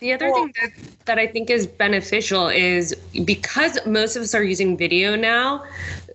the 0.00 0.12
other 0.12 0.30
well, 0.30 0.44
thing 0.44 0.54
that, 0.60 0.72
that 1.06 1.18
I 1.18 1.26
think 1.26 1.48
is 1.48 1.66
beneficial 1.66 2.48
is 2.48 2.94
because 3.24 3.78
most 3.86 4.16
of 4.16 4.22
us 4.22 4.34
are 4.34 4.42
using 4.42 4.76
video 4.76 5.16
now, 5.16 5.64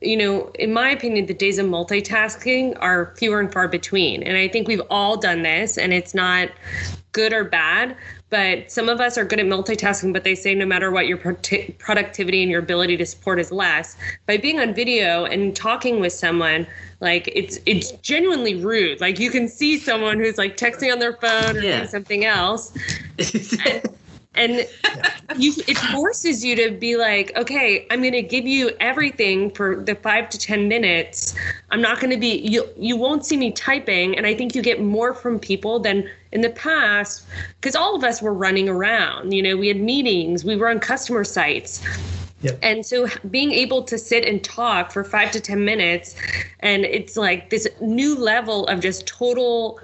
you 0.02 0.18
know, 0.18 0.52
in 0.56 0.74
my 0.74 0.90
opinion, 0.90 1.26
the 1.26 1.34
days 1.34 1.58
of 1.58 1.66
multitasking 1.66 2.78
are 2.80 3.14
fewer 3.18 3.40
and 3.40 3.52
far 3.52 3.68
between. 3.68 4.24
And 4.24 4.38
I 4.38 4.48
think 4.48 4.68
we've 4.68 4.82
all 4.90 5.18
done 5.18 5.44
this, 5.44 5.78
and 5.78 5.94
it's 5.94 6.14
not 6.14 6.50
good 7.12 7.34
or 7.34 7.44
bad. 7.44 7.96
But 8.30 8.72
some 8.72 8.90
of 8.90 9.02
us 9.02 9.18
are 9.18 9.26
good 9.26 9.40
at 9.40 9.48
multitasking, 9.48 10.14
but 10.14 10.24
they 10.24 10.36
say 10.36 10.54
no 10.54 10.66
matter 10.66 10.92
what, 10.92 11.08
your 11.08 11.18
productivity 11.18 12.44
and 12.44 12.52
your 12.52 12.60
ability 12.60 12.96
to 12.98 13.06
support 13.06 13.40
is 13.40 13.52
less. 13.52 13.98
By 14.28 14.38
being 14.38 14.60
on 14.60 14.76
video 14.76 15.26
and 15.26 15.56
talking 15.56 16.00
with 16.00 16.14
someone, 16.14 16.68
like 17.00 17.28
it's 17.34 17.60
it's 17.66 17.92
genuinely 18.04 18.56
rude. 18.56 19.02
Like 19.02 19.20
you 19.20 19.32
can 19.32 19.48
see 19.48 19.80
someone 19.80 20.20
who's 20.20 20.38
like 20.38 20.58
texting 20.58 20.92
on 20.92 21.00
their 21.00 21.14
phone 21.14 21.58
or 21.58 21.62
yeah. 21.62 21.78
doing 21.78 21.90
something 21.90 22.26
else. 22.26 22.72
and, 23.18 23.84
and 24.36 24.68
you 25.38 25.54
it 25.68 25.78
forces 25.78 26.44
you 26.44 26.56
to 26.56 26.72
be 26.72 26.96
like 26.96 27.32
okay 27.36 27.88
i'm 27.90 28.02
going 28.02 28.14
to 28.14 28.22
give 28.22 28.46
you 28.46 28.72
everything 28.80 29.50
for 29.52 29.84
the 29.84 29.96
5 29.96 30.30
to 30.30 30.38
10 30.38 30.68
minutes. 30.68 31.36
I'm 31.72 31.82
not 31.82 32.00
going 32.00 32.12
to 32.12 32.18
be 32.18 32.38
you 32.40 32.68
you 32.78 32.96
won't 32.96 33.26
see 33.26 33.38
me 33.38 33.52
typing 33.52 34.18
and 34.18 34.28
i 34.28 34.34
think 34.34 34.56
you 34.56 34.62
get 34.62 34.82
more 34.82 35.14
from 35.14 35.40
people 35.40 35.80
than 35.80 36.10
in 36.32 36.42
the 36.42 36.52
past 36.52 37.26
because 37.60 37.76
all 37.76 37.96
of 37.96 38.04
us 38.04 38.22
were 38.22 38.34
running 38.34 38.70
around 38.70 39.34
you 39.34 39.42
know 39.42 39.58
we 39.58 39.68
had 39.68 39.78
meetings 39.78 40.46
we 40.46 40.56
were 40.56 40.70
on 40.70 40.80
customer 40.80 41.24
sites. 41.24 41.82
Yep. 42.42 42.60
And 42.62 42.86
so 42.86 43.08
being 43.30 43.52
able 43.52 43.84
to 43.84 43.98
sit 43.98 44.24
and 44.24 44.42
talk 44.42 44.92
for 44.92 45.04
five 45.04 45.32
to 45.32 45.42
10 45.42 45.66
minutes, 45.66 46.16
and 46.62 46.86
it's 46.86 47.18
like 47.18 47.50
this 47.50 47.68
new 47.82 48.18
level 48.18 48.66
of 48.68 48.80
just 48.80 49.06
total 49.06 49.80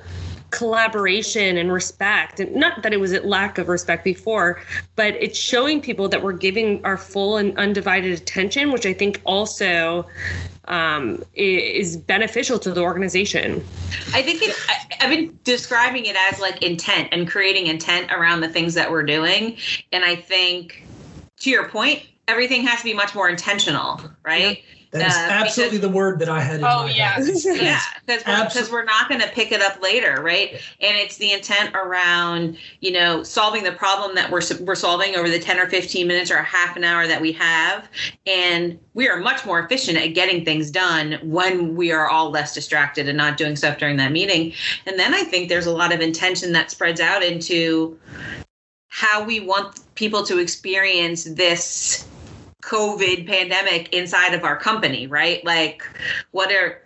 collaboration 0.55 1.57
and 1.57 1.71
respect. 1.71 2.39
And 2.39 2.55
not 2.55 2.81
that 2.83 2.93
it 2.93 2.99
was 2.99 3.11
a 3.11 3.19
lack 3.21 3.57
of 3.57 3.67
respect 3.67 4.03
before 4.03 4.61
but 4.95 5.13
it's 5.15 5.37
showing 5.37 5.81
people 5.81 6.07
that 6.09 6.21
we're 6.23 6.33
giving 6.33 6.83
our 6.85 6.97
full 6.97 7.37
and 7.37 7.57
undivided 7.57 8.11
attention 8.11 8.71
which 8.71 8.85
i 8.85 8.93
think 8.93 9.21
also 9.25 10.05
um, 10.67 11.23
is 11.35 11.95
beneficial 11.95 12.57
to 12.57 12.71
the 12.73 12.81
organization. 12.81 13.63
I 14.13 14.23
think 14.23 14.41
it, 14.41 14.55
I, 14.67 14.75
i've 15.01 15.09
been 15.09 15.37
describing 15.43 16.05
it 16.05 16.15
as 16.15 16.39
like 16.39 16.63
intent 16.63 17.09
and 17.11 17.29
creating 17.29 17.67
intent 17.67 18.11
around 18.11 18.41
the 18.41 18.49
things 18.49 18.73
that 18.73 18.89
we're 18.89 19.03
doing. 19.03 19.57
And 19.91 20.03
i 20.03 20.15
think 20.15 20.83
to 21.41 21.49
your 21.49 21.69
point 21.69 22.07
everything 22.27 22.65
has 22.65 22.79
to 22.79 22.85
be 22.85 22.93
much 22.93 23.13
more 23.13 23.29
intentional 23.29 24.01
right 24.23 24.63
that 24.99 25.07
is 25.07 25.15
uh, 25.15 25.27
absolutely 25.29 25.77
because, 25.77 25.89
the 25.89 25.95
word 25.95 26.19
that 26.19 26.29
I 26.29 26.41
had. 26.41 26.59
In 26.59 26.65
oh 26.65 26.85
yeah, 26.85 27.19
yeah, 27.45 27.81
because 28.05 28.69
we're, 28.69 28.79
we're 28.79 28.85
not 28.85 29.09
going 29.09 29.21
to 29.21 29.27
pick 29.29 29.51
it 29.51 29.61
up 29.61 29.81
later, 29.81 30.21
right? 30.21 30.53
And 30.79 30.97
it's 30.97 31.17
the 31.17 31.31
intent 31.31 31.75
around 31.75 32.57
you 32.81 32.91
know 32.91 33.23
solving 33.23 33.63
the 33.63 33.71
problem 33.71 34.15
that 34.15 34.31
we're 34.31 34.41
we're 34.61 34.75
solving 34.75 35.15
over 35.15 35.29
the 35.29 35.39
ten 35.39 35.59
or 35.59 35.67
fifteen 35.67 36.07
minutes 36.07 36.31
or 36.31 36.37
a 36.37 36.43
half 36.43 36.75
an 36.75 36.83
hour 36.83 37.07
that 37.07 37.21
we 37.21 37.31
have, 37.33 37.89
and 38.25 38.79
we 38.93 39.09
are 39.09 39.17
much 39.17 39.45
more 39.45 39.59
efficient 39.59 39.97
at 39.97 40.07
getting 40.13 40.45
things 40.45 40.71
done 40.71 41.19
when 41.23 41.75
we 41.75 41.91
are 41.91 42.09
all 42.09 42.29
less 42.29 42.53
distracted 42.53 43.07
and 43.07 43.17
not 43.17 43.37
doing 43.37 43.55
stuff 43.55 43.77
during 43.77 43.97
that 43.97 44.11
meeting. 44.11 44.53
And 44.85 44.97
then 44.97 45.13
I 45.13 45.23
think 45.23 45.49
there's 45.49 45.65
a 45.65 45.71
lot 45.71 45.93
of 45.93 46.01
intention 46.01 46.51
that 46.53 46.71
spreads 46.71 46.99
out 46.99 47.23
into 47.23 47.99
how 48.87 49.23
we 49.23 49.41
want 49.41 49.81
people 49.95 50.23
to 50.23 50.39
experience 50.39 51.25
this 51.25 52.07
COVID 52.65 53.27
pandemic 53.27 53.93
inside 53.93 54.33
of 54.33 54.43
our 54.43 54.57
company, 54.57 55.07
right? 55.07 55.43
Like, 55.45 55.83
what 56.31 56.51
are 56.51 56.81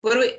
what 0.00 0.14
do 0.14 0.20
we 0.20 0.36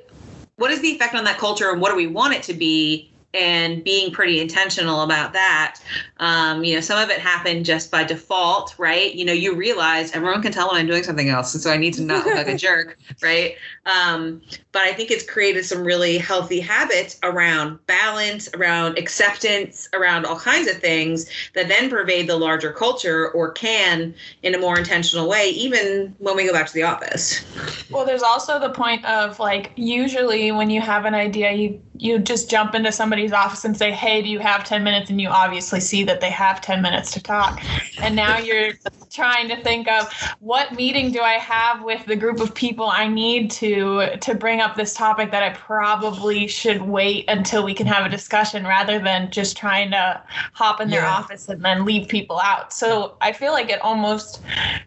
what 0.57 0.71
is 0.71 0.81
the 0.81 0.89
effect 0.89 1.15
on 1.15 1.23
that 1.23 1.37
culture 1.37 1.71
and 1.71 1.81
what 1.81 1.89
do 1.89 1.95
we 1.95 2.07
want 2.07 2.33
it 2.33 2.43
to 2.43 2.53
be 2.53 3.13
and 3.33 3.83
being 3.83 4.11
pretty 4.11 4.39
intentional 4.39 5.01
about 5.01 5.33
that. 5.33 5.79
Um, 6.17 6.63
you 6.63 6.75
know, 6.75 6.81
some 6.81 7.01
of 7.01 7.09
it 7.09 7.19
happened 7.19 7.65
just 7.65 7.89
by 7.89 8.03
default, 8.03 8.75
right? 8.77 9.13
You 9.13 9.25
know, 9.25 9.33
you 9.33 9.55
realize 9.55 10.11
everyone 10.11 10.41
can 10.41 10.51
tell 10.51 10.69
when 10.69 10.79
I'm 10.79 10.87
doing 10.87 11.03
something 11.03 11.29
else, 11.29 11.53
and 11.53 11.63
so 11.63 11.71
I 11.71 11.77
need 11.77 11.95
to 11.95 12.03
not 12.03 12.25
look 12.25 12.35
like 12.35 12.47
a 12.47 12.57
jerk, 12.57 12.97
right? 13.21 13.55
Um, 13.85 14.41
but 14.73 14.81
I 14.83 14.93
think 14.93 15.11
it's 15.11 15.29
created 15.29 15.65
some 15.65 15.83
really 15.85 16.17
healthy 16.17 16.59
habits 16.59 17.17
around 17.23 17.79
balance, 17.87 18.49
around 18.55 18.97
acceptance, 18.97 19.87
around 19.93 20.25
all 20.25 20.39
kinds 20.39 20.67
of 20.69 20.77
things 20.79 21.29
that 21.55 21.69
then 21.69 21.89
pervade 21.89 22.27
the 22.27 22.37
larger 22.37 22.73
culture 22.73 23.29
or 23.31 23.51
can 23.51 24.15
in 24.41 24.55
a 24.55 24.59
more 24.59 24.77
intentional 24.77 25.29
way, 25.29 25.49
even 25.51 26.15
when 26.19 26.35
we 26.35 26.45
go 26.45 26.53
back 26.53 26.67
to 26.67 26.73
the 26.73 26.83
office. 26.83 27.45
Well, 27.91 28.05
there's 28.05 28.23
also 28.23 28.59
the 28.59 28.71
point 28.71 29.05
of 29.05 29.39
like 29.39 29.71
usually 29.75 30.51
when 30.51 30.71
you 30.71 30.81
have 30.81 31.05
an 31.05 31.13
idea, 31.13 31.51
you 31.51 31.81
you 31.95 32.17
just 32.17 32.49
jump 32.49 32.73
into 32.73 32.91
somebody's 32.91 33.31
office 33.31 33.63
and 33.65 33.77
say, 33.77 33.91
"Hey, 33.91 34.21
do 34.23 34.29
you 34.29 34.39
have 34.39 34.63
10 34.63 34.83
minutes?" 34.83 35.11
and 35.11 35.21
you 35.21 35.29
obviously 35.29 35.79
see 35.79 36.03
that 36.05 36.19
they 36.19 36.31
have 36.31 36.59
10 36.59 36.81
minutes 36.81 37.11
to 37.11 37.21
talk. 37.21 37.61
And 38.01 38.15
now 38.15 38.37
you're 38.39 38.73
trying 39.13 39.47
to 39.49 39.61
think 39.63 39.87
of 39.87 40.07
what 40.39 40.73
meeting 40.73 41.11
do 41.11 41.21
I 41.21 41.33
have 41.33 41.83
with 41.83 42.03
the 42.07 42.15
group 42.15 42.39
of 42.41 42.55
people 42.55 42.89
I 42.89 43.07
need 43.07 43.51
to 43.51 44.17
to 44.21 44.33
bring 44.35 44.59
up 44.63 44.75
this 44.75 44.93
topic 44.93 45.29
that 45.31 45.43
I 45.43 45.51
probably 45.51 46.47
should 46.47 46.81
wait 46.81 47.25
until 47.27 47.63
we 47.63 47.73
can 47.73 47.85
have 47.85 48.05
a 48.05 48.09
discussion 48.09 48.63
rather 48.63 48.97
than 48.97 49.29
just 49.29 49.57
trying 49.57 49.91
to 49.91 50.21
hop 50.53 50.81
in 50.81 50.89
their 50.89 51.01
yeah. 51.01 51.13
office 51.13 51.49
and 51.49 51.63
then 51.63 51.85
leave 51.85 52.07
people 52.07 52.39
out. 52.39 52.73
So 52.73 53.15
I 53.21 53.33
feel 53.33 53.51
like 53.51 53.69
it 53.69 53.81
almost 53.81 54.41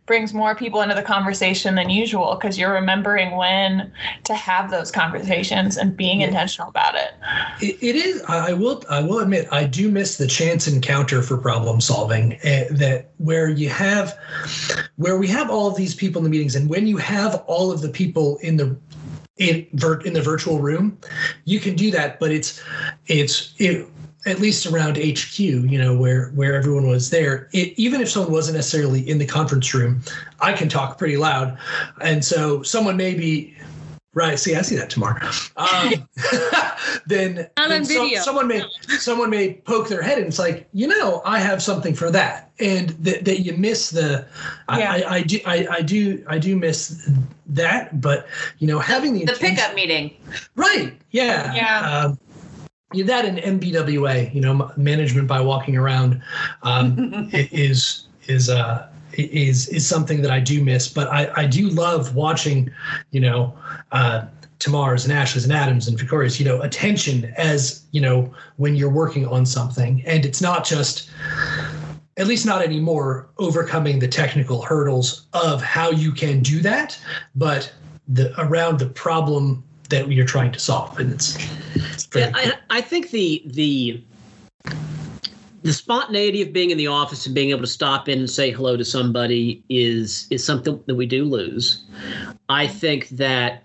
brings 0.06 0.32
more 0.32 0.54
people 0.54 0.80
into 0.80 0.94
the 0.94 1.02
conversation 1.02 1.74
than 1.74 1.90
usual 1.90 2.34
because 2.34 2.58
you're 2.58 2.72
remembering 2.72 3.36
when 3.36 3.92
to 4.24 4.34
have 4.34 4.70
those 4.70 4.90
conversations 4.90 5.76
and 5.76 5.96
being 5.96 6.20
yeah. 6.20 6.28
intentional 6.28 6.68
about 6.68 6.94
it. 6.94 7.12
it. 7.60 7.76
It 7.82 7.96
is 7.96 8.22
I 8.22 8.52
will 8.52 8.82
I 8.88 9.00
will 9.00 9.18
admit 9.18 9.48
I 9.52 9.64
do 9.64 9.90
miss 9.90 10.16
the 10.16 10.26
chance 10.26 10.66
encounter 10.66 11.22
for 11.22 11.36
problem 11.36 11.80
solving 11.80 12.34
uh, 12.44 12.64
that 12.70 13.10
where 13.18 13.48
you 13.50 13.68
have 13.68 14.18
where 14.96 15.18
we 15.18 15.28
have 15.28 15.50
all 15.50 15.68
of 15.68 15.76
these 15.76 15.94
people 15.94 16.20
in 16.20 16.24
the 16.24 16.30
meetings 16.30 16.56
and 16.56 16.70
when 16.70 16.86
you 16.86 16.96
have 16.96 17.44
all 17.46 17.70
of 17.70 17.82
the 17.82 17.88
people 17.88 18.38
in 18.38 18.56
the 18.56 18.76
in, 19.38 19.66
in 20.04 20.12
the 20.12 20.22
virtual 20.22 20.60
room 20.60 20.98
you 21.44 21.60
can 21.60 21.74
do 21.74 21.90
that 21.90 22.18
but 22.18 22.30
it's 22.30 22.62
it's 23.06 23.54
it, 23.58 23.86
at 24.26 24.40
least 24.40 24.66
around 24.66 24.96
HQ, 24.96 25.38
you 25.38 25.78
know, 25.78 25.96
where 25.96 26.30
where 26.30 26.56
everyone 26.56 26.88
was 26.88 27.10
there. 27.10 27.48
It, 27.52 27.78
even 27.78 28.00
if 28.00 28.10
someone 28.10 28.32
wasn't 28.32 28.56
necessarily 28.56 29.08
in 29.08 29.18
the 29.18 29.26
conference 29.26 29.72
room, 29.72 30.02
I 30.40 30.52
can 30.52 30.68
talk 30.68 30.98
pretty 30.98 31.16
loud, 31.16 31.56
and 32.00 32.24
so 32.24 32.62
someone 32.62 32.96
may 32.96 33.14
be 33.14 33.55
Right. 34.16 34.38
See, 34.38 34.56
I 34.56 34.62
see 34.62 34.76
that 34.76 34.88
tomorrow. 34.88 35.20
Um, 35.58 36.08
then, 37.06 37.50
then 37.54 37.84
so, 37.84 38.08
someone 38.14 38.48
may 38.48 38.62
someone 38.98 39.28
may 39.28 39.52
poke 39.66 39.90
their 39.90 40.00
head 40.00 40.16
and 40.16 40.26
it's 40.26 40.38
like, 40.38 40.66
you 40.72 40.86
know, 40.86 41.20
I 41.26 41.38
have 41.38 41.62
something 41.62 41.94
for 41.94 42.10
that, 42.10 42.50
and 42.58 42.88
that 43.04 43.26
that 43.26 43.40
you 43.40 43.52
miss 43.58 43.90
the. 43.90 44.26
Yeah. 44.70 44.90
I, 44.90 45.00
I, 45.02 45.14
I 45.16 45.22
do 45.22 45.38
I, 45.44 45.66
I 45.70 45.82
do 45.82 46.24
I 46.28 46.38
do 46.38 46.56
miss 46.56 47.10
that, 47.48 48.00
but 48.00 48.26
you 48.58 48.66
know, 48.66 48.78
having 48.78 49.12
the 49.12 49.26
the 49.26 49.34
pickup 49.34 49.74
meeting. 49.74 50.16
Right. 50.54 50.94
Yeah. 51.10 51.54
Yeah. 51.54 52.06
Um, 52.06 52.18
that 53.04 53.26
and 53.26 53.60
MBWA, 53.60 54.34
you 54.34 54.40
know, 54.40 54.72
management 54.78 55.28
by 55.28 55.42
walking 55.42 55.76
around, 55.76 56.22
um, 56.62 57.28
is 57.34 58.06
is 58.28 58.48
uh 58.48 58.88
is 59.18 59.68
is 59.68 59.86
something 59.86 60.22
that 60.22 60.30
I 60.30 60.40
do 60.40 60.62
miss. 60.62 60.88
But 60.88 61.08
I, 61.08 61.30
I 61.36 61.46
do 61.46 61.68
love 61.68 62.14
watching, 62.14 62.70
you 63.10 63.20
know, 63.20 63.56
uh, 63.92 64.26
Tamars 64.58 65.04
and 65.04 65.12
Ashes 65.12 65.44
and 65.44 65.52
Adams 65.52 65.88
and 65.88 65.98
Victoria's, 65.98 66.38
you 66.40 66.46
know, 66.46 66.62
attention 66.62 67.32
as, 67.36 67.84
you 67.90 68.00
know, 68.00 68.32
when 68.56 68.74
you're 68.74 68.90
working 68.90 69.26
on 69.26 69.44
something. 69.44 70.02
And 70.06 70.24
it's 70.24 70.40
not 70.40 70.64
just, 70.64 71.10
at 72.16 72.26
least 72.26 72.46
not 72.46 72.62
anymore, 72.62 73.28
overcoming 73.36 73.98
the 73.98 74.08
technical 74.08 74.62
hurdles 74.62 75.26
of 75.34 75.62
how 75.62 75.90
you 75.90 76.10
can 76.12 76.40
do 76.40 76.62
that, 76.62 76.98
but 77.34 77.70
the 78.08 78.32
around 78.40 78.78
the 78.78 78.86
problem 78.86 79.62
that 79.90 80.10
you're 80.10 80.24
trying 80.24 80.52
to 80.52 80.58
solve. 80.58 80.98
And 80.98 81.12
it's, 81.12 81.36
it's 81.74 82.08
yeah, 82.14 82.32
I, 82.34 82.54
I 82.70 82.80
think 82.80 83.10
the 83.10 83.42
the 83.46 84.02
the 85.66 85.72
spontaneity 85.72 86.42
of 86.42 86.52
being 86.52 86.70
in 86.70 86.78
the 86.78 86.86
office 86.86 87.26
and 87.26 87.34
being 87.34 87.50
able 87.50 87.60
to 87.60 87.66
stop 87.66 88.08
in 88.08 88.20
and 88.20 88.30
say 88.30 88.52
hello 88.52 88.76
to 88.76 88.84
somebody 88.84 89.64
is 89.68 90.28
is 90.30 90.44
something 90.44 90.80
that 90.86 90.94
we 90.94 91.06
do 91.06 91.24
lose. 91.24 91.82
I 92.48 92.68
think 92.68 93.08
that 93.08 93.64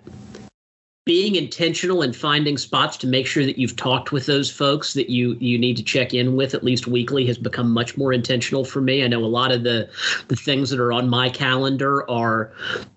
being 1.06 1.36
intentional 1.36 2.02
and 2.02 2.16
finding 2.16 2.58
spots 2.58 2.98
to 2.98 3.08
make 3.08 3.28
sure 3.28 3.46
that 3.46 3.60
you've 3.60 3.76
talked 3.76 4.12
with 4.12 4.26
those 4.26 4.50
folks 4.50 4.94
that 4.94 5.12
you 5.12 5.38
you 5.40 5.60
need 5.60 5.78
to 5.78 5.84
check 5.84 6.12
in 6.12 6.36
with 6.36 6.56
at 6.56 6.64
least 6.64 6.88
weekly 6.88 7.24
has 7.28 7.38
become 7.38 7.70
much 7.70 7.96
more 7.98 8.12
intentional 8.12 8.66
for 8.66 8.82
me. 8.82 9.04
I 9.04 9.08
know 9.08 9.24
a 9.24 9.26
lot 9.26 9.52
of 9.52 9.62
the 9.64 9.88
the 10.28 10.36
things 10.36 10.72
that 10.72 10.80
are 10.80 10.92
on 10.92 11.08
my 11.08 11.30
calendar 11.30 12.10
are, 12.10 12.52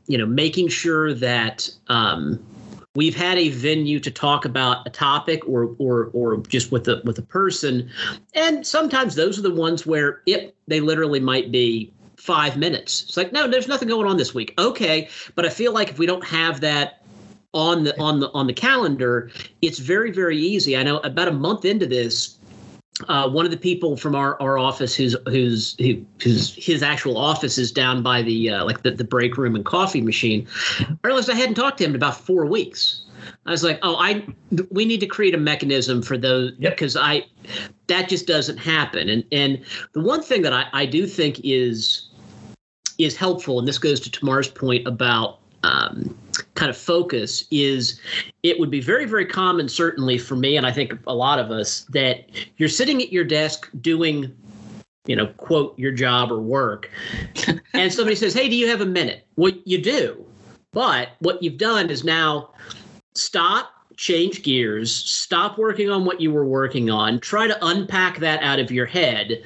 you 0.06 0.16
know, 0.16 0.26
making 0.26 0.68
sure 0.68 1.12
that 1.12 1.68
um, 1.88 2.42
we've 2.94 3.16
had 3.16 3.38
a 3.38 3.48
venue 3.50 3.98
to 4.00 4.10
talk 4.10 4.44
about 4.44 4.86
a 4.86 4.90
topic 4.90 5.46
or 5.48 5.74
or 5.78 6.10
or 6.12 6.36
just 6.38 6.72
with 6.72 6.88
a 6.88 7.02
with 7.04 7.18
a 7.18 7.22
person. 7.22 7.90
And 8.34 8.66
sometimes 8.66 9.14
those 9.14 9.38
are 9.38 9.42
the 9.42 9.54
ones 9.54 9.86
where 9.86 10.22
it 10.26 10.54
they 10.68 10.80
literally 10.80 11.20
might 11.20 11.50
be 11.50 11.92
five 12.16 12.56
minutes. 12.56 13.02
It's 13.02 13.16
like 13.16 13.32
no 13.32 13.48
there's 13.48 13.68
nothing 13.68 13.88
going 13.88 14.06
on 14.06 14.16
this 14.16 14.34
week. 14.34 14.54
Okay. 14.58 15.08
But 15.34 15.44
i 15.44 15.48
feel 15.48 15.72
like 15.72 15.90
if 15.90 15.98
we 15.98 16.06
don't 16.06 16.24
have 16.24 16.60
that 16.60 17.04
on 17.52 17.84
the 17.84 18.00
on 18.00 18.18
the 18.18 18.32
on 18.32 18.48
the 18.48 18.52
calendar 18.52 19.30
it's 19.62 19.78
very 19.78 20.10
very 20.10 20.38
easy. 20.38 20.76
I 20.76 20.82
know 20.82 20.98
about 20.98 21.28
a 21.28 21.32
month 21.32 21.64
into 21.64 21.86
this 21.86 22.36
uh, 23.08 23.28
one 23.28 23.44
of 23.44 23.50
the 23.50 23.56
people 23.56 23.96
from 23.96 24.14
our, 24.14 24.40
our 24.40 24.56
office 24.56 24.94
who's 24.94 25.16
who's 25.26 25.74
who, 25.78 26.04
who's 26.22 26.54
his 26.54 26.82
actual 26.82 27.16
office 27.16 27.58
is 27.58 27.72
down 27.72 28.02
by 28.02 28.22
the 28.22 28.50
uh, 28.50 28.64
like 28.64 28.82
the, 28.82 28.92
the 28.92 29.04
break 29.04 29.36
room 29.36 29.56
and 29.56 29.64
coffee 29.64 30.00
machine. 30.00 30.46
I 30.80 30.96
realized 31.02 31.28
I 31.28 31.34
hadn't 31.34 31.56
talked 31.56 31.78
to 31.78 31.84
him 31.84 31.90
in 31.90 31.96
about 31.96 32.16
four 32.16 32.46
weeks. 32.46 33.02
I 33.46 33.50
was 33.50 33.64
like, 33.64 33.80
oh, 33.82 33.96
I 33.98 34.24
we 34.70 34.84
need 34.84 35.00
to 35.00 35.06
create 35.06 35.34
a 35.34 35.38
mechanism 35.38 36.02
for 36.02 36.16
those 36.16 36.52
because 36.52 36.94
yep. 36.94 37.04
I 37.04 37.26
that 37.88 38.08
just 38.08 38.26
doesn't 38.26 38.58
happen. 38.58 39.08
And 39.08 39.24
and 39.32 39.64
the 39.92 40.00
one 40.00 40.22
thing 40.22 40.42
that 40.42 40.52
I, 40.52 40.66
I 40.72 40.86
do 40.86 41.06
think 41.06 41.40
is 41.42 42.08
is 42.98 43.16
helpful, 43.16 43.58
and 43.58 43.66
this 43.66 43.78
goes 43.78 43.98
to 44.00 44.10
Tamar's 44.10 44.48
point 44.48 44.86
about 44.86 45.40
um, 45.64 46.16
kind 46.54 46.70
of 46.70 46.76
focus 46.76 47.44
is 47.50 48.00
it 48.42 48.58
would 48.58 48.70
be 48.70 48.80
very 48.80 49.04
very 49.04 49.26
common 49.26 49.68
certainly 49.68 50.18
for 50.18 50.36
me 50.36 50.56
and 50.56 50.66
i 50.66 50.72
think 50.72 50.92
a 51.06 51.14
lot 51.14 51.38
of 51.38 51.50
us 51.50 51.86
that 51.90 52.28
you're 52.56 52.68
sitting 52.68 53.02
at 53.02 53.12
your 53.12 53.24
desk 53.24 53.70
doing 53.80 54.34
you 55.06 55.14
know 55.16 55.26
quote 55.36 55.78
your 55.78 55.92
job 55.92 56.30
or 56.32 56.40
work 56.40 56.90
and 57.74 57.92
somebody 57.92 58.16
says 58.16 58.34
hey 58.34 58.48
do 58.48 58.56
you 58.56 58.68
have 58.68 58.80
a 58.80 58.86
minute? 58.86 59.26
Well 59.36 59.52
you 59.64 59.80
do 59.80 60.24
but 60.72 61.10
what 61.20 61.42
you've 61.42 61.58
done 61.58 61.90
is 61.90 62.04
now 62.04 62.50
stop 63.14 63.70
change 63.96 64.42
gears 64.42 64.92
stop 64.94 65.56
working 65.56 65.90
on 65.90 66.04
what 66.04 66.20
you 66.20 66.32
were 66.32 66.46
working 66.46 66.90
on 66.90 67.20
try 67.20 67.46
to 67.46 67.66
unpack 67.66 68.18
that 68.18 68.42
out 68.42 68.58
of 68.58 68.70
your 68.72 68.86
head 68.86 69.42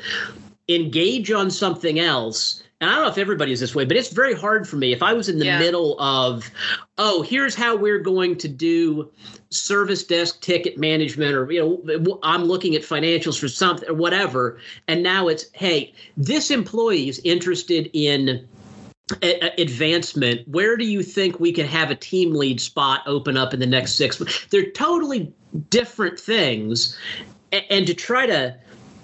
engage 0.69 1.31
on 1.31 1.51
something 1.51 1.99
else 1.99 2.63
and 2.81 2.89
I 2.89 2.95
don't 2.95 3.05
know 3.05 3.11
if 3.11 3.19
everybody 3.19 3.51
is 3.51 3.59
this 3.59 3.75
way, 3.75 3.85
but 3.85 3.97
it's 3.97 4.11
very 4.11 4.35
hard 4.35 4.69
for 4.69 4.77
me. 4.77 4.93
If 4.93 5.03
I 5.03 5.13
was 5.13 5.29
in 5.29 5.39
the 5.39 5.47
yeah. 5.47 5.59
middle 5.59 6.01
of, 6.01 6.49
oh, 6.97 7.23
here's 7.23 7.57
how 7.57 7.75
we're 7.75 7.99
going 7.99 8.37
to 8.39 8.49
do 8.49 9.11
service 9.51 10.05
desk 10.05 10.41
ticket 10.41 10.79
management, 10.79 11.35
or 11.35 11.51
you 11.51 11.83
know, 11.85 12.21
I'm 12.23 12.45
looking 12.45 12.77
at 12.77 12.83
financials 12.83 13.39
for 13.39 13.49
something 13.49 13.89
or 13.89 13.95
whatever, 13.95 14.61
and 14.87 15.03
now 15.03 15.27
it's, 15.27 15.47
hey, 15.55 15.93
this 16.17 16.53
employee 16.53 17.09
is 17.09 17.21
interested 17.25 17.91
in 17.95 18.47
a- 19.23 19.61
advancement. 19.61 20.47
Where 20.47 20.77
do 20.77 20.85
you 20.85 21.03
think 21.03 21.41
we 21.41 21.53
can 21.53 21.67
have 21.67 21.91
a 21.91 21.97
team 21.97 22.33
lead 22.33 22.61
spot 22.61 23.03
open 23.07 23.37
up 23.37 23.53
in 23.53 23.59
the 23.59 23.67
next 23.67 23.95
six 23.95 24.21
months? 24.21 24.47
They're 24.51 24.71
totally 24.71 25.33
different 25.71 26.21
things, 26.21 26.97
and 27.51 27.89
to 27.89 27.95
try 27.95 28.27
to 28.27 28.57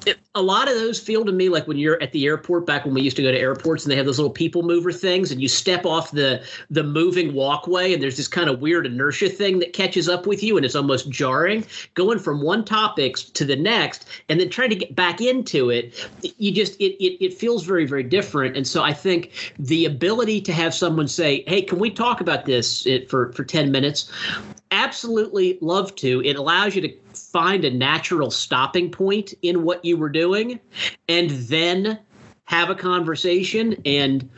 it, 0.06 0.18
a 0.34 0.42
lot 0.42 0.68
of 0.68 0.74
those 0.74 0.98
feel 1.00 1.24
to 1.24 1.32
me 1.32 1.48
like 1.48 1.66
when 1.66 1.76
you're 1.76 2.00
at 2.02 2.12
the 2.12 2.26
airport 2.26 2.66
back 2.66 2.84
when 2.84 2.94
we 2.94 3.02
used 3.02 3.16
to 3.16 3.22
go 3.22 3.30
to 3.30 3.38
airports 3.38 3.84
and 3.84 3.92
they 3.92 3.96
have 3.96 4.06
those 4.06 4.18
little 4.18 4.32
people 4.32 4.62
mover 4.62 4.92
things 4.92 5.30
and 5.30 5.40
you 5.40 5.48
step 5.48 5.84
off 5.84 6.10
the 6.10 6.42
the 6.70 6.82
moving 6.82 7.34
walkway 7.34 7.92
and 7.92 8.02
there's 8.02 8.16
this 8.16 8.28
kind 8.28 8.48
of 8.48 8.60
weird 8.60 8.86
inertia 8.86 9.28
thing 9.28 9.58
that 9.58 9.72
catches 9.72 10.08
up 10.08 10.26
with 10.26 10.42
you 10.42 10.56
and 10.56 10.64
it's 10.64 10.74
almost 10.74 11.08
jarring. 11.10 11.64
Going 11.94 12.18
from 12.18 12.42
one 12.42 12.64
topic 12.64 13.16
to 13.16 13.44
the 13.44 13.56
next 13.56 14.06
and 14.28 14.40
then 14.40 14.48
trying 14.48 14.70
to 14.70 14.76
get 14.76 14.94
back 14.94 15.20
into 15.20 15.70
it 15.70 16.08
you 16.38 16.52
just 16.52 16.80
it, 16.80 17.02
it, 17.02 17.24
it 17.24 17.34
feels 17.34 17.64
very 17.64 17.86
very 17.86 18.02
different. 18.02 18.56
And 18.56 18.66
so 18.66 18.82
i 18.82 18.92
think 18.92 19.52
the 19.58 19.84
ability 19.84 20.40
to 20.42 20.52
have 20.52 20.74
someone 20.74 21.08
say 21.08 21.44
hey 21.46 21.62
can 21.62 21.78
we 21.78 21.90
talk 21.90 22.20
about 22.20 22.44
this 22.44 22.86
for 23.08 23.32
for 23.32 23.44
10 23.44 23.70
minutes? 23.70 24.10
Absolutely 24.70 25.58
love 25.60 25.94
to. 25.96 26.20
It 26.24 26.36
allows 26.36 26.74
you 26.74 26.82
to 26.82 27.03
find 27.34 27.64
a 27.64 27.70
natural 27.70 28.30
stopping 28.30 28.88
point 28.92 29.34
in 29.42 29.64
what 29.64 29.84
you 29.84 29.96
were 29.96 30.08
doing 30.08 30.60
and 31.08 31.30
then 31.30 31.98
have 32.44 32.70
a 32.70 32.76
conversation. 32.76 33.76
And 33.84 34.30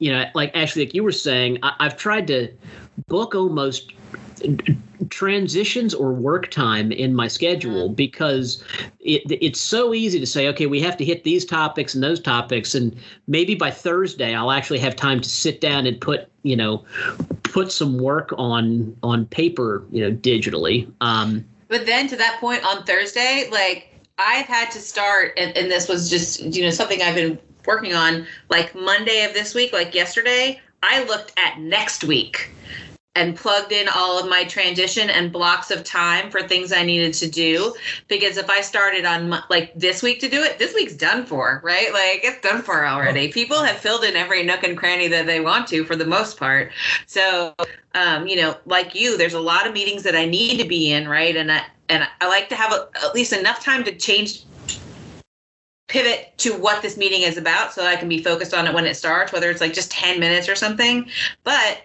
you 0.00 0.10
know 0.10 0.24
like 0.34 0.50
actually 0.54 0.84
like 0.84 0.92
you 0.92 1.04
were 1.04 1.12
saying 1.12 1.56
I, 1.62 1.72
i've 1.78 1.96
tried 1.96 2.26
to 2.26 2.52
book 3.06 3.36
almost 3.36 3.92
transitions 5.08 5.94
or 5.94 6.12
work 6.12 6.50
time 6.50 6.90
in 6.90 7.14
my 7.14 7.28
schedule 7.28 7.86
mm-hmm. 7.86 7.94
because 7.94 8.62
it, 9.00 9.22
it's 9.40 9.60
so 9.60 9.94
easy 9.94 10.18
to 10.18 10.26
say 10.26 10.48
okay 10.48 10.66
we 10.66 10.80
have 10.80 10.96
to 10.96 11.04
hit 11.04 11.22
these 11.22 11.44
topics 11.44 11.94
and 11.94 12.02
those 12.02 12.20
topics. 12.20 12.74
And 12.74 12.96
maybe 13.28 13.54
by 13.54 13.70
thursday 13.70 14.34
i'll 14.34 14.50
actually 14.50 14.80
have 14.80 14.96
time 14.96 15.20
to 15.20 15.28
sit 15.28 15.60
down 15.60 15.86
and 15.86 16.00
put 16.00 16.28
you 16.42 16.56
know 16.56 16.84
put 17.44 17.70
some 17.70 17.98
work 17.98 18.34
on 18.36 18.96
on 19.02 19.26
paper 19.26 19.86
you 19.92 20.02
know 20.02 20.14
digitally. 20.14 20.90
Um, 21.00 21.44
but 21.74 21.86
then 21.86 22.06
to 22.06 22.14
that 22.14 22.38
point 22.38 22.64
on 22.64 22.84
Thursday, 22.84 23.48
like 23.50 23.92
I've 24.16 24.46
had 24.46 24.70
to 24.70 24.78
start, 24.78 25.32
and, 25.36 25.56
and 25.56 25.68
this 25.68 25.88
was 25.88 26.08
just, 26.08 26.40
you 26.40 26.62
know, 26.62 26.70
something 26.70 27.02
I've 27.02 27.16
been 27.16 27.36
working 27.66 27.94
on 27.94 28.28
like 28.48 28.76
Monday 28.76 29.24
of 29.24 29.34
this 29.34 29.56
week, 29.56 29.72
like 29.72 29.92
yesterday, 29.92 30.60
I 30.84 31.02
looked 31.02 31.32
at 31.36 31.58
next 31.58 32.04
week 32.04 32.50
and 33.16 33.36
plugged 33.36 33.70
in 33.70 33.86
all 33.88 34.18
of 34.18 34.28
my 34.28 34.44
transition 34.44 35.08
and 35.08 35.32
blocks 35.32 35.70
of 35.70 35.84
time 35.84 36.30
for 36.30 36.42
things 36.42 36.72
I 36.72 36.82
needed 36.82 37.14
to 37.14 37.30
do. 37.30 37.74
Because 38.08 38.36
if 38.36 38.50
I 38.50 38.60
started 38.60 39.04
on 39.04 39.30
like 39.50 39.72
this 39.74 40.02
week 40.02 40.20
to 40.20 40.28
do 40.28 40.42
it, 40.42 40.58
this 40.58 40.74
week's 40.74 40.94
done 40.94 41.24
for, 41.24 41.60
right? 41.62 41.92
Like 41.92 42.24
it's 42.24 42.40
done 42.40 42.62
for 42.62 42.86
already. 42.86 43.30
People 43.30 43.62
have 43.62 43.76
filled 43.76 44.04
in 44.04 44.16
every 44.16 44.42
nook 44.42 44.64
and 44.64 44.76
cranny 44.76 45.06
that 45.08 45.26
they 45.26 45.40
want 45.40 45.68
to 45.68 45.84
for 45.84 45.94
the 45.94 46.06
most 46.06 46.38
part. 46.38 46.72
So, 47.06 47.54
um, 47.94 48.26
you 48.26 48.36
know, 48.36 48.56
like 48.66 48.94
you, 48.94 49.16
there's 49.16 49.34
a 49.34 49.40
lot 49.40 49.66
of 49.66 49.72
meetings 49.72 50.02
that 50.02 50.16
I 50.16 50.24
need 50.24 50.60
to 50.60 50.66
be 50.66 50.92
in, 50.92 51.08
right? 51.08 51.36
And 51.36 51.52
I, 51.52 51.62
and 51.88 52.08
I 52.20 52.28
like 52.28 52.48
to 52.48 52.56
have 52.56 52.72
a, 52.72 52.88
at 53.04 53.14
least 53.14 53.32
enough 53.32 53.62
time 53.62 53.84
to 53.84 53.94
change 53.94 54.44
pivot 55.86 56.36
to 56.38 56.58
what 56.58 56.82
this 56.82 56.96
meeting 56.96 57.22
is 57.22 57.36
about 57.36 57.72
so 57.72 57.84
I 57.84 57.94
can 57.94 58.08
be 58.08 58.22
focused 58.22 58.54
on 58.54 58.66
it 58.66 58.74
when 58.74 58.86
it 58.86 58.96
starts, 58.96 59.32
whether 59.32 59.50
it's 59.50 59.60
like 59.60 59.74
just 59.74 59.92
10 59.92 60.18
minutes 60.18 60.48
or 60.48 60.56
something. 60.56 61.08
But 61.44 61.82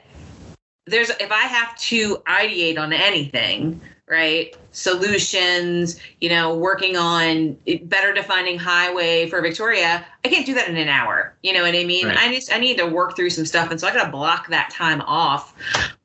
there's 0.89 1.09
if 1.09 1.31
I 1.31 1.43
have 1.43 1.77
to 1.77 2.17
ideate 2.27 2.77
on 2.77 2.93
anything, 2.93 3.79
right? 4.07 4.55
Solutions, 4.71 5.99
you 6.19 6.29
know, 6.29 6.55
working 6.55 6.97
on 6.97 7.57
better 7.83 8.13
defining 8.13 8.57
highway 8.57 9.29
for 9.29 9.41
Victoria, 9.41 10.05
I 10.23 10.27
can't 10.27 10.45
do 10.45 10.53
that 10.55 10.67
in 10.67 10.77
an 10.77 10.89
hour. 10.89 11.33
You 11.43 11.53
know 11.53 11.61
what 11.63 11.75
I 11.75 11.83
mean? 11.83 12.07
Right. 12.07 12.17
I 12.17 12.33
just 12.33 12.53
I 12.53 12.59
need 12.59 12.77
to 12.77 12.85
work 12.85 13.15
through 13.15 13.29
some 13.29 13.45
stuff, 13.45 13.71
and 13.71 13.79
so 13.79 13.87
I 13.87 13.93
got 13.93 14.05
to 14.05 14.11
block 14.11 14.47
that 14.49 14.69
time 14.71 15.01
off, 15.01 15.55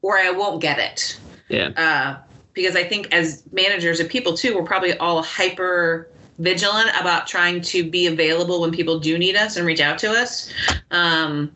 or 0.03 0.18
I 0.18 0.30
won't 0.30 0.61
get 0.61 0.78
it. 0.78 1.18
Yeah. 1.49 1.68
Uh, 1.76 2.22
because 2.53 2.76
I 2.76 2.85
think 2.85 3.12
as 3.12 3.43
managers 3.53 4.01
of 4.01 4.09
people 4.09 4.37
too, 4.37 4.55
we're 4.55 4.64
probably 4.64 4.97
all 4.99 5.22
hyper 5.22 6.09
vigilant 6.39 6.91
about 6.99 7.26
trying 7.26 7.61
to 7.61 7.89
be 7.89 8.07
available 8.07 8.61
when 8.61 8.72
people 8.72 8.99
do 8.99 9.18
need 9.18 9.37
us 9.37 9.57
and 9.57 9.66
reach 9.66 9.80
out 9.80 9.99
to 9.99 10.11
us. 10.11 10.53
Um, 10.91 11.53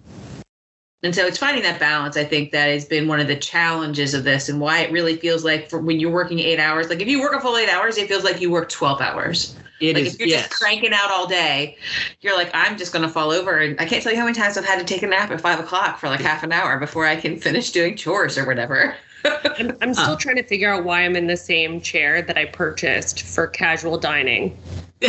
and 1.03 1.15
so 1.15 1.27
it's 1.27 1.39
finding 1.39 1.63
that 1.63 1.79
balance 1.79 2.17
i 2.17 2.25
think 2.25 2.51
that 2.51 2.69
has 2.69 2.85
been 2.85 3.07
one 3.07 3.21
of 3.21 3.27
the 3.27 3.37
challenges 3.37 4.15
of 4.15 4.25
this 4.25 4.49
and 4.49 4.61
why 4.61 4.81
it 4.81 4.91
really 4.93 5.17
feels 5.17 5.45
like 5.45 5.69
for 5.69 5.79
when 5.79 6.01
you're 6.01 6.11
working 6.11 6.39
eight 6.39 6.59
hours 6.59 6.89
like 6.89 7.01
if 7.01 7.09
you 7.09 7.21
work 7.21 7.35
a 7.35 7.41
full 7.41 7.57
eight 7.57 7.69
hours 7.69 7.97
it 7.97 8.09
feels 8.09 8.25
like 8.25 8.41
you 8.41 8.51
work 8.51 8.69
12 8.69 9.01
hours. 9.01 9.57
It 9.81 9.95
like 9.95 10.07
is, 10.07 10.15
if 10.15 10.21
you're 10.21 10.29
yes. 10.29 10.49
just 10.49 10.61
cranking 10.61 10.93
out 10.93 11.11
all 11.11 11.27
day 11.27 11.77
you're 12.21 12.37
like 12.37 12.51
i'm 12.53 12.77
just 12.77 12.93
going 12.93 13.05
to 13.05 13.09
fall 13.09 13.31
over. 13.31 13.59
And 13.59 13.81
i 13.81 13.85
can't 13.85 14.03
tell 14.03 14.13
you 14.13 14.19
how 14.19 14.25
many 14.25 14.37
times 14.37 14.59
i've 14.59 14.65
had 14.65 14.79
to 14.79 14.85
take 14.85 15.03
a 15.03 15.07
nap 15.07 15.31
at 15.31 15.41
five 15.41 15.61
o'clock 15.61 15.99
for 15.99 16.09
like 16.09 16.21
half 16.21 16.43
an 16.43 16.53
hour 16.53 16.79
before 16.79 17.07
i 17.07 17.15
can 17.15 17.39
finish 17.39 17.71
doing 17.71 17.97
chores 17.97 18.37
or 18.37 18.47
whatever. 18.47 18.95
I'm, 19.25 19.77
I'm, 19.83 19.95
still 19.95 20.13
uh. 20.13 20.17
trying 20.17 20.37
to 20.37 20.45
figure 20.45 20.73
out 20.73 20.85
why 20.85 21.03
i'm 21.03 21.17
in 21.17 21.27
the 21.27 21.37
same 21.37 21.81
chair 21.81 22.23
that 22.23 22.37
i 22.37 22.45
purchased 22.45 23.23
for 23.23 23.47
casual 23.47 23.99
dining. 23.99 24.59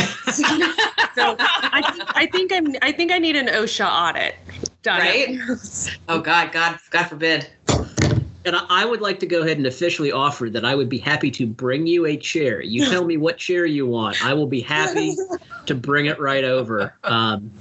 So 1.16 1.36
I 1.40 1.82
think, 1.92 2.10
I 2.16 2.26
think 2.28 2.54
i'm 2.54 2.76
i 2.84 2.92
think 2.92 3.12
i 3.12 3.18
need 3.18 3.36
an 3.36 3.48
osha 3.48 3.86
audit 3.86 4.36
done. 4.82 5.00
Right? 5.00 5.40
oh 6.10 6.22
God, 6.22 6.52
God, 6.52 6.80
God 6.90 7.04
forbid. 7.06 7.50
And 8.46 8.56
I 8.70 8.86
would 8.86 9.02
like 9.02 9.20
to 9.20 9.26
go 9.26 9.42
ahead 9.42 9.58
and 9.58 9.68
officially 9.68 10.14
offer 10.14 10.50
that 10.50 10.64
I 10.64 10.74
would 10.74 10.88
be 10.88 10.98
happy 10.98 11.30
to 11.32 11.46
bring 11.46 11.86
you 11.86 12.06
a 12.06 12.16
chair. 12.16 12.62
You 12.62 12.86
tell 12.86 13.04
me 13.04 13.18
what 13.18 13.38
chair 13.38 13.66
you 13.66 13.86
want. 13.86 14.26
I 14.26 14.34
will 14.34 14.48
be 14.48 14.62
happy 14.62 15.16
to 15.66 15.76
bring 15.76 16.06
it 16.06 16.20
right 16.20 16.46
over. 16.46 16.96
Um, 17.04 17.52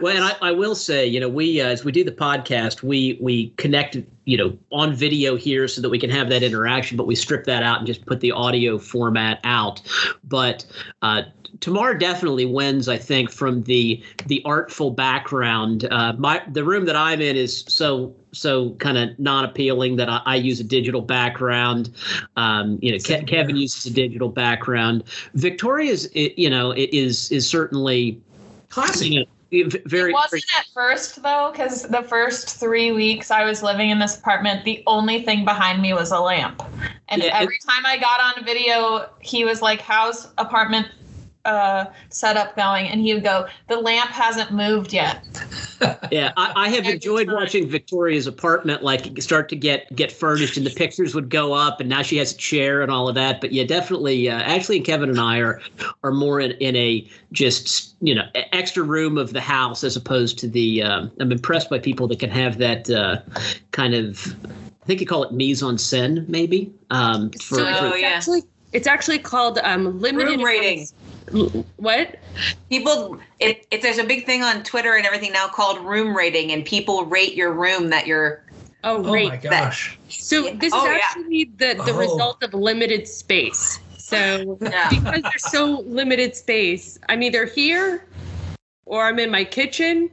well, 0.00 0.16
and 0.16 0.24
I, 0.24 0.48
I, 0.48 0.50
will 0.50 0.74
say, 0.74 1.06
you 1.06 1.20
know, 1.20 1.28
we 1.28 1.60
uh, 1.60 1.68
as 1.68 1.84
we 1.84 1.92
do 1.92 2.02
the 2.02 2.12
podcast, 2.12 2.82
we 2.82 3.18
we 3.20 3.50
connect, 3.50 3.98
you 4.24 4.36
know, 4.36 4.58
on 4.72 4.94
video 4.94 5.36
here 5.36 5.68
so 5.68 5.80
that 5.80 5.90
we 5.90 5.98
can 5.98 6.10
have 6.10 6.28
that 6.30 6.42
interaction, 6.42 6.96
but 6.96 7.06
we 7.06 7.14
strip 7.14 7.44
that 7.44 7.62
out 7.62 7.78
and 7.78 7.86
just 7.86 8.04
put 8.04 8.18
the 8.20 8.32
audio 8.32 8.78
format 8.78 9.38
out. 9.44 9.80
But 10.24 10.66
uh, 11.02 11.22
Tamar 11.60 11.94
definitely 11.94 12.46
wins, 12.46 12.88
I 12.88 12.96
think, 12.96 13.30
from 13.30 13.62
the 13.64 14.02
the 14.26 14.42
artful 14.44 14.90
background. 14.90 15.86
Uh, 15.90 16.14
my 16.14 16.42
the 16.50 16.64
room 16.64 16.84
that 16.86 16.96
I'm 16.96 17.20
in 17.20 17.36
is 17.36 17.64
so 17.68 18.14
so 18.32 18.70
kind 18.74 18.96
of 18.96 19.18
non 19.18 19.44
appealing 19.44 19.96
that 19.96 20.08
I, 20.08 20.22
I, 20.24 20.36
use 20.36 20.60
a 20.60 20.64
digital 20.64 21.02
background. 21.02 21.90
Um, 22.36 22.78
you 22.80 22.92
know, 22.92 22.98
Ke- 22.98 23.26
Kevin 23.26 23.56
uses 23.56 23.86
a 23.86 23.94
digital 23.94 24.28
background. 24.28 25.04
Victoria's, 25.34 26.08
you 26.14 26.48
know, 26.48 26.72
is 26.76 27.30
is 27.32 27.48
certainly 27.48 28.20
classic. 28.68 29.08
You 29.08 29.20
know, 29.20 29.26
very 29.50 30.10
it 30.10 30.14
wasn't 30.14 30.44
at 30.56 30.66
first 30.72 31.22
though 31.22 31.50
because 31.50 31.82
the 31.82 32.02
first 32.02 32.60
three 32.60 32.92
weeks 32.92 33.32
i 33.32 33.44
was 33.44 33.64
living 33.64 33.90
in 33.90 33.98
this 33.98 34.16
apartment 34.16 34.64
the 34.64 34.80
only 34.86 35.22
thing 35.22 35.44
behind 35.44 35.82
me 35.82 35.92
was 35.92 36.12
a 36.12 36.20
lamp 36.20 36.62
and 37.08 37.20
yeah, 37.20 37.36
every 37.36 37.58
time 37.68 37.84
i 37.84 37.96
got 37.96 38.20
on 38.20 38.44
video 38.44 39.08
he 39.18 39.44
was 39.44 39.60
like 39.60 39.80
how's 39.80 40.28
apartment 40.38 40.86
uh, 41.44 41.86
setup 42.10 42.54
going, 42.56 42.86
and 42.88 43.00
he 43.00 43.14
would 43.14 43.24
go, 43.24 43.46
"The 43.68 43.76
lamp 43.76 44.10
hasn't 44.10 44.52
moved 44.52 44.92
yet." 44.92 45.24
yeah, 46.10 46.32
I, 46.36 46.52
I 46.56 46.68
have 46.68 46.86
enjoyed 46.86 47.26
time. 47.28 47.36
watching 47.36 47.68
Victoria's 47.68 48.26
apartment 48.26 48.82
like 48.82 49.20
start 49.22 49.48
to 49.50 49.56
get 49.56 49.94
get 49.96 50.12
furnished, 50.12 50.56
and 50.56 50.66
the 50.66 50.70
pictures 50.70 51.14
would 51.14 51.30
go 51.30 51.52
up, 51.52 51.80
and 51.80 51.88
now 51.88 52.02
she 52.02 52.16
has 52.18 52.32
a 52.32 52.36
chair 52.36 52.82
and 52.82 52.90
all 52.90 53.08
of 53.08 53.14
that. 53.14 53.40
But 53.40 53.52
yeah, 53.52 53.64
definitely, 53.64 54.28
uh, 54.28 54.38
Ashley 54.40 54.76
and 54.76 54.84
Kevin 54.86 55.08
and 55.08 55.20
I 55.20 55.38
are 55.38 55.60
are 56.04 56.12
more 56.12 56.40
in, 56.40 56.52
in 56.52 56.76
a 56.76 57.08
just 57.32 57.94
you 58.00 58.14
know 58.14 58.24
extra 58.34 58.82
room 58.82 59.16
of 59.16 59.32
the 59.32 59.40
house 59.40 59.82
as 59.84 59.96
opposed 59.96 60.38
to 60.40 60.48
the. 60.48 60.82
Um, 60.82 61.10
I'm 61.20 61.32
impressed 61.32 61.70
by 61.70 61.78
people 61.78 62.06
that 62.08 62.18
can 62.20 62.30
have 62.30 62.58
that 62.58 62.90
uh, 62.90 63.20
kind 63.72 63.94
of. 63.94 64.34
I 64.82 64.86
think 64.86 65.00
you 65.00 65.06
call 65.06 65.22
it 65.24 65.32
mise 65.32 65.62
en 65.62 65.76
scène, 65.76 66.26
maybe. 66.28 66.72
Um, 66.90 67.30
for, 67.32 67.56
so 67.56 67.64
Oh, 67.66 67.68
it's 67.68 67.78
for- 67.80 67.96
yeah. 67.98 68.08
actually 68.08 68.42
it's 68.72 68.86
actually 68.86 69.18
called 69.18 69.58
um, 69.62 70.00
limited 70.00 70.36
Room 70.36 70.44
rating. 70.44 70.80
L- 70.80 70.86
What? 71.76 72.16
People, 72.70 73.18
it, 73.38 73.66
it 73.70 73.82
there's 73.82 73.98
a 73.98 74.04
big 74.04 74.26
thing 74.26 74.42
on 74.42 74.62
Twitter 74.62 74.96
and 74.96 75.06
everything 75.06 75.32
now 75.32 75.46
called 75.48 75.78
room 75.84 76.16
rating, 76.16 76.52
and 76.52 76.64
people 76.64 77.04
rate 77.04 77.34
your 77.34 77.52
room 77.52 77.88
that 77.90 78.06
you're. 78.06 78.44
Oh, 78.82 79.04
Oh 79.04 79.12
my 79.28 79.36
gosh. 79.36 79.98
So 80.08 80.54
this 80.54 80.72
Oh, 80.74 80.84
is 80.86 80.90
yeah. 80.92 81.00
actually 81.04 81.44
the, 81.56 81.74
the 81.84 81.92
Oh. 81.92 81.98
result 81.98 82.42
of 82.42 82.54
limited 82.54 83.06
space. 83.06 83.78
So 83.98 84.58
Yeah. 84.62 84.88
because 84.88 85.22
there's 85.22 85.50
so 85.50 85.80
limited 85.86 86.34
space, 86.34 86.98
I'm 87.10 87.22
either 87.22 87.44
here 87.44 88.06
or 88.86 89.04
I'm 89.04 89.18
in 89.18 89.30
my 89.30 89.44
kitchen 89.44 90.08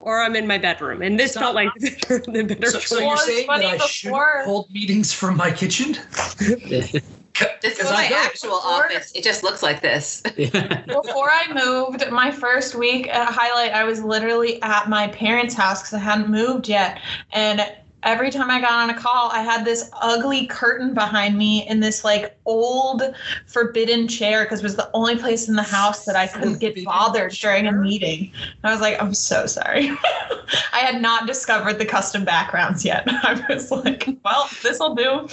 or 0.00 0.20
I'm 0.20 0.34
in 0.36 0.46
my 0.48 0.58
bedroom. 0.58 1.00
And 1.02 1.18
this 1.18 1.34
So- 1.34 1.40
felt 1.40 1.54
like 1.54 1.68
the 1.78 1.90
better, 1.90 2.18
the 2.18 2.42
better 2.56 2.70
So, 2.72 2.78
so 2.80 2.98
you're 2.98 3.16
saying 3.18 3.46
funny 3.46 3.66
that 3.66 3.80
I 3.82 3.86
should 3.86 4.08
before- 4.08 4.42
hold 4.44 4.70
meetings 4.70 5.12
from 5.12 5.36
my 5.36 5.52
kitchen? 5.52 5.96
This 7.62 7.78
is 7.78 7.90
my 7.90 8.04
I 8.04 8.08
don't. 8.08 8.24
actual 8.24 8.54
office. 8.54 9.12
It 9.14 9.24
just 9.24 9.42
looks 9.42 9.62
like 9.62 9.82
this. 9.82 10.22
Before 10.36 11.30
I 11.30 11.46
moved, 11.52 12.10
my 12.10 12.30
first 12.30 12.74
week 12.74 13.08
at 13.08 13.28
Highlight, 13.28 13.72
I 13.72 13.84
was 13.84 14.02
literally 14.02 14.62
at 14.62 14.88
my 14.88 15.08
parents' 15.08 15.54
house 15.54 15.82
because 15.82 15.94
I 15.94 15.98
hadn't 15.98 16.28
moved 16.28 16.68
yet. 16.68 17.00
And 17.32 17.66
every 18.06 18.30
time 18.30 18.50
I 18.50 18.60
got 18.60 18.72
on 18.72 18.90
a 18.90 18.94
call, 18.94 19.30
I 19.32 19.42
had 19.42 19.64
this 19.64 19.90
ugly 19.94 20.46
curtain 20.46 20.94
behind 20.94 21.36
me 21.36 21.68
in 21.68 21.80
this 21.80 22.04
like 22.04 22.38
old 22.46 23.02
forbidden 23.46 24.06
chair 24.06 24.44
because 24.44 24.60
it 24.60 24.62
was 24.62 24.76
the 24.76 24.88
only 24.94 25.16
place 25.16 25.48
in 25.48 25.56
the 25.56 25.62
house 25.62 26.04
that 26.04 26.14
I 26.16 26.28
couldn't 26.28 26.60
get 26.60 26.82
bothered 26.84 27.32
during 27.32 27.66
a 27.66 27.72
meeting. 27.72 28.32
And 28.40 28.64
I 28.64 28.72
was 28.72 28.80
like, 28.80 29.02
I'm 29.02 29.12
so 29.12 29.46
sorry. 29.46 29.90
I 30.72 30.78
had 30.78 31.02
not 31.02 31.26
discovered 31.26 31.78
the 31.78 31.84
custom 31.84 32.24
backgrounds 32.24 32.84
yet. 32.84 33.04
I 33.08 33.44
was 33.48 33.70
like, 33.70 34.08
well, 34.24 34.48
this'll 34.62 34.94
do. 34.94 35.28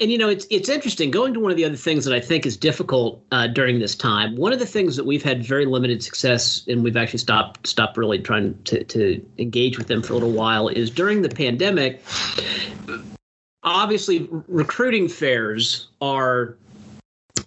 And 0.00 0.12
you 0.12 0.18
know, 0.18 0.28
it's 0.28 0.46
it's 0.50 0.68
interesting. 0.68 1.10
Going 1.10 1.34
to 1.34 1.40
one 1.40 1.50
of 1.50 1.56
the 1.56 1.64
other 1.64 1.76
things 1.76 2.04
that 2.04 2.14
I 2.14 2.20
think 2.20 2.46
is 2.46 2.56
difficult 2.56 3.22
uh, 3.32 3.48
during 3.48 3.80
this 3.80 3.94
time. 3.94 4.36
One 4.36 4.52
of 4.52 4.58
the 4.58 4.66
things 4.66 4.96
that 4.96 5.04
we've 5.04 5.22
had 5.22 5.44
very 5.44 5.66
limited 5.66 6.02
success, 6.04 6.64
and 6.68 6.84
we've 6.84 6.96
actually 6.96 7.18
stopped 7.18 7.66
stopped 7.66 7.96
really 7.96 8.20
trying 8.20 8.60
to 8.64 8.84
to 8.84 9.24
engage 9.38 9.76
with 9.76 9.88
them 9.88 10.02
for 10.02 10.12
a 10.12 10.16
little 10.16 10.32
while, 10.32 10.68
is 10.68 10.90
during 10.90 11.22
the 11.22 11.28
pandemic. 11.28 12.02
Obviously, 13.64 14.28
recruiting 14.46 15.08
fairs 15.08 15.88
are 16.00 16.56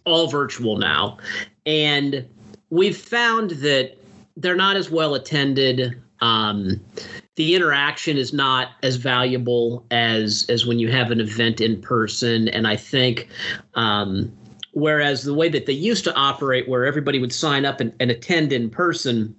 all 0.06 0.28
virtual 0.28 0.78
now, 0.78 1.18
and 1.66 2.28
we've 2.70 2.98
found 2.98 3.52
that 3.52 3.98
they're 4.36 4.56
not 4.56 4.76
as 4.76 4.90
well 4.90 5.16
attended. 5.16 6.02
Um, 6.20 6.82
the 7.42 7.56
interaction 7.56 8.18
is 8.18 8.34
not 8.34 8.74
as 8.84 8.98
valuable 8.98 9.84
as 9.90 10.46
as 10.48 10.64
when 10.64 10.78
you 10.78 10.92
have 10.92 11.10
an 11.10 11.20
event 11.20 11.60
in 11.60 11.82
person. 11.82 12.48
And 12.50 12.68
i 12.68 12.76
think 12.76 13.30
um, 13.74 14.32
whereas 14.74 15.24
the 15.24 15.34
way 15.34 15.50
that 15.50 15.66
they 15.66 15.74
used 15.74 16.04
to 16.04 16.14
operate 16.14 16.70
where 16.70 16.86
everybody 16.86 17.18
would 17.18 17.34
sign 17.34 17.66
up 17.66 17.80
and, 17.80 17.92
and 18.00 18.12
attend 18.12 18.54
in 18.54 18.70
person 18.70 19.36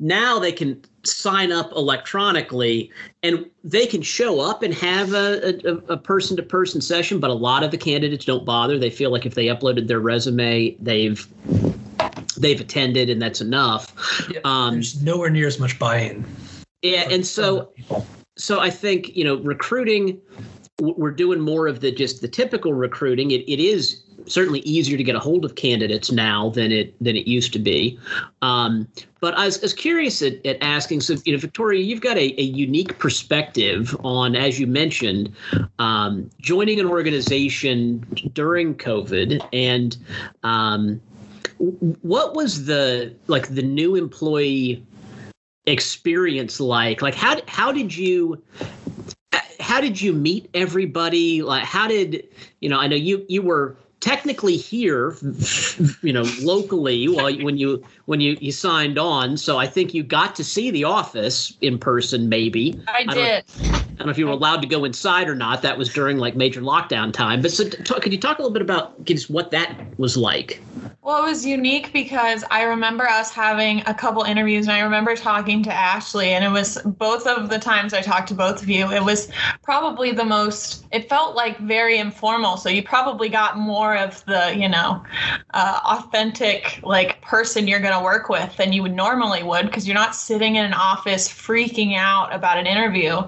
now 0.00 0.40
they 0.40 0.50
can 0.50 0.82
sign 1.04 1.52
up 1.52 1.70
electronically 1.72 2.90
and 3.22 3.46
they 3.62 3.86
can 3.86 4.02
show 4.02 4.40
up 4.40 4.64
and 4.64 4.74
have 4.74 5.14
a, 5.14 5.54
a, 5.64 5.74
a 5.92 5.96
person-to-person 5.96 6.80
session 6.80 7.20
but 7.20 7.30
a 7.30 7.34
lot 7.34 7.62
of 7.62 7.70
the 7.70 7.78
candidates 7.78 8.24
don't 8.24 8.44
bother. 8.44 8.76
They 8.76 8.90
feel 8.90 9.12
like 9.12 9.24
if 9.24 9.36
they 9.36 9.46
uploaded 9.46 9.86
their 9.86 10.00
resume 10.00 10.76
they've 10.80 11.24
they've 12.36 12.60
attended 12.60 13.08
and 13.08 13.22
that's 13.22 13.40
enough. 13.40 13.92
Yeah, 14.30 14.40
Um, 14.44 14.74
There's 14.74 15.00
nowhere 15.02 15.30
near 15.30 15.46
as 15.46 15.60
much 15.60 15.78
buy-in. 15.78 16.24
Yeah 16.86 17.08
and 17.10 17.26
so 17.26 17.72
so 18.36 18.60
I 18.60 18.70
think 18.70 19.16
you 19.16 19.24
know 19.24 19.36
recruiting. 19.36 20.20
We're 20.78 21.10
doing 21.10 21.40
more 21.40 21.68
of 21.68 21.80
the 21.80 21.90
just 21.90 22.20
the 22.20 22.28
typical 22.28 22.74
recruiting. 22.74 23.30
It, 23.30 23.48
it 23.50 23.60
is 23.60 24.02
certainly 24.26 24.60
easier 24.60 24.96
to 24.96 25.04
get 25.04 25.14
a 25.14 25.18
hold 25.18 25.44
of 25.44 25.54
candidates 25.54 26.12
now 26.12 26.50
than 26.50 26.70
it 26.70 26.94
than 27.02 27.16
it 27.16 27.26
used 27.26 27.52
to 27.54 27.58
be. 27.58 27.98
Um, 28.42 28.86
but 29.20 29.34
I 29.34 29.46
was, 29.46 29.58
I 29.58 29.62
was 29.62 29.72
curious 29.72 30.20
at, 30.20 30.44
at 30.44 30.58
asking. 30.60 31.00
So 31.00 31.16
you 31.24 31.32
know, 31.32 31.38
Victoria, 31.38 31.82
you've 31.82 32.02
got 32.02 32.18
a, 32.18 32.38
a 32.38 32.44
unique 32.44 32.98
perspective 32.98 33.96
on, 34.04 34.36
as 34.36 34.60
you 34.60 34.66
mentioned, 34.66 35.34
um, 35.78 36.28
joining 36.40 36.78
an 36.78 36.86
organization 36.86 38.00
during 38.32 38.74
COVID 38.74 39.46
and. 39.52 39.96
Um, 40.42 41.00
what 42.02 42.34
was 42.34 42.66
the 42.66 43.14
like 43.28 43.48
the 43.48 43.62
new 43.62 43.94
employee 43.94 44.84
experience 45.66 46.60
like 46.60 47.02
like 47.02 47.14
how 47.14 47.40
how 47.48 47.72
did 47.72 47.96
you 47.96 48.42
how 49.58 49.80
did 49.80 50.00
you 50.00 50.12
meet 50.12 50.48
everybody? 50.54 51.42
Like 51.42 51.64
how 51.64 51.88
did 51.88 52.26
you 52.60 52.68
know 52.68 52.78
i 52.78 52.86
know 52.86 52.96
you 52.96 53.24
you 53.28 53.42
were 53.42 53.76
technically 53.98 54.56
here 54.56 55.16
you 56.02 56.12
know 56.12 56.22
locally 56.42 57.08
while 57.08 57.30
you- 57.30 57.44
when 57.44 57.56
you 57.56 57.82
when 58.04 58.20
you 58.20 58.36
you 58.40 58.52
signed 58.52 58.98
on. 58.98 59.36
So 59.36 59.58
i 59.58 59.66
think 59.66 59.92
you 59.94 60.02
got 60.04 60.36
to 60.36 60.44
see 60.44 60.70
the 60.70 60.84
office 60.84 61.56
in 61.62 61.78
person 61.78 62.28
maybe. 62.28 62.80
I 62.86 63.04
don't- 63.04 63.14
did. 63.16 63.44
i 63.64 63.68
don't 63.98 64.06
know 64.06 64.10
if 64.10 64.18
you 64.18 64.26
were 64.26 64.32
allowed 64.32 64.62
to 64.62 64.68
go 64.68 64.84
inside 64.84 65.28
or 65.28 65.34
not. 65.34 65.62
That 65.62 65.78
was 65.78 65.92
during 65.92 66.18
like 66.18 66.36
major 66.36 66.60
lockdown 66.60 67.12
time. 67.12 67.42
But 67.42 67.50
so 67.50 67.68
talk, 67.68 68.02
could 68.02 68.12
you 68.12 68.20
talk 68.20 68.38
a 68.38 68.42
little 68.42 68.52
bit 68.52 68.62
about 68.62 69.04
just 69.04 69.30
what 69.30 69.50
that 69.50 69.74
was 69.98 70.16
like 70.16 70.60
Well, 71.06 71.24
it 71.24 71.28
was 71.28 71.46
unique 71.46 71.92
because 71.92 72.42
I 72.50 72.62
remember 72.62 73.06
us 73.06 73.30
having 73.30 73.80
a 73.86 73.94
couple 73.94 74.24
interviews, 74.24 74.66
and 74.66 74.72
I 74.72 74.80
remember 74.80 75.14
talking 75.14 75.62
to 75.62 75.72
Ashley, 75.72 76.30
and 76.30 76.44
it 76.44 76.48
was 76.48 76.78
both 76.84 77.28
of 77.28 77.48
the 77.48 77.60
times 77.60 77.94
I 77.94 78.00
talked 78.00 78.26
to 78.30 78.34
both 78.34 78.60
of 78.60 78.68
you. 78.68 78.90
It 78.90 79.04
was 79.04 79.28
probably 79.62 80.10
the 80.10 80.24
most. 80.24 80.84
It 80.90 81.08
felt 81.08 81.36
like 81.36 81.60
very 81.60 81.98
informal, 81.98 82.56
so 82.56 82.68
you 82.68 82.82
probably 82.82 83.28
got 83.28 83.56
more 83.56 83.96
of 83.96 84.24
the, 84.24 84.52
you 84.58 84.68
know, 84.68 85.00
uh, 85.54 85.78
authentic 85.84 86.80
like 86.82 87.22
person 87.22 87.68
you're 87.68 87.78
going 87.78 87.96
to 87.96 88.02
work 88.02 88.28
with 88.28 88.56
than 88.56 88.72
you 88.72 88.82
would 88.82 88.96
normally 88.96 89.44
would 89.44 89.66
because 89.66 89.86
you're 89.86 89.94
not 89.94 90.16
sitting 90.16 90.56
in 90.56 90.64
an 90.64 90.74
office 90.74 91.28
freaking 91.28 91.96
out 91.96 92.34
about 92.34 92.58
an 92.58 92.66
interview, 92.66 93.22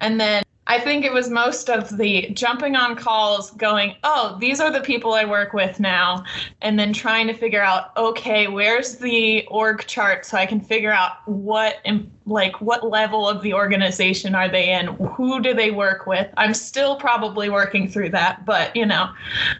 and 0.00 0.20
then. 0.20 0.42
I 0.72 0.80
think 0.80 1.04
it 1.04 1.12
was 1.12 1.28
most 1.28 1.68
of 1.68 1.98
the 1.98 2.30
jumping 2.30 2.76
on 2.76 2.96
calls, 2.96 3.50
going, 3.50 3.94
oh, 4.04 4.38
these 4.40 4.58
are 4.58 4.70
the 4.70 4.80
people 4.80 5.12
I 5.12 5.26
work 5.26 5.52
with 5.52 5.78
now 5.78 6.24
and 6.62 6.78
then 6.78 6.94
trying 6.94 7.26
to 7.26 7.34
figure 7.34 7.60
out 7.60 7.94
okay 7.94 8.48
where's 8.48 8.96
the 8.96 9.44
org 9.48 9.84
chart 9.86 10.24
so 10.24 10.38
i 10.38 10.46
can 10.46 10.60
figure 10.60 10.90
out 10.90 11.28
what 11.28 11.86
like 12.24 12.58
what 12.62 12.88
level 12.88 13.28
of 13.28 13.42
the 13.42 13.52
organization 13.52 14.34
are 14.34 14.48
they 14.48 14.70
in? 14.72 14.86
Who 14.86 15.42
do 15.42 15.52
they 15.52 15.70
work 15.70 16.06
with? 16.06 16.28
I'm 16.38 16.54
still 16.54 16.96
probably 16.96 17.50
working 17.50 17.86
through 17.86 18.08
that 18.10 18.46
but 18.46 18.74
you 18.74 18.86
know 18.86 19.10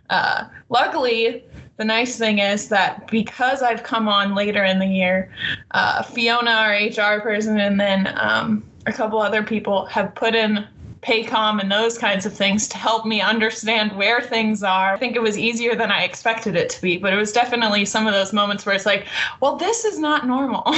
uh, 0.09 0.45
luckily 0.71 1.45
the 1.77 1.85
nice 1.85 2.17
thing 2.17 2.39
is 2.39 2.69
that 2.69 3.11
because 3.11 3.61
i've 3.61 3.83
come 3.83 4.09
on 4.09 4.35
later 4.35 4.65
in 4.65 4.79
the 4.79 4.87
year 4.87 5.31
uh, 5.73 6.03
fiona 6.03 6.51
our 6.51 6.75
hr 6.75 7.21
person 7.21 7.61
and 7.61 7.79
then 7.79 8.15
um, 8.19 8.65
a 8.87 8.93
couple 8.93 9.21
other 9.21 9.43
people 9.43 9.85
have 9.87 10.15
put 10.15 10.35
in 10.35 10.67
Paycom 11.03 11.61
and 11.61 11.71
those 11.71 11.99
kinds 11.99 12.27
of 12.27 12.33
things 12.33 12.69
to 12.69 12.77
help 12.77 13.05
me 13.05 13.21
understand 13.21 13.97
where 13.97 14.21
things 14.21 14.63
are. 14.63 14.95
I 14.95 14.99
think 14.99 15.17
it 15.17 15.23
was 15.23 15.37
easier 15.37 15.75
than 15.75 15.91
I 15.91 16.05
expected 16.05 16.57
it 16.57 16.71
to 16.71 16.81
be, 16.81 16.97
but 16.97 17.13
it 17.13 17.17
was 17.17 17.33
definitely 17.33 17.85
some 17.85 18.07
of 18.07 18.13
those 18.13 18.33
moments 18.33 18.65
where 18.65 18.75
it's 18.75 18.87
like, 18.87 19.07
well, 19.41 19.57
this 19.57 19.85
is 19.85 19.99
not 19.99 20.27
normal. 20.27 20.63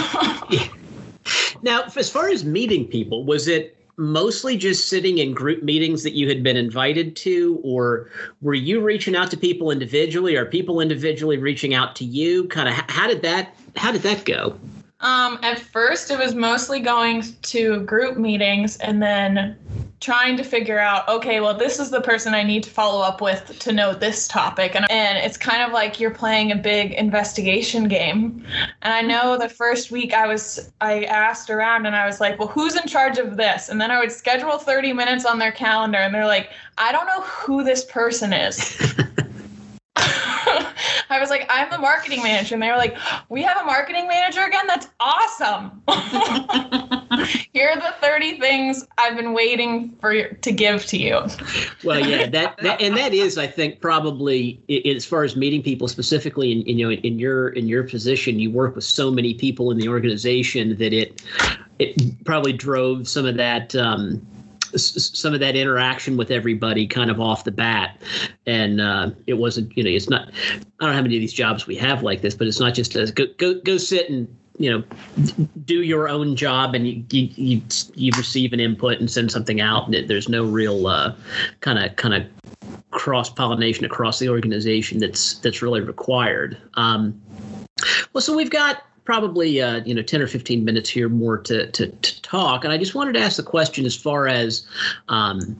Now, 1.63 1.85
as 1.97 2.11
far 2.11 2.29
as 2.29 2.45
meeting 2.45 2.87
people, 2.87 3.25
was 3.25 3.49
it 3.49 3.77
mostly 3.97 4.57
just 4.57 4.89
sitting 4.89 5.19
in 5.19 5.33
group 5.33 5.63
meetings 5.63 6.03
that 6.03 6.13
you 6.13 6.29
had 6.29 6.43
been 6.43 6.59
invited 6.59 7.17
to, 7.17 7.59
or 7.63 8.11
were 8.43 8.55
you 8.55 8.81
reaching 8.81 9.17
out 9.17 9.31
to 9.31 9.37
people 9.39 9.71
individually, 9.71 10.37
or 10.37 10.45
people 10.45 10.81
individually 10.81 11.39
reaching 11.39 11.73
out 11.73 11.97
to 11.97 12.05
you? 12.05 12.47
Kind 12.49 12.69
of, 12.69 12.75
how 12.91 13.07
did 13.07 13.23
that 13.23 13.57
how 13.77 13.93
did 13.93 14.03
that 14.03 14.27
go? 14.27 14.59
Um, 15.01 15.39
at 15.43 15.59
first, 15.59 16.11
it 16.11 16.19
was 16.19 16.35
mostly 16.35 16.81
going 16.81 17.23
to 17.43 17.81
group 17.81 18.19
meetings 18.19 18.77
and 18.79 19.03
then 19.03 19.57
trying 20.05 20.37
to 20.37 20.45
figure 20.45 20.79
out, 20.79 21.09
okay, 21.09 21.41
well, 21.41 21.57
this 21.57 21.79
is 21.79 21.89
the 21.89 22.01
person 22.03 22.35
I 22.35 22.43
need 22.43 22.63
to 22.65 22.71
follow 22.71 23.01
up 23.01 23.23
with 23.23 23.59
to 23.61 23.73
know 23.73 23.95
this 23.95 24.29
topic. 24.29 24.77
And, 24.77 24.85
and 24.91 25.17
it's 25.17 25.39
kind 25.39 25.63
of 25.63 25.73
like 25.73 25.99
you're 25.99 26.11
playing 26.11 26.53
a 26.53 26.57
big 26.57 26.93
investigation 26.93 27.89
game. 27.89 28.45
And 28.83 28.93
I 28.93 29.01
know 29.01 29.39
the 29.39 29.49
first 29.49 29.91
week 29.91 30.13
I 30.13 30.27
was, 30.27 30.71
I 30.83 31.05
asked 31.05 31.49
around 31.49 31.87
and 31.87 31.97
I 31.97 32.05
was 32.05 32.21
like, 32.21 32.39
well, 32.39 32.49
who's 32.49 32.77
in 32.77 32.87
charge 32.87 33.17
of 33.17 33.39
this? 33.39 33.71
And 33.71 33.81
then 33.81 33.91
I 33.91 33.99
would 33.99 34.13
schedule 34.13 34.59
30 34.59 34.93
minutes 34.93 35.25
on 35.25 35.39
their 35.39 35.53
calendar 35.53 35.97
and 35.97 36.15
they're 36.15 36.27
like, 36.27 36.51
I 36.77 36.93
don't 36.93 37.07
know 37.07 37.23
who 37.23 37.65
this 37.65 37.87
person 37.87 38.35
is. 38.35 38.77
I 41.15 41.21
was 41.21 41.31
like, 41.31 41.47
I'm 41.49 41.71
the 41.71 41.79
marketing 41.79 42.23
manager. 42.23 42.55
And 42.55 42.63
they 42.63 42.71
were 42.71 42.77
like, 42.77 42.97
we 43.29 43.43
have 43.43 43.57
a 43.61 43.65
marketing 43.65 44.09
manager 44.09 44.43
again? 44.43 44.67
That's 44.67 44.89
awesome. 45.01 45.83
Here 47.53 47.71
are 47.71 47.77
the 47.77 47.95
30 48.01 48.41
things 48.41 48.85
I've 48.99 49.17
been 49.17 49.33
waiting 49.33 49.97
for 50.01 50.29
to 50.29 50.53
give 50.53 50.85
to 50.87 50.99
you. 50.99 51.21
Well, 51.85 52.01
yeah, 52.01 52.27
that, 52.29 52.59
that 52.59 52.81
and 52.81 52.97
that 52.97 53.15
is, 53.15 53.39
I 53.39 53.47
think, 53.47 53.81
probably 53.81 54.61
as 54.85 55.05
far 55.05 55.23
as 55.25 55.37
meeting 55.37 55.63
people 55.63 55.89
specifically 55.89 56.53
in, 56.53 56.63
in 56.63 56.79
you 56.79 56.89
know 56.89 56.93
in 56.93 57.19
your 57.19 57.51
in 57.51 57.69
your 57.69 57.85
position, 57.85 58.39
you 58.39 58.51
work 58.51 58.75
with 58.75 58.85
so 58.85 59.11
many 59.11 59.35
people 59.35 59.71
in 59.71 59.79
the 59.79 59.89
organization 59.89 60.77
that 60.79 60.93
it 60.93 61.23
it 61.79 62.25
probably 62.25 62.53
drove 62.53 63.09
some 63.09 63.27
of 63.27 63.37
that 63.37 63.75
um, 63.77 64.25
some 64.77 65.35
of 65.35 65.41
that 65.41 65.57
interaction 65.57 66.17
with 66.17 66.31
everybody 66.31 66.87
kind 66.87 67.11
of 67.11 67.21
off 67.21 67.45
the 67.45 67.53
bat. 67.53 68.01
And 68.47 68.81
uh, 68.81 69.11
it 69.27 69.35
wasn't 69.35 69.77
you 69.77 69.85
know 69.85 69.91
it's 69.91 70.09
not 70.09 70.29
i 70.29 70.57
don't 70.81 70.91
know 70.91 70.93
how 70.93 71.03
many 71.03 71.17
of 71.17 71.21
these 71.21 71.33
jobs 71.33 71.67
we 71.67 71.77
have 71.77 72.03
like 72.03 72.21
this 72.21 72.35
but 72.35 72.47
it's 72.47 72.61
not 72.61 72.75
just 72.75 72.95
a 72.97 73.11
go 73.13 73.27
go, 73.39 73.61
go 73.61 73.77
sit 73.77 74.11
and 74.11 74.29
you 74.59 74.71
know 74.71 74.85
do 75.65 75.83
your 75.83 76.09
own 76.09 76.37
job 76.37 76.75
and 76.75 76.87
you 76.87 77.05
you, 77.11 77.29
you, 77.35 77.63
you 77.95 78.13
receive 78.17 78.53
an 78.53 78.61
input 78.61 79.01
and 79.01 79.11
send 79.11 79.31
something 79.31 79.61
out. 79.61 79.87
And 79.87 79.95
it, 79.95 80.09
there's 80.09 80.29
no 80.29 80.45
real 80.45 81.15
kind 81.61 81.79
of 81.79 81.97
kind 81.97 82.15
of 82.15 82.27
cross 82.91 83.29
pollination 83.29 83.85
across 83.85 84.19
the 84.19 84.29
organization 84.29 84.99
that's 84.99 85.39
that's 85.39 85.63
really 85.63 85.81
required. 85.81 86.57
Um, 86.75 87.21
well 88.13 88.23
so 88.23 88.37
we've 88.37 88.51
got 88.51 88.85
probably 89.05 89.61
uh, 89.61 89.83
you 89.85 89.95
know 89.95 90.03
10 90.03 90.23
or 90.23 90.27
15 90.27 90.65
minutes 90.65 90.89
here 90.89 91.09
more 91.09 91.39
to, 91.39 91.71
to, 91.73 91.89
to 91.89 92.23
talk. 92.23 92.65
And 92.65 92.73
i 92.73 92.79
just 92.79 92.95
wanted 92.95 93.15
to 93.15 93.21
ask 93.21 93.37
the 93.37 93.43
question 93.43 93.87
as 93.87 93.97
far 93.97 94.27
as 94.27 94.67
um, 95.09 95.57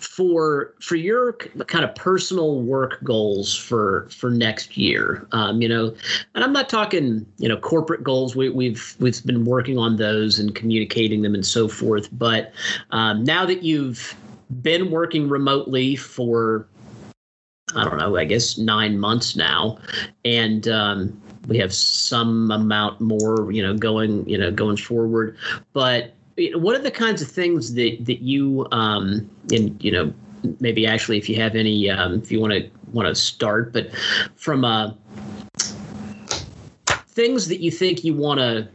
for 0.00 0.74
for 0.80 0.96
your 0.96 1.32
kind 1.32 1.84
of 1.84 1.94
personal 1.94 2.60
work 2.60 3.02
goals 3.04 3.54
for 3.54 4.08
for 4.10 4.30
next 4.30 4.76
year. 4.76 5.26
Um, 5.32 5.62
you 5.62 5.68
know 5.68 5.94
and 6.34 6.44
i'm 6.44 6.52
not 6.52 6.68
talking 6.68 7.26
you 7.38 7.48
know 7.48 7.56
corporate 7.56 8.02
goals. 8.02 8.34
We, 8.34 8.48
we've 8.48 8.96
we've 8.98 9.24
been 9.24 9.44
working 9.44 9.78
on 9.78 9.96
those 9.96 10.38
and 10.38 10.54
communicating 10.54 11.22
them 11.22 11.34
and 11.34 11.46
so 11.46 11.68
forth. 11.68 12.08
But 12.12 12.52
um, 12.90 13.24
now 13.24 13.46
that 13.46 13.62
you've 13.62 14.14
been 14.60 14.90
working 14.90 15.28
remotely 15.28 15.96
for 15.96 16.66
I 17.74 17.84
don't 17.84 17.96
know, 17.96 18.16
I 18.16 18.24
guess 18.24 18.58
nine 18.58 18.98
months 18.98 19.34
now, 19.34 19.78
and 20.24 20.68
um, 20.68 21.21
we 21.48 21.58
have 21.58 21.72
some 21.72 22.50
amount 22.50 23.00
more, 23.00 23.50
you 23.50 23.62
know, 23.62 23.76
going, 23.76 24.28
you 24.28 24.38
know, 24.38 24.50
going 24.50 24.76
forward. 24.76 25.36
But 25.72 26.14
what 26.54 26.74
are 26.74 26.82
the 26.82 26.90
kinds 26.90 27.22
of 27.22 27.28
things 27.28 27.74
that 27.74 28.04
that 28.04 28.22
you, 28.22 28.66
um, 28.72 29.28
and 29.50 29.82
you 29.82 29.90
know, 29.90 30.12
maybe 30.60 30.86
actually, 30.86 31.18
if 31.18 31.28
you 31.28 31.36
have 31.36 31.54
any, 31.54 31.90
um, 31.90 32.14
if 32.14 32.30
you 32.30 32.40
want 32.40 32.52
to 32.52 32.70
want 32.92 33.08
to 33.08 33.14
start, 33.14 33.72
but 33.72 33.94
from 34.36 34.64
uh, 34.64 34.92
things 37.08 37.48
that 37.48 37.60
you 37.60 37.70
think 37.70 38.04
you 38.04 38.14
want 38.14 38.40
to 38.40 38.68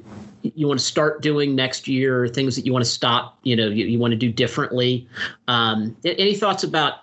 you 0.55 0.68
want 0.68 0.80
to 0.80 0.86
start 0.86 1.22
doing 1.22 1.55
next 1.55 1.88
year, 1.88 2.28
things 2.28 2.55
that 2.55 2.65
you 2.65 2.72
want 2.72 2.84
to 2.84 2.89
stop, 2.89 3.38
you 3.43 3.55
know, 3.55 3.68
you, 3.68 3.86
you 3.86 3.99
want 3.99 4.11
to 4.11 4.18
do 4.18 4.32
differently. 4.32 5.07
Um, 5.47 5.95
any 6.05 6.36
thoughts 6.36 6.63
about, 6.63 6.99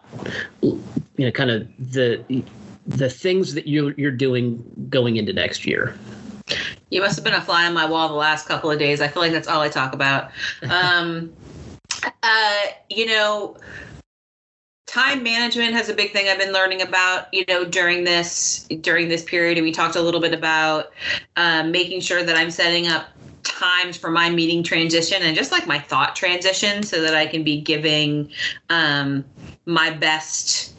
you 0.62 0.80
know, 1.18 1.30
kind 1.30 1.50
of 1.50 1.68
the 1.78 2.24
the 2.86 3.08
things 3.08 3.54
that 3.54 3.66
you 3.66 3.94
you're 3.96 4.10
doing 4.10 4.62
going 4.88 5.16
into 5.16 5.32
next 5.32 5.66
year? 5.66 5.96
You 6.90 7.00
must 7.00 7.16
have 7.16 7.24
been 7.24 7.34
a 7.34 7.40
fly 7.40 7.66
on 7.66 7.74
my 7.74 7.86
wall 7.86 8.08
the 8.08 8.14
last 8.14 8.46
couple 8.46 8.70
of 8.70 8.78
days. 8.78 9.00
I 9.00 9.08
feel 9.08 9.22
like 9.22 9.32
that's 9.32 9.48
all 9.48 9.60
I 9.60 9.68
talk 9.68 9.92
about. 9.92 10.30
Um, 10.68 11.32
uh, 12.22 12.62
you 12.90 13.06
know, 13.06 13.56
time 14.86 15.22
management 15.22 15.72
has 15.74 15.88
a 15.88 15.94
big 15.94 16.12
thing 16.12 16.28
I've 16.28 16.38
been 16.38 16.52
learning 16.52 16.82
about. 16.82 17.32
You 17.32 17.44
know, 17.48 17.64
during 17.64 18.04
this 18.04 18.66
during 18.80 19.08
this 19.08 19.22
period, 19.22 19.58
and 19.58 19.64
we 19.64 19.72
talked 19.72 19.96
a 19.96 20.02
little 20.02 20.20
bit 20.20 20.34
about 20.34 20.92
um, 21.36 21.70
making 21.70 22.00
sure 22.00 22.22
that 22.22 22.36
I'm 22.36 22.50
setting 22.50 22.86
up 22.88 23.08
times 23.42 23.96
for 23.96 24.10
my 24.10 24.30
meeting 24.30 24.62
transition 24.62 25.22
and 25.22 25.36
just 25.36 25.52
like 25.52 25.66
my 25.66 25.78
thought 25.78 26.16
transition 26.16 26.82
so 26.82 27.02
that 27.02 27.14
I 27.14 27.26
can 27.26 27.44
be 27.44 27.60
giving 27.60 28.30
um, 28.70 29.24
my 29.66 29.90
best 29.90 30.73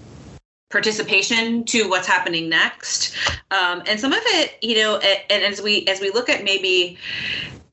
participation 0.70 1.64
to 1.64 1.88
what's 1.90 2.08
happening 2.08 2.50
next 2.50 3.16
um, 3.52 3.84
and 3.88 4.00
some 4.00 4.12
of 4.12 4.22
it 4.26 4.58
you 4.62 4.76
know 4.76 4.98
and 4.98 5.44
as 5.44 5.62
we 5.62 5.86
as 5.88 6.02
we 6.02 6.10
look 6.12 6.30
at 6.30 6.44
maybe 6.44 6.98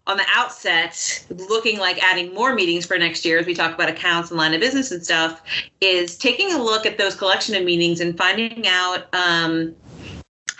on 0.06 0.16
the 0.16 0.26
outset 0.34 1.24
looking 1.48 1.78
like 1.78 2.02
adding 2.02 2.34
more 2.34 2.54
meetings 2.54 2.84
for 2.84 2.98
next 2.98 3.24
year 3.24 3.38
as 3.38 3.46
we 3.46 3.54
talk 3.54 3.74
about 3.74 3.88
accounts 3.88 4.30
and 4.30 4.38
line 4.38 4.52
of 4.52 4.60
business 4.60 4.90
and 4.90 5.02
stuff 5.02 5.42
is 5.80 6.16
taking 6.18 6.52
a 6.52 6.58
look 6.62 6.84
at 6.84 6.98
those 6.98 7.14
collection 7.14 7.54
of 7.54 7.64
meetings 7.64 8.00
and 8.00 8.18
finding 8.18 8.66
out 8.66 9.12
um, 9.14 9.74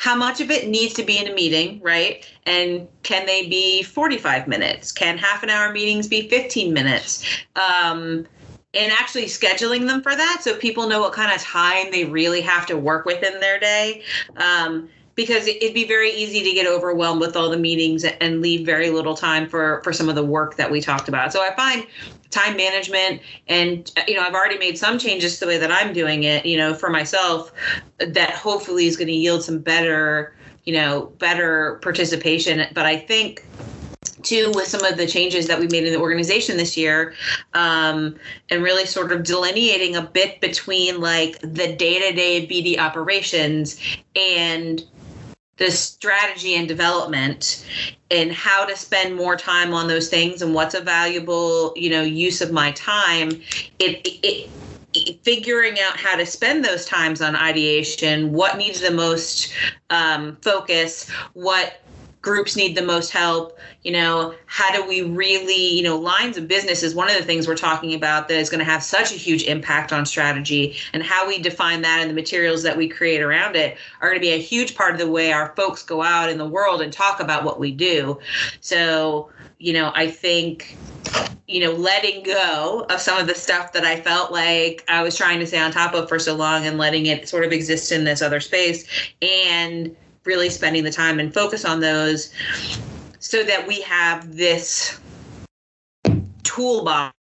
how 0.03 0.17
much 0.17 0.41
of 0.41 0.51
it 0.51 0.69
needs 0.69 0.93
to 0.95 1.05
be 1.05 1.17
in 1.17 1.31
a 1.31 1.35
meeting, 1.35 1.81
right? 1.81 2.29
And 2.45 2.89
can 3.05 3.25
they 3.25 3.49
be 3.49 3.85
45 3.85 4.49
minutes? 4.49 4.91
Can 4.91 5.17
half 5.17 5.45
an 5.45 5.49
hour 5.49 5.73
meetings 5.73 6.09
be 6.09 6.29
15 6.29 6.73
minutes? 6.73 7.25
Um, 7.55 8.27
and 8.75 8.93
actually 8.93 9.27
scheduling 9.27 9.87
them 9.87 10.03
for 10.03 10.15
that 10.15 10.41
so 10.43 10.57
people 10.57 10.89
know 10.89 11.01
what 11.01 11.13
kind 11.13 11.33
of 11.33 11.41
time 11.43 11.91
they 11.91 12.05
really 12.05 12.41
have 12.41 12.67
to 12.67 12.77
work 12.77 13.05
within 13.05 13.39
their 13.41 13.59
day. 13.59 14.03
Um, 14.37 14.89
because 15.15 15.47
it'd 15.47 15.75
be 15.75 15.87
very 15.87 16.11
easy 16.11 16.43
to 16.43 16.53
get 16.53 16.67
overwhelmed 16.67 17.21
with 17.21 17.37
all 17.37 17.51
the 17.51 17.59
meetings 17.59 18.05
and 18.05 18.41
leave 18.41 18.65
very 18.65 18.91
little 18.91 19.15
time 19.15 19.47
for 19.47 19.83
for 19.85 19.93
some 19.93 20.09
of 20.09 20.15
the 20.15 20.25
work 20.25 20.57
that 20.57 20.71
we 20.71 20.81
talked 20.81 21.09
about. 21.09 21.33
So 21.33 21.43
I 21.43 21.55
find 21.55 21.87
time 22.31 22.57
management 22.57 23.21
and 23.47 23.93
you 24.09 24.15
know 24.15 24.23
I've 24.23 24.35
already 24.35 24.59
made 24.59 24.79
some 24.79 24.99
changes 24.99 25.35
to 25.35 25.41
the 25.41 25.47
way 25.49 25.59
that 25.59 25.71
I'm 25.71 25.93
doing 25.93 26.25
it, 26.25 26.47
you 26.47 26.57
know, 26.57 26.75
for 26.75 26.89
myself 26.89 27.53
that 27.99 28.31
hopefully 28.31 28.87
is 28.87 28.97
going 28.97 29.09
to 29.09 29.13
yield 29.13 29.45
some 29.45 29.59
better, 29.59 30.35
you 30.65 30.73
know, 30.73 31.13
better 31.19 31.79
participation, 31.83 32.67
but 32.73 32.87
I 32.87 32.97
think 32.97 33.45
too 34.23 34.53
with 34.55 34.67
some 34.67 34.85
of 34.85 34.97
the 34.97 35.07
changes 35.07 35.47
that 35.47 35.59
we 35.59 35.67
made 35.69 35.85
in 35.85 35.93
the 35.93 35.99
organization 35.99 36.57
this 36.57 36.77
year 36.77 37.15
um, 37.55 38.17
and 38.51 38.63
really 38.63 38.87
sort 38.87 39.13
of 39.13 39.23
delineating 39.23 39.97
a 39.97 40.03
bit 40.03 40.41
between 40.41 41.01
like 41.01 41.39
the 41.41 41.75
day-to-day 41.77 42.47
bd 42.47 42.79
operations 42.79 43.81
and 44.17 44.85
the 45.57 45.71
strategy 45.71 46.55
and 46.55 46.67
development 46.67 47.67
and 48.11 48.33
how 48.33 48.65
to 48.65 48.77
spend 48.77 49.15
more 49.15 49.37
time 49.37 49.73
on 49.73 49.87
those 49.87 50.09
things 50.09 50.43
and 50.43 50.55
what's 50.55 50.75
a 50.75 50.81
valuable 50.81 51.73
you 51.77 51.91
know 51.91 52.03
use 52.03 52.41
of 52.41 52.53
my 52.53 52.73
time. 52.73 53.31
It, 53.79 54.07
it, 54.07 54.51
it 54.95 55.21
figuring 55.23 55.79
out 55.81 55.97
how 55.97 56.17
to 56.17 56.27
spend 56.27 56.65
those 56.65 56.85
times 56.85 57.23
on 57.23 57.35
ideation 57.35 58.33
what 58.33 58.59
needs 58.59 58.81
the 58.81 58.91
most 58.91 59.53
um, 59.89 60.37
focus 60.43 61.09
what 61.33 61.82
groups 62.23 62.57
need 62.57 62.77
the 62.77 62.83
most 62.83 63.11
help 63.11 63.59
you 63.83 63.93
know 63.93 64.35
how 64.47 64.73
do 64.73 64.87
we 64.89 65.03
really 65.03 65.77
you 65.77 65.83
know 65.83 65.99
lines 65.99 66.37
of 66.37 66.49
business 66.49 66.83
is 66.83 66.95
one 66.95 67.11
of 67.11 67.17
the 67.17 67.23
things 67.23 67.47
we're 67.47 67.55
talking 67.55 67.95
about 67.95 68.29
that 68.29 68.39
is 68.39 68.49
going 68.49 68.61
to 68.61 68.65
have 68.65 68.83
such 68.83 69.13
a 69.13 69.17
huge 69.17 69.43
impact 69.45 69.93
on 69.93 70.07
strategy 70.07 70.77
and 70.93 71.03
how 71.03 71.27
we 71.27 71.39
define 71.39 71.83
that 71.83 72.01
and 72.01 72.09
the 72.09 72.15
materials 72.15 72.63
that 72.63 72.77
we 72.77 72.89
create 72.89 73.21
around 73.21 73.57
it 73.57 73.77
are 74.01 74.09
going 74.09 74.19
to 74.19 74.21
be 74.21 74.33
a 74.33 74.41
huge 74.41 74.75
part 74.75 74.93
of 74.93 74.99
the 74.99 75.11
way 75.11 75.33
our 75.33 75.53
folks 75.57 75.83
go 75.83 76.01
out 76.01 76.31
in 76.31 76.39
the 76.39 76.47
world 76.47 76.81
and 76.81 76.93
talk 76.93 77.21
about 77.21 77.45
what 77.45 77.59
we 77.59 77.73
do. 77.73 78.19
So 78.61 79.31
you 79.59 79.73
know 79.73 79.93
i 79.95 80.11
think 80.11 80.77
you 81.49 81.61
know, 81.61 81.73
letting 81.73 82.23
go 82.23 82.87
of 82.89 83.01
some 83.01 83.19
of 83.19 83.27
the 83.27 83.35
stuff 83.35 83.73
that 83.73 83.85
I 83.85 84.01
felt 84.01 84.33
like 84.33 84.85
I 84.89 85.03
was 85.03 85.17
trying 85.17 85.39
to 85.41 85.47
stay 85.47 85.59
on 85.59 85.71
top 85.71 85.93
of 85.93 86.09
for 86.09 86.19
so 86.19 86.35
long 86.35 86.67
and 86.67 86.79
letting 86.79 87.07
it 87.07 87.29
sort 87.29 87.45
of 87.45 87.53
exist 87.53 87.93
in 87.93 88.05
this 88.05 88.23
other 88.23 88.41
space 88.41 88.87
and 89.21 89.95
really 90.25 90.51
spending 90.51 90.85
the 90.85 90.93
time 90.93 91.19
and 91.19 91.33
focus 91.33 91.65
on 91.65 91.81
those 91.81 92.33
so 93.19 93.43
that 93.45 93.67
we 93.67 93.81
have 93.83 94.37
this 94.37 95.01
toolbox 96.43 97.15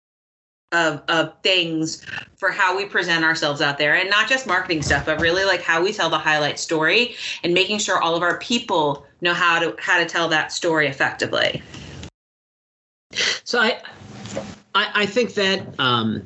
of, 0.72 1.02
of 1.10 1.34
things 1.44 2.06
for 2.38 2.50
how 2.50 2.76
we 2.76 2.86
present 2.86 3.24
ourselves 3.24 3.62
out 3.62 3.78
there. 3.78 3.96
And 3.96 4.10
not 4.10 4.28
just 4.28 4.48
marketing 4.48 4.82
stuff 4.82 5.06
but 5.06 5.20
really 5.20 5.44
like 5.44 5.62
how 5.62 5.84
we 5.84 5.94
tell 5.94 6.10
the 6.10 6.18
highlight 6.18 6.60
story 6.60 7.16
and 7.44 7.54
making 7.54 7.80
sure 7.80 8.02
all 8.02 8.16
of 8.16 8.24
our 8.24 8.40
people 8.40 9.06
know 9.22 9.34
how 9.34 9.60
to 9.60 9.76
how 9.80 10.00
to 10.00 10.06
tell 10.06 10.28
that 10.30 10.52
story 10.52 10.88
effectively. 10.88 11.62
So 13.44 13.60
i 13.60 13.82
i, 14.74 14.92
I 14.96 15.06
think 15.06 15.34
that 15.36 15.80
um 15.80 16.24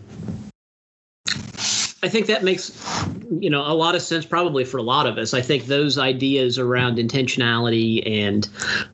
I 2.05 2.09
think 2.09 2.27
that 2.27 2.43
makes 2.43 2.71
you 3.39 3.49
know 3.49 3.61
a 3.61 3.73
lot 3.73 3.95
of 3.95 4.01
sense 4.03 4.27
probably 4.27 4.63
for 4.63 4.77
a 4.77 4.83
lot 4.83 5.07
of 5.07 5.17
us. 5.17 5.33
I 5.33 5.41
think 5.41 5.65
those 5.65 5.97
ideas 5.97 6.59
around 6.59 6.99
intentionality 6.99 8.07
and 8.07 8.47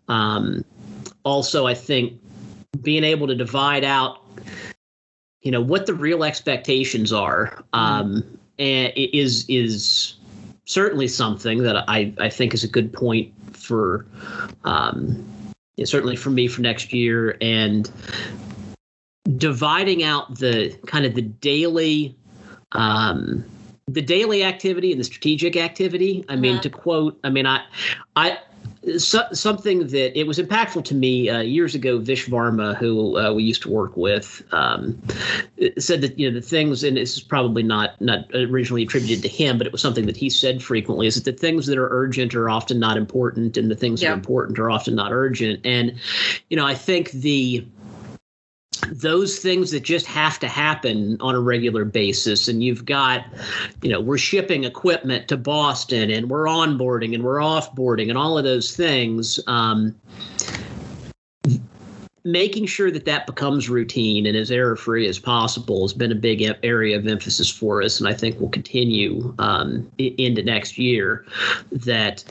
um, 0.08 0.64
also 1.26 1.68
I 1.68 1.74
think 1.74 2.18
being 2.82 3.04
able 3.04 3.28
to 3.28 3.36
divide 3.36 3.84
out 3.84 4.26
you 5.42 5.52
know 5.52 5.60
what 5.60 5.88
the 5.88 5.94
real 5.94 6.24
expectations 6.24 7.12
are 7.12 7.62
um, 7.74 8.24
and 8.58 8.94
is 8.96 9.46
is 9.50 10.16
certainly 10.64 11.10
something 11.10 11.64
that 11.64 11.84
I, 11.90 12.14
I 12.18 12.30
think 12.30 12.54
is 12.54 12.64
a 12.64 12.70
good 12.70 12.94
point 12.94 13.34
for 13.54 14.06
um, 14.64 15.28
certainly 15.84 16.16
for 16.16 16.30
me 16.30 16.48
for 16.48 16.62
next 16.62 16.94
year 16.94 17.36
and 17.42 17.92
dividing 19.36 20.02
out 20.02 20.40
the 20.40 20.78
kind 20.88 21.06
of 21.06 21.14
the 21.14 21.22
daily 21.22 22.16
um, 22.74 23.44
the 23.88 24.02
daily 24.02 24.44
activity 24.44 24.92
and 24.92 25.00
the 25.00 25.04
strategic 25.04 25.58
activity. 25.58 26.24
I 26.30 26.36
mean, 26.36 26.58
Mhm. 26.58 26.62
to 26.62 26.70
quote, 26.70 27.20
I 27.24 27.30
mean, 27.30 27.46
I, 27.46 27.62
I, 28.16 28.38
so, 28.98 29.22
something 29.32 29.88
that 29.88 30.18
it 30.18 30.26
was 30.26 30.40
impactful 30.40 30.84
to 30.86 30.96
me 30.96 31.30
uh, 31.30 31.42
years 31.42 31.76
ago. 31.76 32.00
Vish 32.00 32.28
Varma, 32.28 32.76
who 32.76 33.18
uh, 33.18 33.32
we 33.32 33.44
used 33.44 33.62
to 33.64 33.70
work 33.70 33.96
with, 33.96 34.42
um, 34.52 35.00
said 35.78 36.02
that 36.02 36.18
you 36.18 36.30
know 36.30 36.34
the 36.34 36.46
things, 36.46 36.84
and 36.84 36.98
this 36.98 37.16
is 37.16 37.22
probably 37.22 37.62
not 37.62 38.00
not 38.02 38.26
originally 38.34 38.84
attributed 38.84 39.22
to 39.22 39.28
him, 39.28 39.58
but 39.58 39.68
it 39.68 39.72
was 39.72 39.82
something 39.82 40.08
that 40.08 40.18
he 40.18 40.30
said 40.30 40.64
frequently. 40.64 41.06
Is 41.06 41.16
that 41.16 41.26
the 41.26 41.38
things 41.38 41.68
that 41.68 41.78
are 41.78 41.90
urgent 41.92 42.34
are 42.34 42.50
often 42.50 42.80
not 42.80 42.98
important, 42.98 43.56
and 43.56 43.70
the 43.70 43.76
things 43.76 44.02
that 44.02 44.10
are 44.10 44.14
important 44.14 44.58
are 44.58 44.72
often 44.72 44.96
not 44.96 45.12
urgent. 45.12 45.60
And 45.64 45.94
you 46.50 46.58
know, 46.58 46.66
I 46.66 46.74
think 46.74 47.12
the 47.12 47.64
those 48.90 49.40
things 49.40 49.72
that 49.72 49.82
just 49.82 50.06
have 50.06 50.40
to 50.40 50.48
happen 50.48 51.18
on 51.22 51.36
a 51.36 51.40
regular 51.40 51.86
basis. 51.86 52.48
And 52.48 52.64
you've 52.64 52.86
got 52.86 53.26
you 53.82 53.90
know 53.90 54.02
we're 54.02 54.18
shipping 54.18 54.64
equipment 54.64 55.28
to 55.30 55.38
boston 55.38 56.10
and 56.10 56.30
we're 56.30 56.46
onboarding 56.46 57.14
and 57.14 57.24
we're 57.24 57.40
offboarding 57.40 58.10
and 58.10 58.18
all 58.18 58.38
of 58.38 58.44
those 58.44 58.76
things. 58.76 59.40
Um, 59.48 59.96
making 62.24 62.66
sure 62.66 62.92
that 62.92 63.06
that 63.06 63.26
becomes 63.26 63.70
routine 63.70 64.26
and 64.26 64.38
as 64.38 64.52
error 64.52 64.76
free 64.76 65.08
as 65.08 65.18
possible 65.20 65.84
has 65.84 65.94
been 65.94 66.12
a 66.12 66.16
big 66.16 66.42
area 66.64 66.98
of 66.98 67.08
emphasis 67.08 67.50
for 67.50 67.82
us 67.82 68.00
and 68.00 68.08
i 68.08 68.14
think 68.14 68.40
will 68.40 68.50
continue 68.50 69.34
um, 69.40 69.90
into 69.98 70.44
next 70.44 70.78
year 70.78 71.26
that 71.72 72.24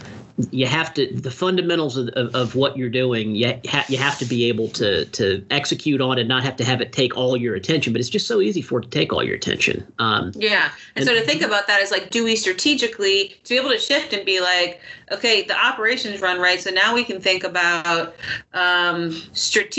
you 0.50 0.66
have 0.66 0.94
to 0.94 1.12
the 1.14 1.30
fundamentals 1.30 1.96
of, 1.96 2.08
of, 2.10 2.34
of 2.34 2.54
what 2.54 2.76
you're 2.76 2.88
doing 2.88 3.34
you, 3.34 3.52
ha- 3.68 3.84
you 3.88 3.98
have 3.98 4.18
to 4.18 4.24
be 4.24 4.44
able 4.44 4.68
to 4.68 5.04
to 5.06 5.44
execute 5.50 6.00
on 6.00 6.18
and 6.18 6.28
not 6.28 6.42
have 6.42 6.56
to 6.56 6.64
have 6.64 6.80
it 6.80 6.92
take 6.92 7.16
all 7.16 7.36
your 7.36 7.54
attention 7.54 7.92
but 7.92 8.00
it's 8.00 8.08
just 8.08 8.26
so 8.26 8.40
easy 8.40 8.62
for 8.62 8.78
it 8.78 8.82
to 8.82 8.88
take 8.88 9.12
all 9.12 9.22
your 9.22 9.34
attention 9.34 9.86
um, 9.98 10.32
Yeah. 10.34 10.70
And, 10.96 11.04
so 11.04 11.14
to 11.14 11.20
think 11.20 11.42
about 11.42 11.66
that 11.66 11.80
is 11.80 11.90
like, 11.90 12.10
do 12.10 12.24
we 12.24 12.36
strategically 12.36 13.36
to 13.44 13.54
be 13.54 13.56
able 13.58 13.70
to 13.70 13.78
shift 13.78 14.12
and 14.12 14.24
be 14.24 14.40
like, 14.40 14.80
okay, 15.12 15.42
the 15.42 15.56
operations 15.56 16.20
run 16.20 16.38
right, 16.38 16.60
so 16.60 16.70
now 16.70 16.94
we 16.94 17.04
can 17.04 17.20
think 17.20 17.44
about 17.44 18.16
um, 18.54 19.12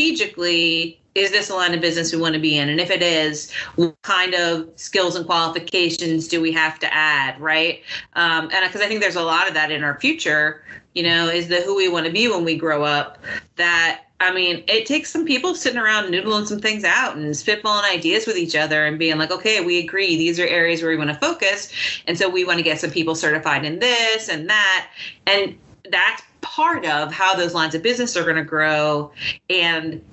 strategically. 0.02 0.98
Is 1.14 1.32
this 1.32 1.50
a 1.50 1.56
line 1.56 1.74
of 1.74 1.82
business 1.82 2.14
we 2.14 2.22
want 2.22 2.36
to 2.36 2.40
be 2.40 2.58
in? 2.58 2.70
And 2.70 2.80
if 2.80 2.90
it 2.90 3.04
is, 3.04 3.52
what 3.76 4.02
kind 4.02 4.34
of 4.34 4.70
skills 4.78 5.16
and 5.18 5.26
qualifications 5.26 6.28
do 6.30 6.40
we 6.40 6.54
have 6.54 6.80
to 6.80 6.94
add, 6.94 7.40
right? 7.40 7.82
Um, 8.14 8.50
and 8.54 8.66
because 8.66 8.80
I 8.80 8.88
think 8.88 9.02
there's 9.02 9.18
a 9.18 9.24
lot 9.24 9.50
of 9.50 9.54
that 9.54 9.72
in 9.72 9.84
our 9.84 10.00
future, 10.00 10.64
you 10.94 11.04
know, 11.04 11.28
is 11.28 11.50
the 11.50 11.62
who 11.62 11.76
we 11.76 11.90
want 11.90 12.06
to 12.06 12.14
be 12.14 12.30
when 12.30 12.46
we 12.46 12.56
grow 12.56 12.84
up. 12.84 13.18
That 13.58 14.06
I 14.22 14.32
mean, 14.32 14.64
it 14.68 14.86
takes 14.86 15.12
some 15.12 15.26
people 15.26 15.54
sitting 15.54 15.80
around 15.80 16.14
noodling 16.14 16.48
some 16.48 16.60
things 16.60 16.86
out 16.86 17.18
and 17.18 17.26
spitballing 17.34 17.92
ideas 17.92 18.26
with 18.26 18.38
each 18.38 18.56
other 18.56 18.86
and 18.86 18.98
being 18.98 19.18
like, 19.18 19.32
okay, 19.32 19.60
we 19.66 19.80
agree. 19.80 20.16
These 20.16 20.40
are 20.40 20.48
areas 20.48 20.82
where 20.82 20.92
we 20.92 20.98
want 20.98 21.10
to 21.10 21.16
focus. 21.16 21.74
And 22.08 22.18
so 22.18 22.30
we 22.30 22.46
want 22.46 22.60
to 22.60 22.64
get 22.64 22.80
some 22.80 22.92
people 22.92 23.16
certified 23.16 23.66
in 23.66 23.80
this 23.80 24.30
and 24.30 24.50
that. 24.50 24.90
And 25.28 25.58
that's 25.90 26.24
part 26.42 26.86
of 26.86 27.12
how 27.12 27.36
those 27.36 27.54
lines 27.54 27.76
of 27.76 27.82
business 27.82 28.18
are 28.18 28.24
going 28.24 28.36
to 28.36 28.44
grow. 28.44 29.12
And 29.50 30.04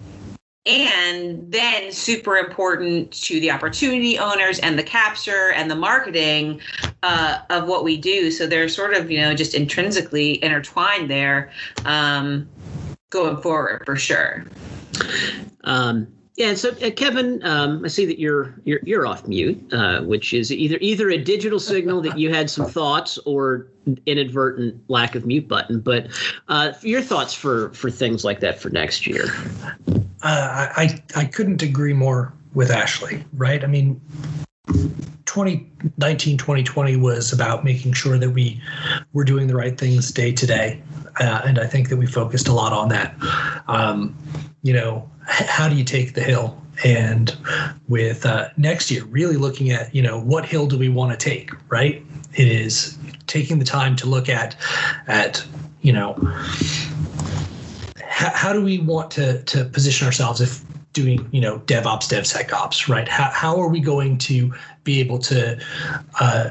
and 0.67 1.51
then 1.51 1.91
super 1.91 2.37
important 2.37 3.11
to 3.11 3.41
the 3.41 3.51
opportunity 3.51 4.19
owners 4.19 4.59
and 4.59 4.79
the 4.79 4.83
capture 4.83 5.51
and 5.53 5.71
the 5.71 5.75
marketing 5.75 6.61
uh, 7.03 7.39
of 7.49 7.67
what 7.67 7.85
we 7.85 7.97
do 7.97 8.31
so 8.31 8.47
they're 8.47 8.69
sort 8.69 8.93
of 8.93 9.11
you 9.11 9.19
know 9.19 9.35
just 9.35 9.55
intrinsically 9.55 10.43
intertwined 10.45 11.09
there 11.11 11.51
um, 11.87 12.47
going 13.09 13.37
forward 13.39 13.83
for 13.87 13.97
sure 13.97 14.45
Um, 15.65 16.09
yeah, 16.39 16.55
so 16.55 16.71
uh, 16.71 16.91
Kevin, 16.93 17.45
um, 17.45 17.85
I 17.85 17.89
see 17.89 18.07
that 18.07 18.21
you're 18.21 18.55
you're 18.65 18.79
you're 18.85 19.07
off 19.09 19.27
mute, 19.27 19.61
uh, 19.73 20.03
which 20.03 20.33
is 20.33 20.53
either 20.53 20.79
either 20.81 21.11
a 21.11 21.19
digital 21.19 21.59
signal 21.59 22.01
that 22.03 22.17
you 22.17 22.33
had 22.33 22.49
some 22.49 22.65
thoughts 22.65 23.19
or 23.27 23.67
inadvertent 24.07 24.81
lack 24.89 25.17
of 25.17 25.27
mute 25.27 25.49
button. 25.49 25.81
But 25.81 26.07
uh, 26.47 26.75
your 26.83 27.03
thoughts 27.03 27.35
for 27.35 27.71
for 27.71 27.91
things 27.91 28.25
like 28.25 28.39
that 28.39 28.61
for 28.61 28.71
next 28.71 29.05
year. 29.05 29.25
Uh, 30.23 30.69
I 30.77 31.03
I 31.17 31.25
couldn't 31.25 31.61
agree 31.61 31.93
more 31.93 32.33
with 32.55 32.71
Ashley. 32.71 33.25
Right? 33.33 33.65
I 33.65 33.67
mean, 33.67 34.01
2019 35.29 36.39
2020 36.39 36.97
was 36.97 37.35
about 37.35 37.63
making 37.63 37.93
sure 37.93 38.17
that 38.17 38.31
we 38.31 38.59
were 39.13 39.25
doing 39.25 39.47
the 39.47 39.55
right 39.55 39.79
things 39.79 40.11
day 40.11 40.33
to 40.33 40.47
day, 40.47 40.81
uh, 41.21 41.43
and 41.45 41.59
I 41.59 41.67
think 41.67 41.91
that 41.91 41.99
we 41.99 42.07
focused 42.07 42.49
a 42.49 42.53
lot 42.55 42.73
on 42.73 42.89
that. 42.89 43.15
Um, 43.69 44.17
you 44.63 44.73
know, 44.73 45.09
how 45.27 45.69
do 45.69 45.77
you 45.77 45.85
take 45.85 46.15
the 46.15 46.23
hill? 46.23 46.61
And 46.83 47.37
with 47.89 48.25
uh, 48.25 48.49
next 48.57 48.91
year, 48.91 49.05
really 49.05 49.37
looking 49.37 49.71
at 49.71 49.95
you 49.95 50.01
know 50.01 50.19
what 50.19 50.47
hill 50.47 50.67
do 50.67 50.79
we 50.79 50.89
want 50.89 51.13
to 51.13 51.23
take? 51.23 51.51
Right? 51.71 52.03
It 52.35 52.49
is 52.49 52.97
taking 53.27 53.59
the 53.59 53.67
time 53.67 53.97
to 53.97 54.07
look 54.07 54.31
at 54.31 54.57
at 55.09 55.45
you 55.83 55.93
know 55.93 56.15
how, 58.03 58.31
how 58.31 58.53
do 58.55 58.65
we 58.65 58.79
want 58.79 59.11
to 59.11 59.43
to 59.43 59.67
position 59.67 60.07
ourselves 60.07 60.41
if 60.41 60.65
doing 60.93 61.29
you 61.33 61.41
know 61.41 61.59
DevOps, 61.61 62.09
DevSecOps, 62.09 62.89
right? 62.89 63.09
How 63.09 63.31
how 63.31 63.61
are 63.61 63.69
we 63.69 63.81
going 63.81 64.19
to 64.19 64.53
be 64.85 65.01
able 65.01 65.19
to 65.21 65.59
uh, 66.21 66.51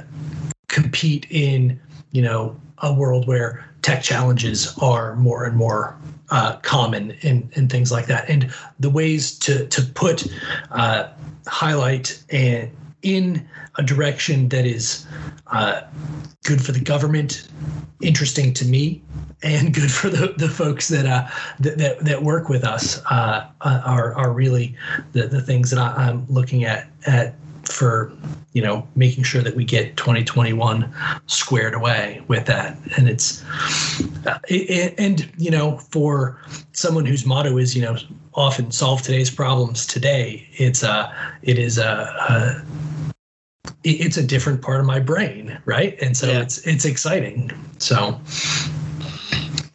compete 0.67 1.27
in 1.29 1.79
you 2.11 2.21
know 2.21 2.59
a 2.79 2.93
world 2.93 3.27
where 3.27 3.65
tech 3.81 4.03
challenges 4.03 4.77
are 4.79 5.15
more 5.15 5.45
and 5.45 5.55
more 5.55 5.97
uh, 6.29 6.57
common 6.57 7.17
and, 7.23 7.49
and 7.55 7.71
things 7.71 7.91
like 7.91 8.07
that, 8.07 8.29
and 8.29 8.53
the 8.79 8.89
ways 8.89 9.37
to 9.39 9.67
to 9.67 9.81
put 9.81 10.27
uh, 10.71 11.09
highlight 11.47 12.21
and 12.29 12.71
in 13.01 13.47
a 13.77 13.83
direction 13.83 14.49
that 14.49 14.65
is 14.65 15.05
uh, 15.47 15.81
good 16.43 16.63
for 16.63 16.71
the 16.71 16.79
government, 16.79 17.47
interesting 18.01 18.53
to 18.53 18.65
me, 18.65 19.01
and 19.43 19.73
good 19.73 19.91
for 19.91 20.09
the, 20.09 20.33
the 20.37 20.49
folks 20.49 20.87
that 20.87 21.05
uh 21.05 21.27
that, 21.59 21.77
that, 21.77 21.99
that 21.99 22.23
work 22.23 22.49
with 22.49 22.63
us 22.63 23.01
uh, 23.11 23.47
uh, 23.61 23.81
are 23.85 24.13
are 24.15 24.31
really 24.31 24.75
the, 25.13 25.27
the 25.27 25.41
things 25.41 25.69
that 25.69 25.79
I, 25.79 26.07
I'm 26.07 26.25
looking 26.27 26.63
at 26.63 26.87
at 27.05 27.35
for 27.67 28.11
you 28.53 28.61
know 28.61 28.87
making 28.95 29.23
sure 29.23 29.41
that 29.41 29.55
we 29.55 29.63
get 29.63 29.97
2021 29.97 30.91
squared 31.27 31.73
away 31.73 32.21
with 32.27 32.45
that. 32.45 32.77
And 32.97 33.09
it's 33.09 33.43
uh, 34.25 34.39
it, 34.47 34.95
and 34.97 35.31
you 35.37 35.51
know 35.51 35.77
for 35.77 36.41
someone 36.71 37.05
whose 37.05 37.25
motto 37.25 37.57
is 37.57 37.75
you 37.75 37.81
know 37.81 37.97
often 38.37 38.71
solve 38.71 39.01
today's 39.01 39.29
problems 39.29 39.85
today 39.85 40.47
it's 40.53 40.83
uh 40.83 41.11
it 41.41 41.57
is 41.57 41.77
a, 41.77 41.83
a 42.29 42.63
it's 43.83 44.15
a 44.17 44.23
different 44.23 44.61
part 44.61 44.79
of 44.79 44.85
my 44.85 44.99
brain 44.99 45.59
right 45.65 45.99
and 46.01 46.15
so 46.15 46.27
Yeah. 46.27 46.41
it's 46.41 46.59
it's 46.59 46.85
exciting 46.85 47.51
so 47.79 48.19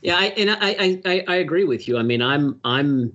Yeah, 0.02 0.16
I, 0.16 0.24
and 0.36 0.50
I, 0.50 0.56
I, 0.60 1.02
I, 1.04 1.24
I 1.28 1.34
agree 1.36 1.62
with 1.62 1.86
you. 1.86 1.96
I 1.96 2.02
mean, 2.02 2.20
I'm 2.22 2.60
I'm 2.64 3.12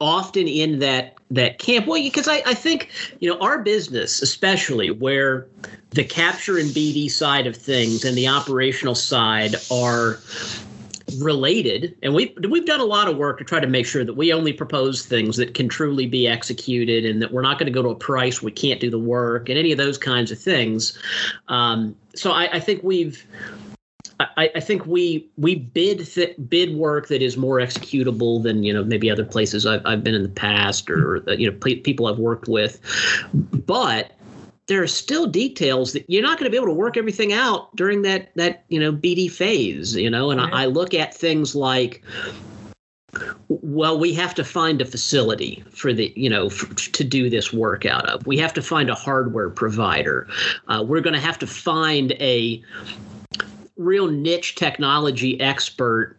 often 0.00 0.48
in 0.48 0.80
that 0.80 1.14
that 1.30 1.60
camp. 1.60 1.86
Well, 1.86 2.02
because 2.02 2.26
I, 2.26 2.42
I 2.44 2.54
think 2.54 2.90
you 3.20 3.30
know 3.30 3.38
our 3.38 3.62
business, 3.62 4.20
especially 4.20 4.90
where 4.90 5.46
the 5.90 6.02
capture 6.02 6.58
and 6.58 6.70
BD 6.70 7.08
side 7.08 7.46
of 7.46 7.56
things 7.56 8.04
and 8.04 8.16
the 8.16 8.26
operational 8.26 8.96
side 8.96 9.54
are 9.70 10.18
related 11.20 11.96
and 12.02 12.14
we 12.14 12.34
we've 12.48 12.66
done 12.66 12.80
a 12.80 12.84
lot 12.84 13.08
of 13.08 13.16
work 13.16 13.38
to 13.38 13.44
try 13.44 13.60
to 13.60 13.66
make 13.66 13.86
sure 13.86 14.04
that 14.04 14.14
we 14.14 14.32
only 14.32 14.52
propose 14.52 15.04
things 15.04 15.36
that 15.36 15.54
can 15.54 15.68
truly 15.68 16.06
be 16.06 16.28
executed 16.28 17.04
and 17.04 17.20
that 17.20 17.32
we're 17.32 17.42
not 17.42 17.58
going 17.58 17.66
to 17.66 17.72
go 17.72 17.82
to 17.82 17.90
a 17.90 17.94
price 17.94 18.42
we 18.42 18.52
can't 18.52 18.80
do 18.80 18.90
the 18.90 18.98
work 18.98 19.48
and 19.48 19.58
any 19.58 19.72
of 19.72 19.78
those 19.78 19.98
kinds 19.98 20.30
of 20.30 20.38
things. 20.38 20.98
Um, 21.48 21.96
so 22.14 22.32
I, 22.32 22.56
I 22.56 22.60
think 22.60 22.82
we've 22.82 23.26
I, 24.36 24.50
I 24.54 24.60
think 24.60 24.86
we 24.86 25.28
we 25.36 25.56
bid 25.56 26.06
th- 26.06 26.36
bid 26.48 26.74
work 26.74 27.08
that 27.08 27.22
is 27.22 27.36
more 27.36 27.58
executable 27.58 28.42
than 28.42 28.62
you 28.62 28.72
know 28.72 28.84
maybe 28.84 29.10
other 29.10 29.24
places 29.24 29.66
I've, 29.66 29.84
I've 29.84 30.04
been 30.04 30.14
in 30.14 30.22
the 30.22 30.28
past 30.28 30.90
or 30.90 31.22
you 31.32 31.50
know 31.50 31.56
pe- 31.58 31.76
people 31.76 32.06
I've 32.06 32.18
worked 32.18 32.48
with, 32.48 32.80
but 33.32 34.12
there 34.72 34.82
are 34.82 34.88
still 34.88 35.26
details 35.26 35.92
that 35.92 36.04
you're 36.08 36.22
not 36.22 36.38
going 36.38 36.46
to 36.46 36.50
be 36.50 36.56
able 36.56 36.66
to 36.66 36.72
work 36.72 36.96
everything 36.96 37.32
out 37.32 37.74
during 37.76 38.02
that 38.02 38.34
that 38.36 38.64
you 38.68 38.80
know 38.80 38.92
BD 38.92 39.30
phase 39.30 39.94
you 39.94 40.10
know 40.10 40.30
and 40.30 40.40
Right. 40.40 40.52
I, 40.52 40.62
I 40.62 40.66
look 40.66 40.94
at 40.94 41.14
things 41.14 41.54
like 41.54 42.02
well 43.48 43.98
we 43.98 44.14
have 44.14 44.34
to 44.34 44.44
find 44.44 44.80
a 44.80 44.84
facility 44.86 45.62
for 45.70 45.92
the 45.92 46.12
you 46.16 46.30
know 46.30 46.48
to 46.48 47.04
do 47.04 47.28
this 47.28 47.52
work 47.52 47.84
out 47.84 48.08
of 48.08 48.26
we 48.26 48.38
have 48.38 48.54
to 48.54 48.62
find 48.62 48.88
a 48.88 48.94
hardware 48.94 49.50
provider 49.50 50.26
uh, 50.68 50.82
we're 50.86 51.02
going 51.02 51.14
to 51.14 51.20
have 51.20 51.38
to 51.38 51.46
find 51.46 52.12
a 52.12 52.62
real 53.76 54.08
niche 54.08 54.54
technology 54.54 55.40
expert, 55.40 56.16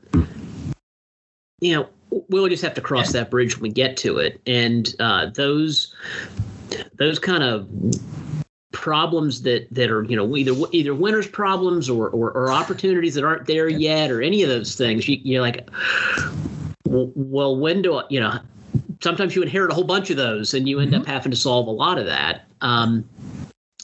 you 1.59 1.75
know, 1.75 1.89
we'll 2.29 2.47
just 2.47 2.63
have 2.63 2.73
to 2.75 2.81
cross 2.81 3.11
that 3.13 3.31
bridge 3.31 3.55
when 3.55 3.63
we 3.63 3.69
get 3.69 3.97
to 3.97 4.17
it. 4.17 4.39
And 4.45 4.93
uh, 4.99 5.27
those 5.27 5.93
those 6.97 7.19
kind 7.19 7.43
of 7.43 7.67
problems 8.73 9.43
that 9.43 9.67
that 9.71 9.89
are 9.89 10.03
you 10.03 10.15
know 10.15 10.35
either 10.35 10.53
either 10.71 10.93
winners 10.93 11.27
problems 11.27 11.89
or, 11.89 12.09
or 12.09 12.31
or 12.31 12.51
opportunities 12.51 13.15
that 13.15 13.23
aren't 13.23 13.45
there 13.45 13.69
yet 13.69 14.11
or 14.11 14.21
any 14.21 14.43
of 14.43 14.49
those 14.49 14.75
things 14.75 15.07
you, 15.07 15.17
you're 15.23 15.41
like 15.41 15.69
well 16.85 17.55
when 17.55 17.81
do 17.81 17.95
I, 17.95 18.03
you 18.09 18.19
know 18.19 18.39
sometimes 19.03 19.35
you 19.35 19.41
inherit 19.41 19.71
a 19.71 19.73
whole 19.73 19.83
bunch 19.83 20.09
of 20.09 20.17
those 20.17 20.53
and 20.53 20.67
you 20.67 20.79
end 20.79 20.95
up 20.95 21.05
having 21.05 21.31
to 21.31 21.37
solve 21.37 21.67
a 21.67 21.71
lot 21.71 21.97
of 21.97 22.05
that. 22.05 22.45
Um, 22.61 23.07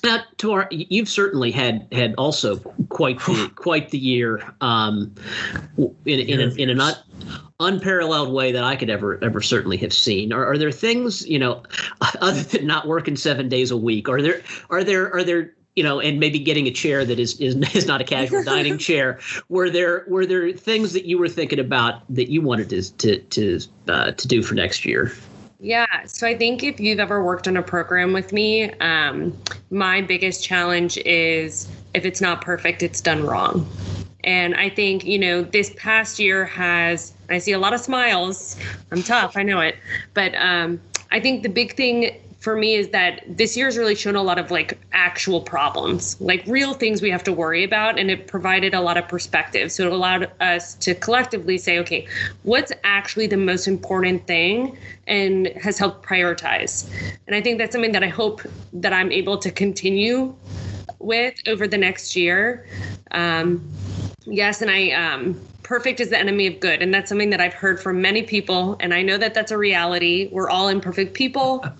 Now, 0.03 0.23
Tor, 0.37 0.67
you've 0.71 1.09
certainly 1.09 1.51
had 1.51 1.87
had 1.91 2.15
also 2.17 2.57
quite 2.87 3.19
the 3.19 3.51
quite 3.55 3.89
the 3.89 3.97
year 3.97 4.41
um, 4.61 5.13
in 6.05 6.19
in, 6.19 6.39
a, 6.39 6.53
in 6.55 6.69
a 6.69 6.73
not 6.73 7.03
unparalleled 7.59 8.31
way 8.31 8.51
that 8.51 8.63
I 8.63 8.75
could 8.75 8.89
ever 8.89 9.23
ever 9.23 9.41
certainly 9.41 9.77
have 9.77 9.93
seen. 9.93 10.31
Are, 10.31 10.45
are 10.45 10.57
there 10.57 10.71
things 10.71 11.27
you 11.27 11.39
know 11.39 11.63
other 12.21 12.41
than 12.41 12.67
not 12.67 12.87
working 12.87 13.15
seven 13.15 13.49
days 13.49 13.71
a 13.71 13.77
week? 13.77 14.09
Are 14.09 14.21
there 14.21 14.41
are 14.69 14.83
there 14.83 15.13
are 15.13 15.23
there 15.23 15.53
you 15.75 15.83
know, 15.83 16.01
and 16.01 16.19
maybe 16.19 16.39
getting 16.39 16.67
a 16.67 16.71
chair 16.71 17.05
that 17.05 17.19
is 17.19 17.39
is, 17.39 17.55
is 17.75 17.87
not 17.87 18.01
a 18.01 18.03
casual 18.03 18.43
dining 18.43 18.77
chair. 18.89 19.19
Were 19.47 19.69
there 19.69 20.03
were 20.07 20.25
there 20.25 20.51
things 20.51 20.93
that 20.93 21.05
you 21.05 21.17
were 21.17 21.29
thinking 21.29 21.59
about 21.59 22.01
that 22.13 22.29
you 22.29 22.41
wanted 22.41 22.69
to 22.69 22.91
to 22.97 23.19
to 23.19 23.59
uh, 23.87 24.11
to 24.11 24.27
do 24.27 24.41
for 24.43 24.55
next 24.55 24.83
year? 24.83 25.13
Yeah. 25.61 26.05
So 26.05 26.25
I 26.25 26.37
think 26.37 26.63
if 26.63 26.79
you've 26.79 26.99
ever 26.99 27.23
worked 27.23 27.47
on 27.47 27.57
a 27.57 27.61
program 27.61 28.13
with 28.13 28.31
me, 28.31 28.71
um, 28.75 29.37
my 29.71 30.01
biggest 30.01 30.43
challenge 30.43 30.97
is 30.99 31.67
if 31.93 32.05
it's 32.05 32.21
not 32.21 32.41
perfect, 32.41 32.81
it's 32.81 33.01
done 33.01 33.25
wrong. 33.25 33.69
And 34.23 34.55
I 34.55 34.69
think, 34.69 35.05
you 35.05 35.19
know, 35.19 35.43
this 35.43 35.73
past 35.77 36.19
year 36.19 36.45
has, 36.45 37.13
I 37.29 37.39
see 37.39 37.51
a 37.51 37.59
lot 37.59 37.73
of 37.73 37.79
smiles. 37.79 38.55
I'm 38.91 39.03
tough, 39.03 39.37
I 39.37 39.43
know 39.43 39.61
it. 39.61 39.75
But 40.13 40.35
um, 40.35 40.79
I 41.11 41.19
think 41.19 41.43
the 41.43 41.49
big 41.49 41.75
thing 41.75 42.19
for 42.39 42.55
me 42.55 42.75
is 42.75 42.89
that 42.89 43.21
this 43.27 43.57
year 43.57 43.65
has 43.67 43.77
really 43.77 43.95
shown 43.95 44.15
a 44.15 44.23
lot 44.23 44.39
of 44.39 44.49
like 44.49 44.79
actual 44.93 45.41
problems, 45.41 46.19
like 46.21 46.41
real 46.47 46.73
things 46.73 47.01
we 47.01 47.09
have 47.09 47.23
to 47.23 47.33
worry 47.33 47.63
about. 47.65 47.99
And 47.99 48.09
it 48.09 48.27
provided 48.27 48.73
a 48.73 48.79
lot 48.79 48.97
of 48.97 49.07
perspective. 49.07 49.71
So 49.71 49.87
it 49.87 49.91
allowed 49.91 50.31
us 50.39 50.73
to 50.75 50.95
collectively 50.95 51.57
say, 51.57 51.79
okay, 51.79 52.07
what's 52.43 52.71
actually 52.85 53.27
the 53.27 53.37
most 53.37 53.67
important 53.67 54.25
thing 54.25 54.77
and 55.07 55.47
has 55.61 55.77
helped 55.77 56.05
prioritize. 56.05 56.89
And 57.27 57.35
I 57.35 57.41
think 57.41 57.57
that's 57.57 57.73
something 57.73 57.91
that 57.91 58.03
I 58.03 58.07
hope 58.07 58.41
that 58.71 58.93
I'm 58.93 59.11
able 59.11 59.37
to 59.37 59.51
continue 59.51 60.33
with 60.99 61.35
over 61.47 61.67
the 61.67 61.77
next 61.77 62.15
year. 62.15 62.65
Um, 63.11 63.69
yes, 64.25 64.61
and 64.61 64.71
I 64.71 64.91
um, 64.91 65.39
perfect 65.69 65.99
is 65.99 66.09
the 66.09 66.17
enemy 66.17 66.47
of 66.47 66.59
good. 66.59 66.81
And 66.81 66.91
that's 66.91 67.09
something 67.09 67.29
that 67.29 67.39
I've 67.39 67.53
heard 67.53 67.79
from 67.79 68.01
many 68.01 68.23
people. 68.23 68.75
And 68.79 68.91
I 68.91 69.03
know 69.03 69.19
that 69.19 69.35
that's 69.35 69.51
a 69.51 69.57
reality. 69.57 70.27
We're 70.31 70.49
all 70.49 70.67
imperfect 70.67 71.13
people. 71.13 71.63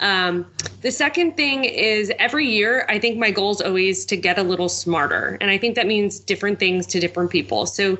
Um, 0.00 0.46
the 0.82 0.92
second 0.92 1.36
thing 1.36 1.64
is 1.64 2.12
every 2.20 2.46
year, 2.46 2.86
I 2.88 3.00
think 3.00 3.18
my 3.18 3.32
goal 3.32 3.50
is 3.50 3.60
always 3.60 4.04
to 4.06 4.16
get 4.16 4.38
a 4.38 4.44
little 4.44 4.68
smarter. 4.68 5.36
And 5.40 5.50
I 5.50 5.58
think 5.58 5.74
that 5.74 5.88
means 5.88 6.20
different 6.20 6.60
things 6.60 6.86
to 6.86 7.00
different 7.00 7.32
people. 7.32 7.66
So 7.66 7.98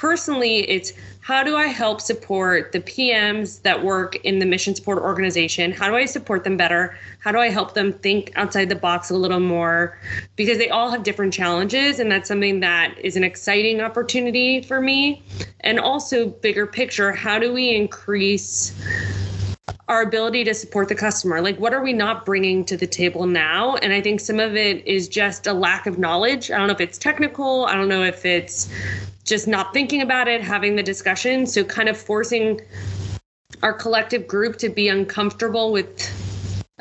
personally, 0.00 0.60
it's 0.70 0.94
how 1.20 1.42
do 1.42 1.56
I 1.56 1.66
help 1.66 2.00
support 2.00 2.72
the 2.72 2.80
PMs 2.80 3.60
that 3.62 3.84
work 3.84 4.16
in 4.24 4.38
the 4.38 4.46
mission 4.46 4.74
support 4.74 4.96
organization? 4.96 5.72
How 5.72 5.90
do 5.90 5.94
I 5.94 6.06
support 6.06 6.42
them 6.42 6.56
better? 6.56 6.96
How 7.18 7.30
do 7.32 7.38
I 7.38 7.50
help 7.50 7.74
them 7.74 7.92
think 7.92 8.32
outside 8.34 8.70
the 8.70 8.74
box 8.74 9.10
a 9.10 9.14
little 9.14 9.40
more? 9.40 9.98
Because 10.36 10.56
they 10.56 10.70
all 10.70 10.90
have 10.90 11.02
different 11.02 11.34
challenges, 11.34 12.00
and 12.00 12.10
that's 12.10 12.28
something 12.28 12.60
that 12.60 12.94
is 12.98 13.14
an 13.14 13.24
exciting 13.24 13.82
opportunity 13.82 14.62
for 14.62 14.80
me. 14.80 15.22
And 15.60 15.78
also, 15.78 16.30
bigger 16.30 16.66
picture, 16.66 17.12
how 17.12 17.38
do 17.38 17.52
we 17.52 17.74
increase? 17.74 18.72
our 19.88 20.02
ability 20.02 20.44
to 20.44 20.54
support 20.54 20.88
the 20.88 20.94
customer. 20.94 21.40
Like, 21.40 21.58
what 21.58 21.74
are 21.74 21.82
we 21.82 21.92
not 21.92 22.24
bringing 22.24 22.64
to 22.66 22.76
the 22.76 22.86
table 22.86 23.26
now? 23.26 23.74
And 23.76 23.92
I 23.92 24.00
think 24.00 24.20
some 24.20 24.38
of 24.38 24.54
it 24.54 24.86
is 24.86 25.08
just 25.08 25.48
a 25.48 25.52
lack 25.52 25.86
of 25.86 25.98
knowledge. 25.98 26.48
I 26.48 26.58
don't 26.58 26.68
know 26.68 26.72
if 26.72 26.80
it's 26.80 26.96
technical, 26.96 27.64
I 27.64 27.74
don't 27.74 27.88
know 27.88 28.04
if 28.04 28.24
it's 28.24 28.68
just 29.30 29.48
not 29.48 29.72
thinking 29.72 30.02
about 30.02 30.28
it, 30.28 30.42
having 30.42 30.76
the 30.76 30.82
discussion. 30.82 31.46
So, 31.46 31.64
kind 31.64 31.88
of 31.88 31.96
forcing 31.96 32.60
our 33.62 33.72
collective 33.72 34.26
group 34.26 34.58
to 34.58 34.68
be 34.68 34.88
uncomfortable 34.88 35.72
with, 35.72 36.10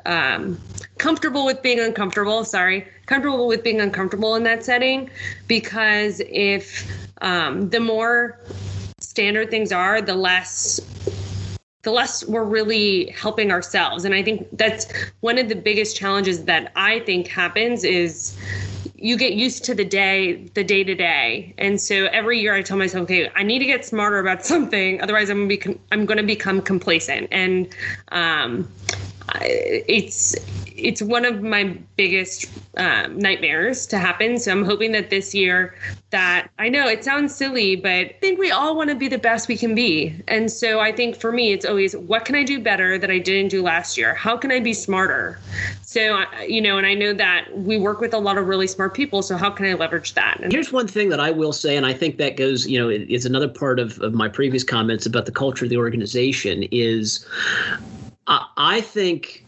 um, 0.06 0.60
comfortable 0.98 1.46
with 1.46 1.62
being 1.62 1.80
uncomfortable. 1.80 2.44
Sorry, 2.44 2.86
comfortable 3.06 3.48
with 3.48 3.64
being 3.64 3.80
uncomfortable 3.80 4.36
in 4.36 4.44
that 4.44 4.66
setting. 4.66 5.10
Because 5.48 6.22
if 6.28 6.92
um, 7.22 7.70
the 7.70 7.80
more 7.80 8.40
standard 9.00 9.50
things 9.50 9.72
are, 9.72 10.02
the 10.02 10.16
less 10.16 10.82
the 11.84 11.92
less 11.92 12.26
we're 12.26 12.44
really 12.44 13.06
helping 13.12 13.52
ourselves 13.52 14.04
and 14.04 14.14
i 14.14 14.22
think 14.22 14.46
that's 14.52 14.86
one 15.22 15.38
of 15.38 15.48
the 15.48 15.56
biggest 15.56 15.96
challenges 15.96 16.44
that 16.44 16.74
i 16.76 17.00
think 17.00 17.26
happens 17.26 17.86
is 17.86 18.38
you 19.02 19.18
get 19.18 19.34
used 19.34 19.64
to 19.66 19.74
the 19.74 19.86
day 19.86 20.44
the 20.54 20.64
day 20.64 20.84
to 20.84 20.96
day 20.96 21.54
and 21.58 21.80
so 21.80 22.06
every 22.06 22.40
year 22.40 22.54
i 22.54 22.62
tell 22.62 22.78
myself 22.78 23.04
okay 23.04 23.30
i 23.36 23.44
need 23.44 23.60
to 23.60 23.66
get 23.66 23.86
smarter 23.86 24.20
about 24.20 24.46
something 24.54 25.02
otherwise 25.02 25.30
i'm 25.30 25.48
going 25.48 25.60
to 25.60 25.70
be 25.70 25.80
i'm 25.92 26.06
going 26.06 26.18
to 26.18 26.24
become 26.24 26.62
complacent. 26.62 27.28
And 27.32 27.68
um, 28.12 28.72
it's 29.36 30.36
it's 30.80 31.02
one 31.02 31.26
of 31.26 31.42
my 31.42 31.78
biggest 31.96 32.50
um, 32.78 33.18
nightmares 33.18 33.86
to 33.88 33.98
happen. 33.98 34.40
So 34.40 34.52
I'm 34.52 34.64
hoping 34.64 34.92
that 34.94 35.10
this 35.10 35.34
year 35.34 35.76
that 36.12 36.50
I 36.58 36.70
know 36.70 36.88
it 36.88 37.04
sounds 37.04 37.36
silly, 37.36 37.76
but 37.76 37.92
I 37.92 38.16
think 38.20 38.40
we 38.40 38.52
all 38.52 38.76
want 38.76 38.90
to 38.90 38.96
be 38.96 39.08
the 39.08 39.18
best 39.18 39.48
we 39.48 39.58
can 39.58 39.76
be. 39.76 40.16
And 40.28 40.52
so 40.52 40.80
I 40.80 40.92
think 40.92 41.16
for 41.16 41.32
me, 41.32 41.52
it's 41.52 41.66
always 41.66 41.96
what 41.96 42.26
can 42.26 42.36
I 42.36 42.44
do 42.44 42.60
better 42.60 42.98
that 42.98 43.12
I 43.12 43.20
didn't 43.20 43.50
do 43.50 43.62
last 43.62 43.98
year? 43.98 44.16
How 44.16 44.36
can 44.38 44.52
I 44.52 44.60
be 44.60 44.74
smarter? 44.74 45.40
So, 45.82 46.24
you 46.48 46.62
know, 46.62 46.78
and 46.78 46.88
I 46.88 46.94
know 46.94 47.14
that 47.14 47.48
we 47.58 47.78
work 47.78 48.00
with 48.00 48.14
a 48.14 48.20
lot 48.20 48.38
of 48.38 48.48
really 48.48 48.68
smart 48.68 48.94
people. 48.94 49.22
So 49.22 49.38
how 49.38 49.50
can 49.50 49.66
I 49.66 49.74
leverage 49.74 50.14
that? 50.14 50.40
And 50.42 50.52
here's 50.52 50.72
one 50.72 50.88
thing 50.88 51.10
that 51.10 51.20
I 51.20 51.32
will 51.32 51.54
say, 51.54 51.78
and 51.78 51.86
I 51.86 51.94
think 51.94 52.18
that 52.18 52.38
goes, 52.38 52.68
you 52.68 52.80
know, 52.80 52.90
it's 52.90 53.26
another 53.26 53.48
part 53.48 53.80
of, 53.80 54.00
of 54.00 54.14
my 54.14 54.30
previous 54.30 54.64
comments 54.64 55.06
about 55.06 55.26
the 55.26 55.32
culture 55.32 55.66
of 55.66 55.70
the 55.70 55.78
organization 55.78 56.64
is 56.72 57.26
I 58.30 58.82
think 58.82 59.44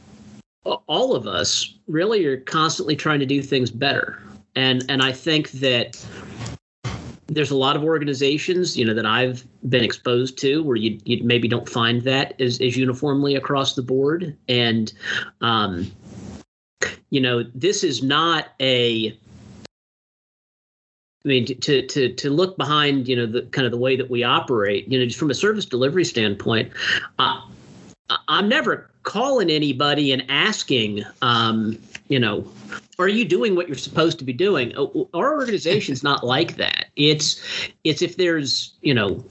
all 0.63 1.15
of 1.15 1.27
us 1.27 1.75
really 1.87 2.25
are 2.25 2.37
constantly 2.37 2.95
trying 2.95 3.19
to 3.19 3.25
do 3.25 3.41
things 3.41 3.71
better. 3.71 4.21
And 4.55 4.83
and 4.89 5.01
I 5.01 5.11
think 5.11 5.51
that 5.51 6.03
there's 7.27 7.51
a 7.51 7.55
lot 7.55 7.77
of 7.77 7.83
organizations, 7.83 8.77
you 8.77 8.83
know, 8.83 8.93
that 8.93 9.05
I've 9.05 9.45
been 9.69 9.85
exposed 9.85 10.37
to 10.39 10.63
where 10.63 10.75
you, 10.75 10.99
you 11.05 11.23
maybe 11.23 11.47
don't 11.47 11.67
find 11.67 12.01
that 12.01 12.39
as, 12.41 12.59
as 12.59 12.75
uniformly 12.75 13.35
across 13.35 13.73
the 13.73 13.81
board. 13.81 14.35
And, 14.49 14.91
um, 15.39 15.89
you 17.09 17.21
know, 17.21 17.43
this 17.55 17.85
is 17.85 18.03
not 18.03 18.49
a, 18.59 19.17
I 21.23 21.27
mean, 21.27 21.45
to 21.45 21.87
to 21.87 22.13
to 22.13 22.29
look 22.29 22.57
behind, 22.57 23.07
you 23.07 23.15
know, 23.15 23.25
the 23.25 23.43
kind 23.43 23.65
of 23.65 23.71
the 23.71 23.77
way 23.77 23.95
that 23.95 24.09
we 24.09 24.23
operate, 24.23 24.87
you 24.89 24.99
know, 24.99 25.05
just 25.05 25.19
from 25.19 25.29
a 25.31 25.35
service 25.35 25.65
delivery 25.65 26.03
standpoint, 26.03 26.71
uh, 27.17 27.41
I'm 28.27 28.49
never 28.49 28.90
calling 29.03 29.49
anybody 29.49 30.11
and 30.11 30.23
asking, 30.29 31.03
um, 31.21 31.77
you 32.07 32.19
know, 32.19 32.49
are 32.99 33.07
you 33.07 33.25
doing 33.25 33.55
what 33.55 33.67
you're 33.67 33.77
supposed 33.77 34.19
to 34.19 34.25
be 34.25 34.33
doing? 34.33 34.75
Our 34.75 35.33
organization's 35.33 36.03
not 36.03 36.23
like 36.23 36.57
that. 36.57 36.87
It's 36.95 37.41
it's 37.83 38.01
if 38.01 38.17
there's 38.17 38.73
you 38.81 38.93
know. 38.93 39.23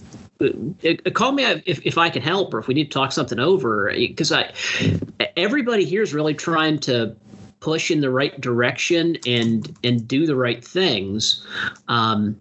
Uh, 0.42 0.94
uh, 1.04 1.10
call 1.10 1.32
me 1.32 1.44
if, 1.44 1.84
if 1.84 1.98
I 1.98 2.08
can 2.08 2.22
help 2.22 2.54
or 2.54 2.58
if 2.58 2.66
we 2.66 2.72
need 2.72 2.84
to 2.84 2.90
talk 2.90 3.12
something 3.12 3.38
over 3.38 3.92
because 3.94 4.32
I 4.32 4.50
everybody 5.36 5.84
here 5.84 6.00
is 6.00 6.14
really 6.14 6.32
trying 6.32 6.78
to 6.78 7.14
push 7.60 7.90
in 7.90 8.00
the 8.00 8.08
right 8.08 8.40
direction 8.40 9.18
and 9.26 9.76
and 9.84 10.08
do 10.08 10.24
the 10.24 10.34
right 10.34 10.64
things 10.64 11.46
um, 11.88 12.38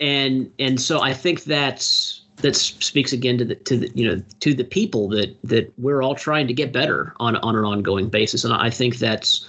and 0.00 0.52
and 0.58 0.80
so 0.80 1.00
I 1.00 1.12
think 1.12 1.44
that's 1.44 2.22
that 2.36 2.54
speaks 2.54 3.12
again 3.12 3.38
to 3.38 3.44
the 3.44 3.54
to 3.54 3.76
the 3.78 3.90
you 3.94 4.06
know 4.06 4.22
to 4.40 4.54
the 4.54 4.64
people 4.64 5.08
that 5.08 5.36
that 5.42 5.72
we're 5.78 6.02
all 6.02 6.14
trying 6.14 6.46
to 6.46 6.52
get 6.52 6.72
better 6.72 7.14
on 7.18 7.36
on 7.36 7.56
an 7.56 7.64
ongoing 7.64 8.08
basis. 8.08 8.44
And 8.44 8.52
i 8.52 8.70
think 8.70 8.98
that's 8.98 9.46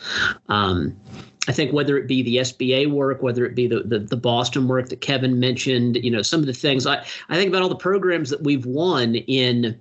um, 0.49 0.95
I 1.47 1.53
think 1.53 1.71
whether 1.71 1.97
it 1.97 2.07
be 2.07 2.21
the 2.23 2.37
SBA 2.37 2.91
work, 2.91 3.21
whether 3.21 3.45
it 3.45 3.55
be 3.55 3.67
the, 3.67 3.81
the, 3.81 3.99
the 3.99 4.17
Boston 4.17 4.67
work 4.67 4.89
that 4.89 4.99
Kevin 4.99 5.39
mentioned, 5.39 5.95
you 5.97 6.11
know, 6.11 6.21
some 6.21 6.41
of 6.41 6.45
the 6.45 6.53
things 6.53 6.85
I, 6.85 7.05
I 7.29 7.35
think 7.35 7.47
about 7.47 7.61
all 7.61 7.69
the 7.69 7.75
programs 7.75 8.29
that 8.31 8.43
we've 8.43 8.65
won 8.65 9.15
in 9.15 9.79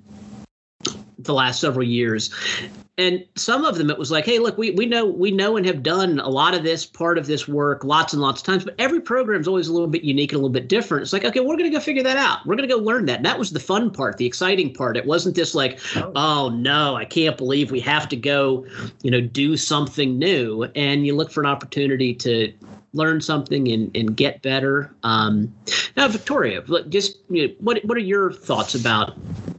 the 1.26 1.34
last 1.34 1.60
several 1.60 1.86
years. 1.86 2.30
And 2.98 3.26
some 3.34 3.66
of 3.66 3.76
them 3.76 3.90
it 3.90 3.98
was 3.98 4.10
like 4.10 4.24
hey 4.24 4.38
look 4.38 4.56
we, 4.56 4.70
we 4.70 4.86
know 4.86 5.04
we 5.04 5.30
know 5.30 5.58
and 5.58 5.66
have 5.66 5.82
done 5.82 6.18
a 6.18 6.30
lot 6.30 6.54
of 6.54 6.62
this 6.62 6.86
part 6.86 7.18
of 7.18 7.26
this 7.26 7.46
work 7.46 7.84
lots 7.84 8.14
and 8.14 8.22
lots 8.22 8.40
of 8.40 8.46
times 8.46 8.64
but 8.64 8.74
every 8.78 9.00
program 9.00 9.38
is 9.38 9.46
always 9.46 9.68
a 9.68 9.72
little 9.72 9.86
bit 9.86 10.02
unique 10.02 10.32
and 10.32 10.36
a 10.36 10.38
little 10.38 10.48
bit 10.48 10.66
different. 10.66 11.02
It's 11.02 11.12
like 11.12 11.24
okay 11.26 11.40
we're 11.40 11.58
going 11.58 11.70
to 11.70 11.76
go 11.76 11.80
figure 11.80 12.02
that 12.02 12.16
out. 12.16 12.46
We're 12.46 12.56
going 12.56 12.66
to 12.66 12.74
go 12.74 12.80
learn 12.80 13.04
that. 13.06 13.18
And 13.18 13.26
that 13.26 13.38
was 13.38 13.50
the 13.50 13.60
fun 13.60 13.90
part 13.90 14.16
the 14.16 14.24
exciting 14.24 14.72
part. 14.72 14.96
It 14.96 15.04
wasn't 15.04 15.34
this 15.34 15.54
like 15.54 15.78
oh. 15.96 16.12
oh 16.16 16.48
no 16.48 16.96
i 16.96 17.04
can't 17.04 17.36
believe 17.36 17.70
we 17.70 17.80
have 17.80 18.08
to 18.08 18.16
go 18.16 18.64
you 19.02 19.10
know 19.10 19.20
do 19.20 19.58
something 19.58 20.18
new. 20.18 20.64
And 20.74 21.06
you 21.06 21.14
look 21.14 21.30
for 21.30 21.42
an 21.42 21.46
opportunity 21.46 22.14
to 22.14 22.50
learn 22.94 23.20
something 23.20 23.68
and, 23.68 23.94
and 23.94 24.16
get 24.16 24.40
better. 24.40 24.94
Um, 25.02 25.54
now 25.96 26.08
victoria 26.08 26.62
just 26.88 27.18
you 27.28 27.48
know, 27.48 27.54
what, 27.60 27.84
what 27.84 27.96
are 27.96 28.00
your 28.00 28.32
thoughts 28.32 28.74
about 28.74 29.14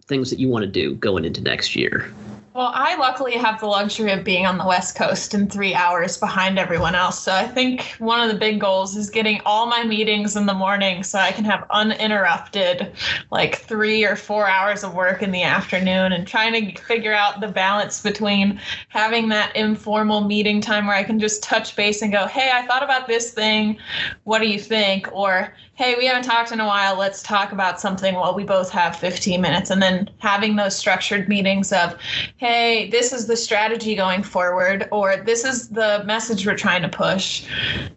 things 0.08 0.30
that 0.30 0.40
you 0.40 0.48
want 0.48 0.64
to 0.64 0.72
do 0.72 0.96
going 0.96 1.26
into 1.26 1.42
next 1.42 1.76
year 1.76 2.12
Well, 2.58 2.72
I 2.74 2.96
luckily 2.96 3.34
have 3.34 3.60
the 3.60 3.68
luxury 3.68 4.12
of 4.12 4.24
being 4.24 4.48
on 4.48 4.58
the 4.58 4.66
West 4.66 4.96
Coast 4.96 5.36
and 5.36 5.52
three 5.54 5.76
hours 5.76 6.18
behind 6.18 6.58
everyone 6.58 6.96
else. 6.96 7.22
So 7.22 7.32
I 7.32 7.46
think 7.46 7.84
one 8.00 8.20
of 8.20 8.30
the 8.34 8.40
big 8.40 8.60
goals 8.60 8.98
is 8.98 9.12
getting 9.12 9.40
all 9.46 9.68
my 9.68 9.84
meetings 9.84 10.36
in 10.36 10.48
the 10.48 10.56
morning 10.56 11.04
so 11.04 11.20
I 11.20 11.32
can 11.32 11.46
have 11.46 11.68
uninterrupted 11.70 12.94
like 13.30 13.58
three 13.58 14.04
or 14.04 14.16
four 14.16 14.48
hours 14.48 14.84
of 14.84 14.96
work 14.96 15.22
in 15.22 15.30
the 15.30 15.44
afternoon 15.44 16.14
and 16.14 16.26
trying 16.26 16.54
to 16.54 16.82
figure 16.82 17.14
out 17.14 17.42
the 17.42 17.48
balance 17.48 18.02
between 18.02 18.60
having 18.88 19.30
that 19.30 19.56
informal 19.56 20.22
meeting 20.22 20.60
time 20.60 20.88
where 20.88 20.96
I 20.96 21.04
can 21.04 21.20
just 21.20 21.44
touch 21.44 21.76
base 21.76 22.02
and 22.02 22.12
go, 22.12 22.26
hey, 22.26 22.50
I 22.52 22.66
thought 22.66 22.82
about 22.82 23.06
this 23.06 23.34
thing. 23.36 23.78
What 24.24 24.40
do 24.40 24.48
you 24.48 24.60
think? 24.60 25.08
Or, 25.14 25.54
hey, 25.78 25.94
we 25.96 26.08
haven't 26.08 26.24
talked 26.24 26.52
in 26.52 26.60
a 26.60 26.66
while. 26.66 26.98
Let's 26.98 27.22
talk 27.22 27.52
about 27.52 27.80
something 27.80 28.16
while 28.16 28.34
we 28.34 28.44
both 28.44 28.72
have 28.72 28.96
15 28.96 29.40
minutes. 29.40 29.70
And 29.70 29.80
then 29.80 30.10
having 30.18 30.56
those 30.56 30.76
structured 30.76 31.30
meetings 31.30 31.72
of, 31.72 31.96
hey, 32.38 32.90
this 32.90 33.14
is 33.14 33.28
the 33.28 33.38
strategy 33.38 33.96
going 33.96 34.24
forward, 34.24 34.88
or 34.92 35.18
this 35.18 35.46
is 35.46 35.70
the 35.70 36.02
message 36.04 36.48
we're 36.48 36.58
trying 36.58 36.82
to 36.82 36.90
push. 36.90 37.46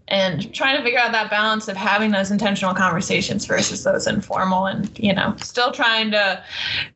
And 0.08 0.52
trying 0.52 0.76
to 0.76 0.82
figure 0.82 0.98
out 0.98 1.12
that 1.12 1.30
balance 1.30 1.68
of 1.68 1.76
having 1.76 2.10
those 2.10 2.30
intentional 2.30 2.74
conversations 2.74 3.46
versus 3.46 3.82
those 3.82 4.06
informal 4.06 4.66
and, 4.66 4.90
you 4.98 5.14
know, 5.14 5.34
still 5.38 5.72
trying 5.72 6.10
to 6.10 6.44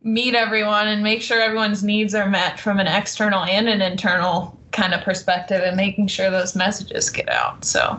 meet 0.02 0.34
everyone 0.34 0.88
and 0.88 1.02
make 1.02 1.22
sure 1.22 1.40
everyone's 1.40 1.82
needs 1.82 2.14
are 2.14 2.28
met 2.28 2.60
from 2.60 2.78
an 2.78 2.88
external 2.88 3.42
and 3.44 3.70
an 3.70 3.80
internal 3.80 4.60
kind 4.72 4.92
of 4.92 5.00
perspective 5.02 5.62
and 5.62 5.78
making 5.78 6.08
sure 6.08 6.30
those 6.30 6.54
messages 6.54 7.08
get 7.08 7.30
out. 7.30 7.64
So 7.64 7.98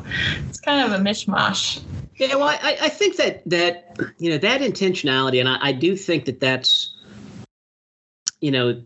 it's 0.50 0.60
kind 0.60 0.86
of 0.86 1.00
a 1.00 1.04
mishmash. 1.04 1.82
Yeah, 2.18 2.36
well, 2.36 2.48
I, 2.48 2.78
I 2.82 2.90
think 2.90 3.18
that 3.18 3.42
that 3.50 3.98
you 4.20 4.30
know 4.30 4.38
that 4.38 4.62
intentionality, 4.62 5.40
and 5.40 5.50
I, 5.50 5.58
I 5.62 5.72
do 5.74 5.98
think 5.98 6.26
that 6.26 6.40
that's 6.40 6.96
you 8.40 8.52
know 8.52 8.82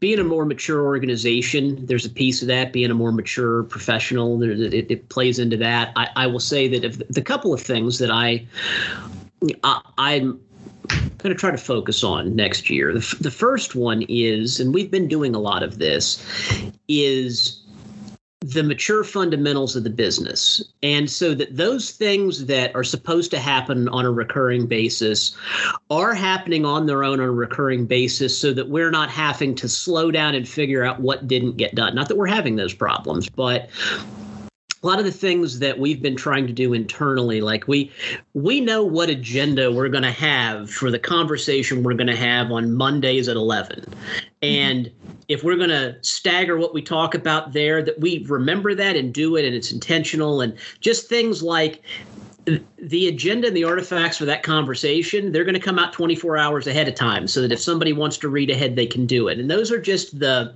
being 0.00 0.18
a 0.18 0.24
more 0.24 0.44
mature 0.44 0.84
organization, 0.84 1.86
there's 1.86 2.04
a 2.04 2.10
piece 2.10 2.42
of 2.42 2.48
that. 2.48 2.72
Being 2.72 2.90
a 2.90 2.94
more 2.94 3.12
mature 3.12 3.62
professional, 3.62 4.42
it, 4.42 4.90
it 4.90 5.08
plays 5.08 5.38
into 5.38 5.56
that. 5.58 5.92
I, 5.96 6.08
I 6.16 6.26
will 6.26 6.40
say 6.40 6.66
that 6.68 6.84
if 6.84 6.98
the 7.08 7.22
couple 7.22 7.54
of 7.54 7.60
things 7.60 7.98
that 8.00 8.10
I, 8.10 8.44
I 9.62 9.80
I'm 9.96 10.40
going 10.90 11.32
to 11.32 11.34
try 11.34 11.52
to 11.52 11.56
focus 11.56 12.02
on 12.02 12.34
next 12.34 12.68
year. 12.68 12.92
The, 12.92 13.16
the 13.20 13.30
first 13.30 13.76
one 13.76 14.04
is, 14.08 14.58
and 14.58 14.74
we've 14.74 14.90
been 14.90 15.06
doing 15.06 15.36
a 15.36 15.38
lot 15.38 15.62
of 15.62 15.78
this, 15.78 16.20
is 16.88 17.61
the 18.42 18.62
mature 18.62 19.04
fundamentals 19.04 19.76
of 19.76 19.84
the 19.84 19.90
business. 19.90 20.62
And 20.82 21.08
so 21.08 21.34
that 21.34 21.56
those 21.56 21.92
things 21.92 22.46
that 22.46 22.74
are 22.74 22.84
supposed 22.84 23.30
to 23.30 23.38
happen 23.38 23.88
on 23.88 24.04
a 24.04 24.10
recurring 24.10 24.66
basis 24.66 25.36
are 25.90 26.12
happening 26.12 26.64
on 26.64 26.86
their 26.86 27.04
own 27.04 27.20
on 27.20 27.26
a 27.26 27.30
recurring 27.30 27.86
basis 27.86 28.36
so 28.36 28.52
that 28.52 28.68
we're 28.68 28.90
not 28.90 29.10
having 29.10 29.54
to 29.56 29.68
slow 29.68 30.10
down 30.10 30.34
and 30.34 30.48
figure 30.48 30.84
out 30.84 31.00
what 31.00 31.28
didn't 31.28 31.56
get 31.56 31.74
done. 31.74 31.94
Not 31.94 32.08
that 32.08 32.16
we're 32.16 32.26
having 32.26 32.56
those 32.56 32.74
problems, 32.74 33.28
but 33.28 33.70
a 34.82 34.86
lot 34.86 34.98
of 34.98 35.04
the 35.04 35.12
things 35.12 35.60
that 35.60 35.78
we've 35.78 36.02
been 36.02 36.16
trying 36.16 36.46
to 36.46 36.52
do 36.52 36.72
internally 36.72 37.40
like 37.40 37.68
we 37.68 37.90
we 38.34 38.60
know 38.60 38.82
what 38.82 39.08
agenda 39.08 39.70
we're 39.70 39.88
going 39.88 40.02
to 40.02 40.10
have 40.10 40.68
for 40.68 40.90
the 40.90 40.98
conversation 40.98 41.84
we're 41.84 41.94
going 41.94 42.08
to 42.08 42.16
have 42.16 42.50
on 42.50 42.72
mondays 42.72 43.28
at 43.28 43.36
11 43.36 43.80
mm-hmm. 43.80 43.92
and 44.42 44.90
if 45.32 45.42
we're 45.42 45.56
going 45.56 45.70
to 45.70 45.96
stagger 46.02 46.56
what 46.56 46.74
we 46.74 46.82
talk 46.82 47.14
about 47.14 47.52
there 47.52 47.82
that 47.82 47.98
we 48.00 48.24
remember 48.28 48.74
that 48.74 48.96
and 48.96 49.12
do 49.12 49.36
it 49.36 49.44
and 49.44 49.54
it's 49.54 49.72
intentional 49.72 50.40
and 50.40 50.56
just 50.80 51.08
things 51.08 51.42
like 51.42 51.82
the 52.78 53.06
agenda 53.06 53.46
and 53.46 53.56
the 53.56 53.64
artifacts 53.64 54.16
for 54.16 54.24
that 54.24 54.42
conversation 54.42 55.30
they're 55.30 55.44
going 55.44 55.54
to 55.54 55.60
come 55.60 55.78
out 55.78 55.92
24 55.92 56.36
hours 56.36 56.66
ahead 56.66 56.88
of 56.88 56.94
time 56.94 57.26
so 57.28 57.40
that 57.40 57.52
if 57.52 57.60
somebody 57.60 57.92
wants 57.92 58.18
to 58.18 58.28
read 58.28 58.50
ahead 58.50 58.74
they 58.74 58.86
can 58.86 59.06
do 59.06 59.28
it. 59.28 59.38
And 59.38 59.50
those 59.50 59.70
are 59.70 59.80
just 59.80 60.18
the 60.18 60.52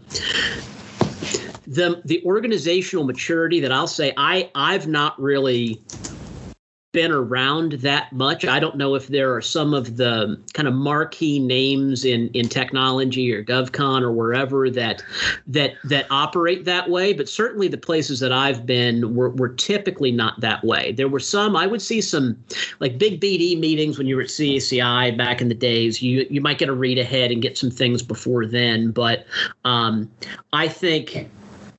the 1.67 2.01
the 2.05 2.23
organizational 2.25 3.05
maturity 3.05 3.61
that 3.61 3.73
I'll 3.73 3.87
say 3.87 4.13
I 4.17 4.51
I've 4.55 4.87
not 4.87 5.21
really 5.21 5.81
been 6.97 7.13
around 7.13 7.73
that 7.73 8.11
much. 8.11 8.47
I 8.47 8.59
don't 8.59 8.75
know 8.79 8.95
if 8.95 9.09
there 9.09 9.35
are 9.35 9.43
some 9.43 9.75
of 9.75 9.99
the 9.99 10.43
kind 10.55 10.67
of 10.67 10.73
marquee 10.73 11.39
names 11.39 12.07
in 12.07 12.31
in 12.31 12.49
technology 12.49 13.31
or 13.35 13.45
GovCon 13.45 14.01
or 14.01 14.13
wherever 14.13 14.71
that 14.71 15.03
that 15.47 15.75
that 15.85 16.07
operate 16.09 16.65
that 16.65 16.89
way, 16.89 17.13
but 17.13 17.29
certainly 17.29 17.69
the 17.69 17.77
places 17.77 18.19
that 18.21 18.33
I've 18.33 18.65
been 18.65 19.15
were, 19.15 19.29
were 19.29 19.51
typically 19.51 20.11
not 20.11 20.41
that 20.41 20.65
way. 20.65 20.93
There 20.93 21.07
were 21.07 21.21
some 21.21 21.55
I 21.55 21.67
would 21.67 21.83
see 21.83 22.01
some 22.01 22.43
like 22.81 22.97
big 22.97 23.21
BD 23.21 23.61
meetings 23.61 23.99
when 23.99 24.07
you 24.07 24.17
were 24.17 24.23
at 24.23 24.29
CACI 24.29 25.19
back 25.19 25.43
in 25.43 25.49
the 25.51 25.55
days. 25.55 26.01
You 26.01 26.27
you 26.31 26.41
might 26.41 26.57
get 26.57 26.71
a 26.71 26.75
read 26.75 26.97
ahead 26.97 27.31
and 27.31 27.43
get 27.43 27.59
some 27.59 27.71
things 27.71 28.03
before 28.03 28.47
then, 28.47 28.91
but 28.91 29.27
um, 29.67 30.11
I 30.55 30.67
think 30.67 31.29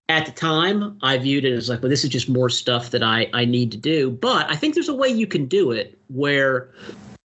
at 0.10 0.26
the 0.26 0.32
time 0.32 0.98
i 1.02 1.18
viewed 1.18 1.46
it 1.46 1.54
as 1.54 1.70
like 1.70 1.82
well 1.82 1.90
this 1.90 2.04
is 2.04 2.10
just 2.10 2.30
more 2.30 2.50
stuff 2.50 2.92
that 2.92 3.04
i 3.04 3.30
i 3.34 3.46
need 3.46 3.72
to 3.72 3.78
do. 3.78 4.12
But 4.12 4.50
i 4.50 4.56
think 4.56 4.74
there's 4.74 4.90
a 4.90 4.96
way 4.96 5.10
you 5.10 5.28
can 5.28 5.46
do 5.46 5.72
it 5.72 5.98
where 6.08 6.72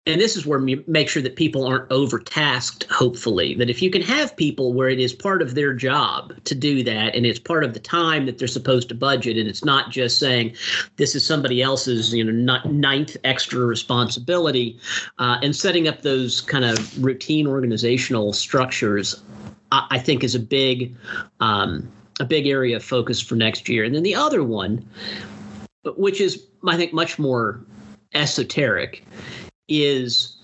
and 0.04 0.20
this 0.20 0.36
is 0.36 0.44
where 0.44 0.66
you 0.66 0.82
make 0.88 1.08
sure 1.08 1.22
that 1.22 1.36
people 1.36 1.64
aren't 1.64 1.88
overtasked 1.90 2.84
hopefully 2.90 3.54
that 3.54 3.70
if 3.70 3.80
you 3.80 3.90
can 3.90 4.02
have 4.02 4.36
people 4.36 4.72
where 4.72 4.88
it 4.88 4.98
is 4.98 5.12
part 5.12 5.42
of 5.42 5.54
their 5.54 5.72
job 5.72 6.32
to 6.44 6.54
do 6.54 6.82
that 6.82 7.14
and 7.14 7.24
it's 7.24 7.38
part 7.38 7.62
of 7.62 7.72
the 7.72 7.80
time 7.80 8.26
that 8.26 8.38
they're 8.38 8.48
supposed 8.48 8.88
to 8.88 8.94
budget 8.94 9.36
and 9.36 9.48
it's 9.48 9.64
not 9.64 9.90
just 9.90 10.18
saying 10.18 10.54
this 10.96 11.14
is 11.14 11.24
somebody 11.24 11.62
else's 11.62 12.12
you 12.12 12.24
know 12.24 12.32
not 12.32 12.72
ninth 12.72 13.16
extra 13.22 13.60
responsibility 13.60 14.78
uh, 15.18 15.38
and 15.42 15.54
setting 15.54 15.86
up 15.86 16.02
those 16.02 16.40
kind 16.40 16.64
of 16.64 17.02
routine 17.04 17.46
organizational 17.46 18.32
structures 18.32 19.22
I, 19.70 19.86
I 19.90 19.98
think 19.98 20.24
is 20.24 20.34
a 20.34 20.40
big 20.40 20.96
um, 21.38 21.88
a 22.20 22.24
big 22.24 22.46
area 22.46 22.76
of 22.76 22.84
focus 22.84 23.20
for 23.20 23.36
next 23.36 23.68
year. 23.68 23.84
And 23.84 23.94
then 23.94 24.02
the 24.02 24.14
other 24.14 24.44
one, 24.44 24.86
which 25.96 26.20
is 26.20 26.44
I 26.66 26.76
think 26.76 26.92
much 26.92 27.18
more 27.18 27.64
esoteric, 28.14 29.04
is 29.68 30.36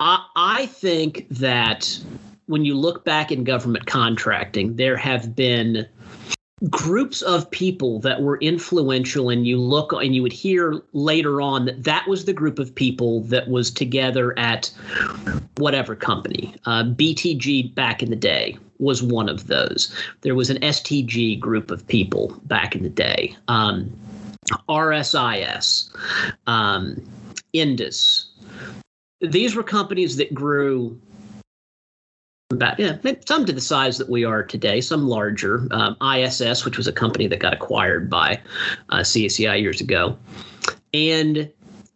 I, 0.00 0.24
I 0.36 0.66
think 0.66 1.26
that 1.30 1.98
when 2.46 2.64
you 2.64 2.74
look 2.74 3.04
back 3.04 3.30
in 3.30 3.44
government 3.44 3.86
contracting, 3.86 4.76
there 4.76 4.96
have 4.96 5.36
been 5.36 5.86
groups 6.68 7.22
of 7.22 7.50
people 7.50 8.00
that 8.00 8.20
were 8.20 8.36
influential 8.38 9.30
and 9.30 9.46
you 9.46 9.58
look 9.58 9.92
and 9.92 10.14
you 10.14 10.22
would 10.22 10.32
hear 10.32 10.82
later 10.92 11.40
on 11.40 11.64
that 11.64 11.84
that 11.84 12.06
was 12.06 12.26
the 12.26 12.34
group 12.34 12.58
of 12.58 12.74
people 12.74 13.22
that 13.22 13.48
was 13.48 13.70
together 13.70 14.38
at 14.38 14.70
whatever 15.56 15.96
company 15.96 16.54
uh, 16.66 16.84
btg 16.84 17.74
back 17.74 18.02
in 18.02 18.10
the 18.10 18.16
day 18.16 18.58
was 18.80 19.02
one 19.02 19.28
of 19.28 19.46
those. 19.46 19.94
There 20.22 20.34
was 20.34 20.50
an 20.50 20.58
STG 20.58 21.38
group 21.38 21.70
of 21.70 21.86
people 21.86 22.40
back 22.44 22.74
in 22.74 22.82
the 22.82 22.88
day. 22.88 23.36
Um, 23.46 23.92
RSIS, 24.68 25.90
um, 26.46 27.00
Indus. 27.52 28.26
These 29.20 29.54
were 29.54 29.62
companies 29.62 30.16
that 30.16 30.34
grew 30.34 30.98
about 32.50 32.78
yeah, 32.78 32.96
some 33.26 33.46
to 33.46 33.52
the 33.52 33.60
size 33.60 33.98
that 33.98 34.08
we 34.08 34.24
are 34.24 34.42
today, 34.42 34.80
some 34.80 35.08
larger. 35.08 35.66
Um, 35.70 35.96
ISS, 36.02 36.64
which 36.64 36.76
was 36.76 36.86
a 36.86 36.92
company 36.92 37.26
that 37.28 37.38
got 37.38 37.54
acquired 37.54 38.10
by 38.10 38.40
uh, 38.88 38.98
CACI 38.98 39.60
years 39.60 39.80
ago, 39.80 40.18
and 40.92 41.50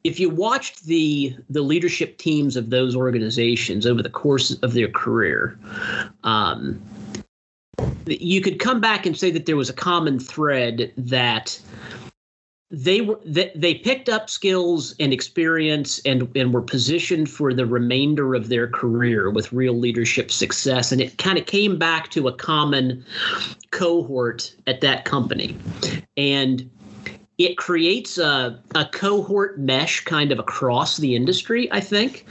if 0.05 0.21
you 0.21 0.31
watched 0.31 0.85
the 0.85 1.35
the 1.51 1.63
leadership 1.63 2.19
teams 2.19 2.57
of 2.57 2.71
those 2.71 2.95
organizations 2.95 3.87
over 3.87 4.03
the 4.03 4.11
course 4.11 4.53
of 4.63 4.75
their 4.75 4.89
career, 4.89 5.59
um, 6.23 6.81
you 8.07 8.41
could 8.41 8.59
come 8.59 8.81
back 8.81 9.07
and 9.07 9.17
say 9.17 9.31
that 9.31 9.47
there 9.47 9.57
was 9.57 9.71
a 9.71 9.75
common 9.75 10.21
thread 10.21 10.93
that 10.97 11.59
they 12.75 13.01
were 13.01 13.21
they, 13.25 13.53
they 13.55 13.75
picked 13.75 14.09
up 14.09 14.29
skills 14.29 14.95
and 14.99 15.13
experience 15.13 16.01
and 16.05 16.29
and 16.37 16.53
were 16.53 16.63
positioned 16.63 17.31
for 17.31 17.55
the 17.55 17.67
remainder 17.67 18.35
of 18.35 18.49
their 18.49 18.69
career 18.69 19.31
with 19.31 19.53
real 19.53 19.75
leadership 19.75 20.31
success 20.31 20.91
and 20.91 21.01
it 21.01 21.17
kind 21.19 21.39
of 21.39 21.47
came 21.47 21.79
back 21.79 22.11
to 22.11 22.27
a 22.27 22.33
common 22.33 23.05
cohort 23.71 24.55
at 24.67 24.81
that 24.81 25.05
company 25.05 25.57
and 26.17 26.69
it 27.39 27.57
creates 27.57 28.19
a, 28.19 28.61
a 28.75 28.85
cohort 28.87 29.59
mesh 29.59 30.05
kind 30.05 30.31
of 30.31 30.39
across 30.39 30.99
the 30.99 31.17
industry, 31.17 31.69
I 31.73 31.81
think. 31.81 32.27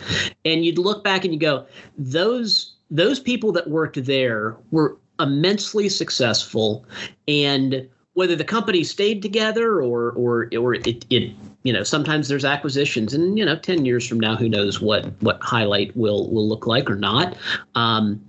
And 0.45 0.63
you'd 0.63 0.77
look 0.77 1.03
back 1.03 1.25
and 1.25 1.33
you 1.33 1.39
go, 1.39 1.65
those 1.97 2.75
those 2.89 3.19
people 3.19 3.51
that 3.53 3.69
worked 3.69 4.03
there 4.05 4.55
were 4.71 4.97
immensely 5.19 5.89
successful 5.89 6.85
and 7.27 7.89
whether 8.13 8.35
the 8.35 8.43
company 8.43 8.83
stayed 8.83 9.21
together 9.21 9.81
or 9.81 10.11
or 10.11 10.49
or 10.57 10.73
it, 10.75 11.05
it 11.09 11.33
you 11.63 11.73
know 11.73 11.83
sometimes 11.83 12.27
there's 12.27 12.45
acquisitions 12.45 13.13
and 13.13 13.37
you 13.37 13.45
know 13.45 13.55
10 13.55 13.85
years 13.85 14.07
from 14.07 14.19
now 14.19 14.35
who 14.35 14.49
knows 14.49 14.81
what 14.81 15.05
what 15.21 15.41
highlight 15.41 15.95
will 15.95 16.29
will 16.31 16.47
look 16.47 16.67
like 16.67 16.89
or 16.89 16.95
not 16.95 17.35
um, 17.75 18.21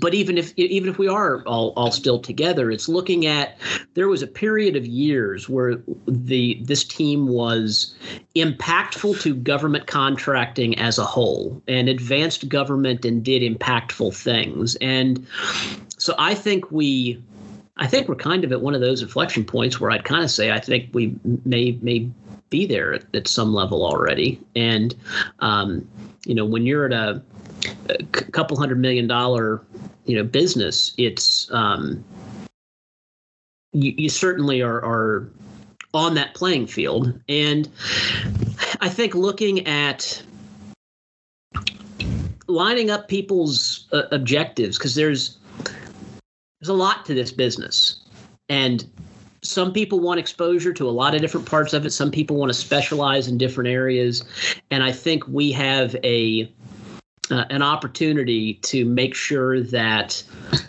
but 0.00 0.14
even 0.14 0.38
if 0.38 0.52
even 0.56 0.88
if 0.88 0.98
we 0.98 1.08
are 1.08 1.42
all, 1.42 1.72
all 1.76 1.90
still 1.90 2.18
together, 2.18 2.70
it's 2.70 2.88
looking 2.88 3.26
at 3.26 3.58
there 3.94 4.08
was 4.08 4.22
a 4.22 4.26
period 4.26 4.76
of 4.76 4.86
years 4.86 5.48
where 5.48 5.76
the 6.06 6.58
this 6.62 6.84
team 6.84 7.28
was 7.28 7.94
impactful 8.34 9.20
to 9.20 9.34
government 9.34 9.86
contracting 9.86 10.78
as 10.78 10.98
a 10.98 11.04
whole 11.04 11.62
and 11.68 11.88
advanced 11.88 12.48
government 12.48 13.04
and 13.04 13.22
did 13.22 13.42
impactful 13.42 14.16
things. 14.16 14.74
And 14.76 15.26
so 15.98 16.14
I 16.18 16.34
think 16.34 16.70
we 16.70 17.22
I 17.76 17.86
think 17.86 18.08
we're 18.08 18.14
kind 18.14 18.44
of 18.44 18.52
at 18.52 18.60
one 18.60 18.74
of 18.74 18.80
those 18.80 19.02
inflection 19.02 19.44
points 19.44 19.80
where 19.80 19.90
I'd 19.90 20.04
kind 20.04 20.22
of 20.22 20.30
say 20.30 20.52
I 20.52 20.60
think 20.60 20.90
we 20.92 21.14
may 21.44 21.78
may 21.82 22.08
be 22.50 22.66
there 22.66 22.94
at, 22.94 23.04
at 23.14 23.26
some 23.26 23.52
level 23.52 23.84
already. 23.84 24.40
And 24.54 24.94
um, 25.40 25.88
you 26.24 26.34
know, 26.34 26.44
when 26.44 26.66
you're 26.66 26.86
at 26.86 26.92
a 26.92 27.22
a 27.88 28.04
couple 28.04 28.56
hundred 28.56 28.78
million 28.78 29.06
dollar 29.06 29.62
you 30.04 30.16
know 30.16 30.24
business 30.24 30.92
it's 30.98 31.50
um, 31.52 32.04
you, 33.72 33.94
you 33.96 34.08
certainly 34.08 34.62
are, 34.62 34.84
are 34.84 35.30
on 35.92 36.14
that 36.14 36.34
playing 36.34 36.66
field 36.66 37.18
and 37.28 37.68
i 38.80 38.88
think 38.88 39.14
looking 39.14 39.66
at 39.66 40.22
lining 42.46 42.90
up 42.90 43.08
people's 43.08 43.86
uh, 43.92 44.02
objectives 44.10 44.76
because 44.76 44.94
there's 44.94 45.38
there's 46.64 46.70
a 46.70 46.72
lot 46.72 47.04
to 47.04 47.12
this 47.12 47.30
business. 47.30 47.96
And 48.48 48.90
some 49.42 49.70
people 49.70 50.00
want 50.00 50.18
exposure 50.18 50.72
to 50.72 50.88
a 50.88 50.90
lot 50.90 51.14
of 51.14 51.20
different 51.20 51.44
parts 51.44 51.74
of 51.74 51.84
it. 51.84 51.90
Some 51.90 52.10
people 52.10 52.36
want 52.36 52.48
to 52.48 52.58
specialize 52.58 53.28
in 53.28 53.36
different 53.36 53.68
areas. 53.68 54.24
And 54.70 54.82
i 54.82 54.90
think 54.90 55.28
we 55.28 55.52
have 55.52 55.94
a 56.02 56.50
uh, 57.30 57.44
an 57.50 57.60
opportunity 57.60 58.54
to 58.54 58.86
make 58.86 59.14
sure 59.14 59.62
that 59.62 60.22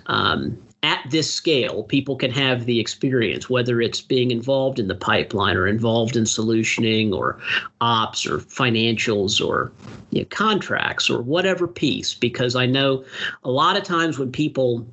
um, 0.07 0.57
at 0.83 1.01
this 1.09 1.33
scale, 1.33 1.83
people 1.83 2.15
can 2.15 2.31
have 2.31 2.65
the 2.65 2.79
experience, 2.79 3.49
whether 3.49 3.81
it's 3.81 3.99
being 4.01 4.31
involved 4.31 4.79
in 4.79 4.87
the 4.87 4.95
pipeline 4.95 5.57
or 5.57 5.67
involved 5.67 6.15
in 6.15 6.23
solutioning 6.23 7.13
or 7.13 7.39
ops 7.81 8.25
or 8.25 8.37
financials 8.37 9.45
or 9.45 9.71
you 10.11 10.21
know, 10.21 10.27
contracts 10.29 11.09
or 11.09 11.21
whatever 11.21 11.67
piece. 11.67 12.13
Because 12.13 12.55
I 12.55 12.65
know 12.65 13.03
a 13.43 13.51
lot 13.51 13.75
of 13.75 13.83
times 13.83 14.19
when 14.19 14.31
people 14.31 14.87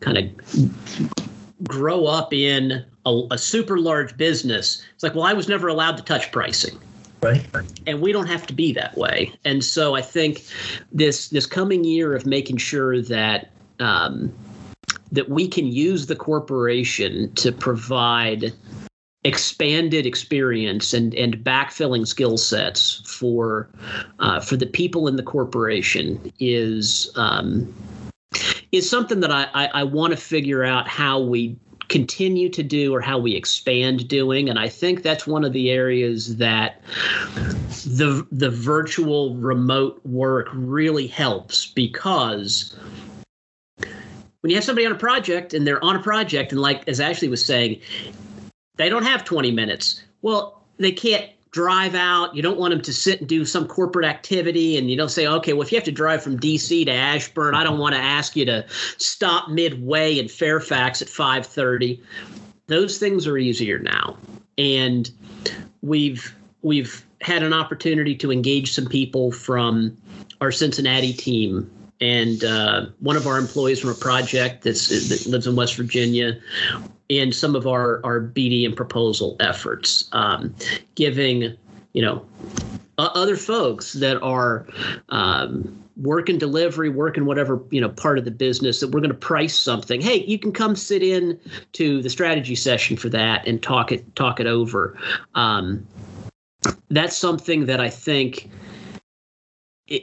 kind 0.00 0.18
of 0.18 1.64
grow 1.64 2.06
up 2.06 2.32
in 2.32 2.84
a, 3.06 3.22
a 3.30 3.38
super 3.38 3.78
large 3.78 4.16
business, 4.16 4.84
it's 4.94 5.02
like, 5.02 5.14
well, 5.14 5.24
I 5.24 5.32
was 5.32 5.48
never 5.48 5.68
allowed 5.68 5.96
to 5.96 6.02
touch 6.02 6.30
pricing 6.32 6.78
Right. 7.24 7.46
and 7.86 8.02
we 8.02 8.12
don't 8.12 8.26
have 8.26 8.46
to 8.48 8.52
be 8.52 8.72
that 8.74 8.96
way. 8.98 9.32
And 9.46 9.64
so 9.64 9.94
I 9.94 10.02
think 10.02 10.44
this 10.92 11.28
this 11.28 11.46
coming 11.46 11.82
year 11.82 12.14
of 12.14 12.26
making 12.26 12.58
sure 12.58 13.00
that 13.00 13.50
um, 13.80 14.32
that 15.10 15.30
we 15.30 15.48
can 15.48 15.66
use 15.66 16.06
the 16.06 16.16
corporation 16.16 17.32
to 17.36 17.50
provide 17.50 18.52
expanded 19.24 20.04
experience 20.04 20.92
and 20.92 21.14
and 21.14 21.38
backfilling 21.38 22.06
skill 22.06 22.36
sets 22.36 23.00
for 23.06 23.70
uh, 24.18 24.40
for 24.40 24.56
the 24.56 24.66
people 24.66 25.08
in 25.08 25.16
the 25.16 25.22
corporation 25.22 26.30
is 26.40 27.10
um, 27.16 27.72
is 28.74 28.88
something 28.88 29.20
that 29.20 29.30
I, 29.30 29.48
I, 29.54 29.66
I 29.66 29.82
want 29.84 30.12
to 30.12 30.16
figure 30.16 30.64
out 30.64 30.88
how 30.88 31.20
we 31.20 31.56
continue 31.88 32.48
to 32.48 32.62
do 32.62 32.94
or 32.94 33.00
how 33.00 33.18
we 33.18 33.34
expand 33.34 34.08
doing. 34.08 34.48
And 34.48 34.58
i 34.58 34.68
think 34.68 35.02
that's 35.02 35.26
one 35.26 35.44
of 35.44 35.52
the 35.52 35.70
areas 35.70 36.36
that 36.38 36.80
the 37.86 38.26
the 38.32 38.50
virtual 38.50 39.36
remote 39.36 40.00
work 40.04 40.48
really 40.52 41.06
helps 41.06 41.66
because 41.66 42.76
when 44.40 44.50
you 44.50 44.56
have 44.56 44.64
somebody 44.64 44.86
on 44.86 44.92
a 44.92 44.98
project 44.98 45.54
and 45.54 45.66
they're 45.66 45.82
on 45.84 45.96
a 45.96 46.02
project 46.02 46.52
and 46.52 46.60
like 46.60 46.86
as 46.88 47.00
ashley 47.00 47.28
was 47.28 47.44
saying 47.44 47.80
they 48.76 48.88
don't 48.88 49.04
have 49.04 49.24
20 49.24 49.50
minutes. 49.52 50.02
Well 50.22 50.62
they 50.78 50.92
can't 50.92 51.30
drive 51.54 51.94
out. 51.94 52.34
You 52.34 52.42
don't 52.42 52.58
want 52.58 52.72
them 52.72 52.82
to 52.82 52.92
sit 52.92 53.20
and 53.20 53.28
do 53.28 53.44
some 53.44 53.66
corporate 53.66 54.04
activity 54.04 54.76
and 54.76 54.90
you 54.90 54.96
don't 54.96 55.08
say 55.08 55.26
okay 55.26 55.52
well 55.52 55.62
if 55.62 55.70
you 55.70 55.76
have 55.76 55.84
to 55.84 55.92
drive 55.92 56.20
from 56.20 56.38
dc 56.38 56.84
to 56.84 56.90
ashburn 56.90 57.54
i 57.54 57.62
don't 57.62 57.78
want 57.78 57.94
to 57.94 58.00
ask 58.00 58.34
you 58.34 58.44
to 58.44 58.66
stop 58.98 59.48
midway 59.48 60.18
in 60.18 60.26
fairfax 60.26 61.00
at 61.00 61.06
5.30 61.06 62.00
those 62.66 62.98
things 62.98 63.26
are 63.26 63.36
easier 63.36 63.78
now. 63.78 64.16
And 64.58 65.10
we've 65.82 66.34
we've 66.62 67.04
had 67.20 67.42
an 67.42 67.52
opportunity 67.52 68.14
to 68.16 68.32
engage 68.32 68.72
some 68.72 68.86
people 68.86 69.32
from 69.32 69.96
our 70.40 70.52
cincinnati 70.52 71.12
team. 71.12 71.70
And 72.00 72.44
uh, 72.44 72.86
one 73.00 73.16
of 73.16 73.26
our 73.26 73.38
employees 73.38 73.80
from 73.80 73.90
a 73.90 73.94
project 73.94 74.62
that 74.64 75.24
lives 75.26 75.46
in 75.46 75.56
West 75.56 75.76
Virginia, 75.76 76.38
in 77.08 77.32
some 77.32 77.54
of 77.54 77.66
our 77.66 78.00
our 78.04 78.20
BD 78.20 78.64
and 78.64 78.76
proposal 78.76 79.36
efforts, 79.40 80.08
um, 80.12 80.54
giving 80.94 81.56
you 81.92 82.02
know 82.02 82.26
other 82.98 83.36
folks 83.36 83.94
that 83.94 84.20
are 84.22 84.66
um, 85.08 85.84
working 85.96 86.38
delivery, 86.38 86.88
working 86.88 87.24
whatever 87.24 87.62
you 87.70 87.80
know 87.80 87.88
part 87.88 88.18
of 88.18 88.24
the 88.24 88.30
business 88.30 88.80
that 88.80 88.88
we're 88.88 89.00
going 89.00 89.10
to 89.10 89.16
price 89.16 89.58
something. 89.58 90.00
Hey, 90.00 90.24
you 90.24 90.38
can 90.38 90.52
come 90.52 90.76
sit 90.76 91.02
in 91.02 91.38
to 91.72 92.02
the 92.02 92.10
strategy 92.10 92.54
session 92.54 92.96
for 92.96 93.08
that 93.10 93.46
and 93.46 93.62
talk 93.62 93.92
it 93.92 94.14
talk 94.16 94.40
it 94.40 94.46
over. 94.46 94.96
Um, 95.34 95.86
that's 96.90 97.16
something 97.16 97.66
that 97.66 97.80
I 97.80 97.90
think 97.90 98.50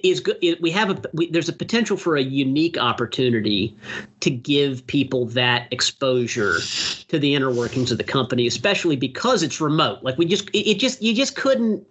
is 0.03 0.19
good. 0.19 0.37
We 0.61 0.71
have 0.71 0.89
a 0.89 1.01
we, 1.13 1.29
there's 1.29 1.49
a 1.49 1.53
potential 1.53 1.97
for 1.97 2.15
a 2.15 2.21
unique 2.21 2.77
opportunity 2.77 3.75
to 4.21 4.29
give 4.29 4.85
people 4.87 5.25
that 5.27 5.67
exposure 5.71 6.59
to 7.07 7.19
the 7.19 7.35
inner 7.35 7.51
workings 7.51 7.91
of 7.91 7.97
the 7.97 8.03
company, 8.03 8.47
especially 8.47 8.95
because 8.95 9.43
it's 9.43 9.59
remote. 9.59 10.03
Like 10.03 10.17
we 10.17 10.25
just 10.25 10.49
it, 10.49 10.71
it 10.71 10.79
just 10.79 11.01
you 11.01 11.13
just 11.13 11.35
couldn't 11.35 11.85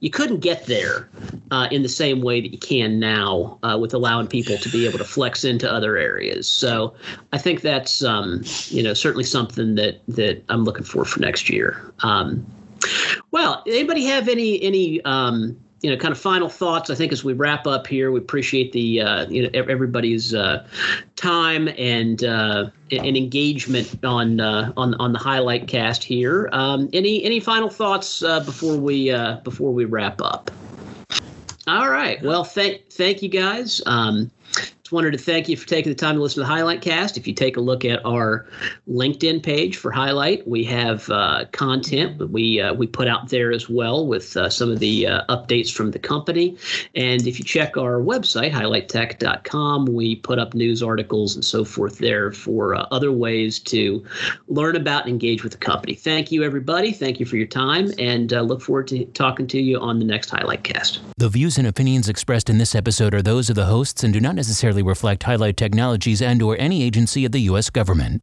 you 0.00 0.10
couldn't 0.10 0.40
get 0.40 0.66
there 0.66 1.08
uh, 1.50 1.68
in 1.70 1.82
the 1.82 1.88
same 1.88 2.20
way 2.20 2.40
that 2.40 2.52
you 2.52 2.58
can 2.58 2.98
now 2.98 3.58
uh, 3.62 3.78
with 3.80 3.94
allowing 3.94 4.26
people 4.26 4.56
to 4.58 4.68
be 4.68 4.86
able 4.86 4.98
to 4.98 5.04
flex 5.04 5.44
into 5.44 5.70
other 5.70 5.96
areas. 5.96 6.48
So 6.48 6.94
I 7.32 7.38
think 7.38 7.62
that's 7.62 8.02
um, 8.02 8.42
you 8.68 8.82
know 8.82 8.94
certainly 8.94 9.24
something 9.24 9.74
that 9.76 10.00
that 10.08 10.42
I'm 10.48 10.64
looking 10.64 10.84
for 10.84 11.04
for 11.04 11.20
next 11.20 11.48
year. 11.48 11.92
Um, 12.00 12.46
well, 13.30 13.62
anybody 13.66 14.04
have 14.04 14.28
any 14.28 14.62
any 14.62 15.02
um, 15.02 15.56
you 15.82 15.90
know, 15.90 15.96
kind 15.96 16.12
of 16.12 16.18
final 16.18 16.48
thoughts. 16.48 16.90
I 16.90 16.94
think 16.94 17.12
as 17.12 17.22
we 17.22 17.32
wrap 17.32 17.66
up 17.66 17.86
here, 17.86 18.10
we 18.10 18.18
appreciate 18.18 18.72
the 18.72 19.00
uh, 19.00 19.26
you 19.28 19.42
know 19.42 19.50
everybody's 19.52 20.34
uh, 20.34 20.66
time 21.16 21.68
and 21.76 22.24
uh, 22.24 22.70
and 22.90 23.16
engagement 23.16 24.04
on 24.04 24.40
uh, 24.40 24.72
on 24.76 24.94
on 24.94 25.12
the 25.12 25.18
highlight 25.18 25.68
cast 25.68 26.02
here. 26.02 26.48
Um, 26.52 26.88
any 26.92 27.22
any 27.24 27.40
final 27.40 27.68
thoughts 27.68 28.22
uh, 28.22 28.40
before 28.40 28.76
we 28.76 29.10
uh, 29.10 29.36
before 29.44 29.72
we 29.72 29.84
wrap 29.84 30.20
up? 30.22 30.50
All 31.66 31.90
right. 31.90 32.22
Well, 32.22 32.44
thank 32.44 32.88
thank 32.90 33.22
you 33.22 33.28
guys. 33.28 33.82
Um, 33.86 34.30
just 34.86 34.92
wanted 34.92 35.10
to 35.10 35.18
thank 35.18 35.48
you 35.48 35.56
for 35.56 35.66
taking 35.66 35.90
the 35.90 35.96
time 35.96 36.14
to 36.14 36.22
listen 36.22 36.36
to 36.36 36.40
the 36.42 36.46
Highlight 36.46 36.80
Cast. 36.80 37.16
If 37.16 37.26
you 37.26 37.34
take 37.34 37.56
a 37.56 37.60
look 37.60 37.84
at 37.84 38.06
our 38.06 38.46
LinkedIn 38.88 39.42
page 39.42 39.76
for 39.76 39.90
Highlight, 39.90 40.46
we 40.46 40.62
have 40.62 41.10
uh, 41.10 41.46
content 41.50 42.18
that 42.18 42.28
we 42.28 42.60
uh, 42.60 42.72
we 42.72 42.86
put 42.86 43.08
out 43.08 43.30
there 43.30 43.50
as 43.50 43.68
well 43.68 44.06
with 44.06 44.36
uh, 44.36 44.48
some 44.48 44.70
of 44.70 44.78
the 44.78 45.08
uh, 45.08 45.24
updates 45.28 45.72
from 45.72 45.90
the 45.90 45.98
company. 45.98 46.56
And 46.94 47.26
if 47.26 47.40
you 47.40 47.44
check 47.44 47.76
our 47.76 48.00
website, 48.00 48.52
highlighttech.com, 48.52 49.86
we 49.86 50.14
put 50.14 50.38
up 50.38 50.54
news 50.54 50.84
articles 50.84 51.34
and 51.34 51.44
so 51.44 51.64
forth 51.64 51.98
there 51.98 52.30
for 52.30 52.76
uh, 52.76 52.86
other 52.92 53.10
ways 53.10 53.58
to 53.58 54.06
learn 54.46 54.76
about 54.76 55.02
and 55.02 55.10
engage 55.10 55.42
with 55.42 55.50
the 55.50 55.58
company. 55.58 55.94
Thank 55.94 56.30
you, 56.30 56.44
everybody. 56.44 56.92
Thank 56.92 57.18
you 57.18 57.26
for 57.26 57.36
your 57.36 57.48
time, 57.48 57.90
and 57.98 58.32
uh, 58.32 58.42
look 58.42 58.62
forward 58.62 58.86
to 58.88 59.04
talking 59.06 59.48
to 59.48 59.60
you 59.60 59.80
on 59.80 59.98
the 59.98 60.04
next 60.04 60.30
Highlight 60.30 60.62
Cast. 60.62 61.00
The 61.16 61.28
views 61.28 61.58
and 61.58 61.66
opinions 61.66 62.08
expressed 62.08 62.48
in 62.48 62.58
this 62.58 62.76
episode 62.76 63.14
are 63.14 63.22
those 63.22 63.50
of 63.50 63.56
the 63.56 63.66
hosts 63.66 64.04
and 64.04 64.12
do 64.12 64.20
not 64.20 64.36
reflect 64.82 65.22
Highlight 65.22 65.56
Technologies 65.56 66.20
and 66.20 66.42
or 66.42 66.56
any 66.58 66.82
agency 66.82 67.24
of 67.24 67.32
the 67.32 67.40
U.S. 67.42 67.70
government. 67.70 68.22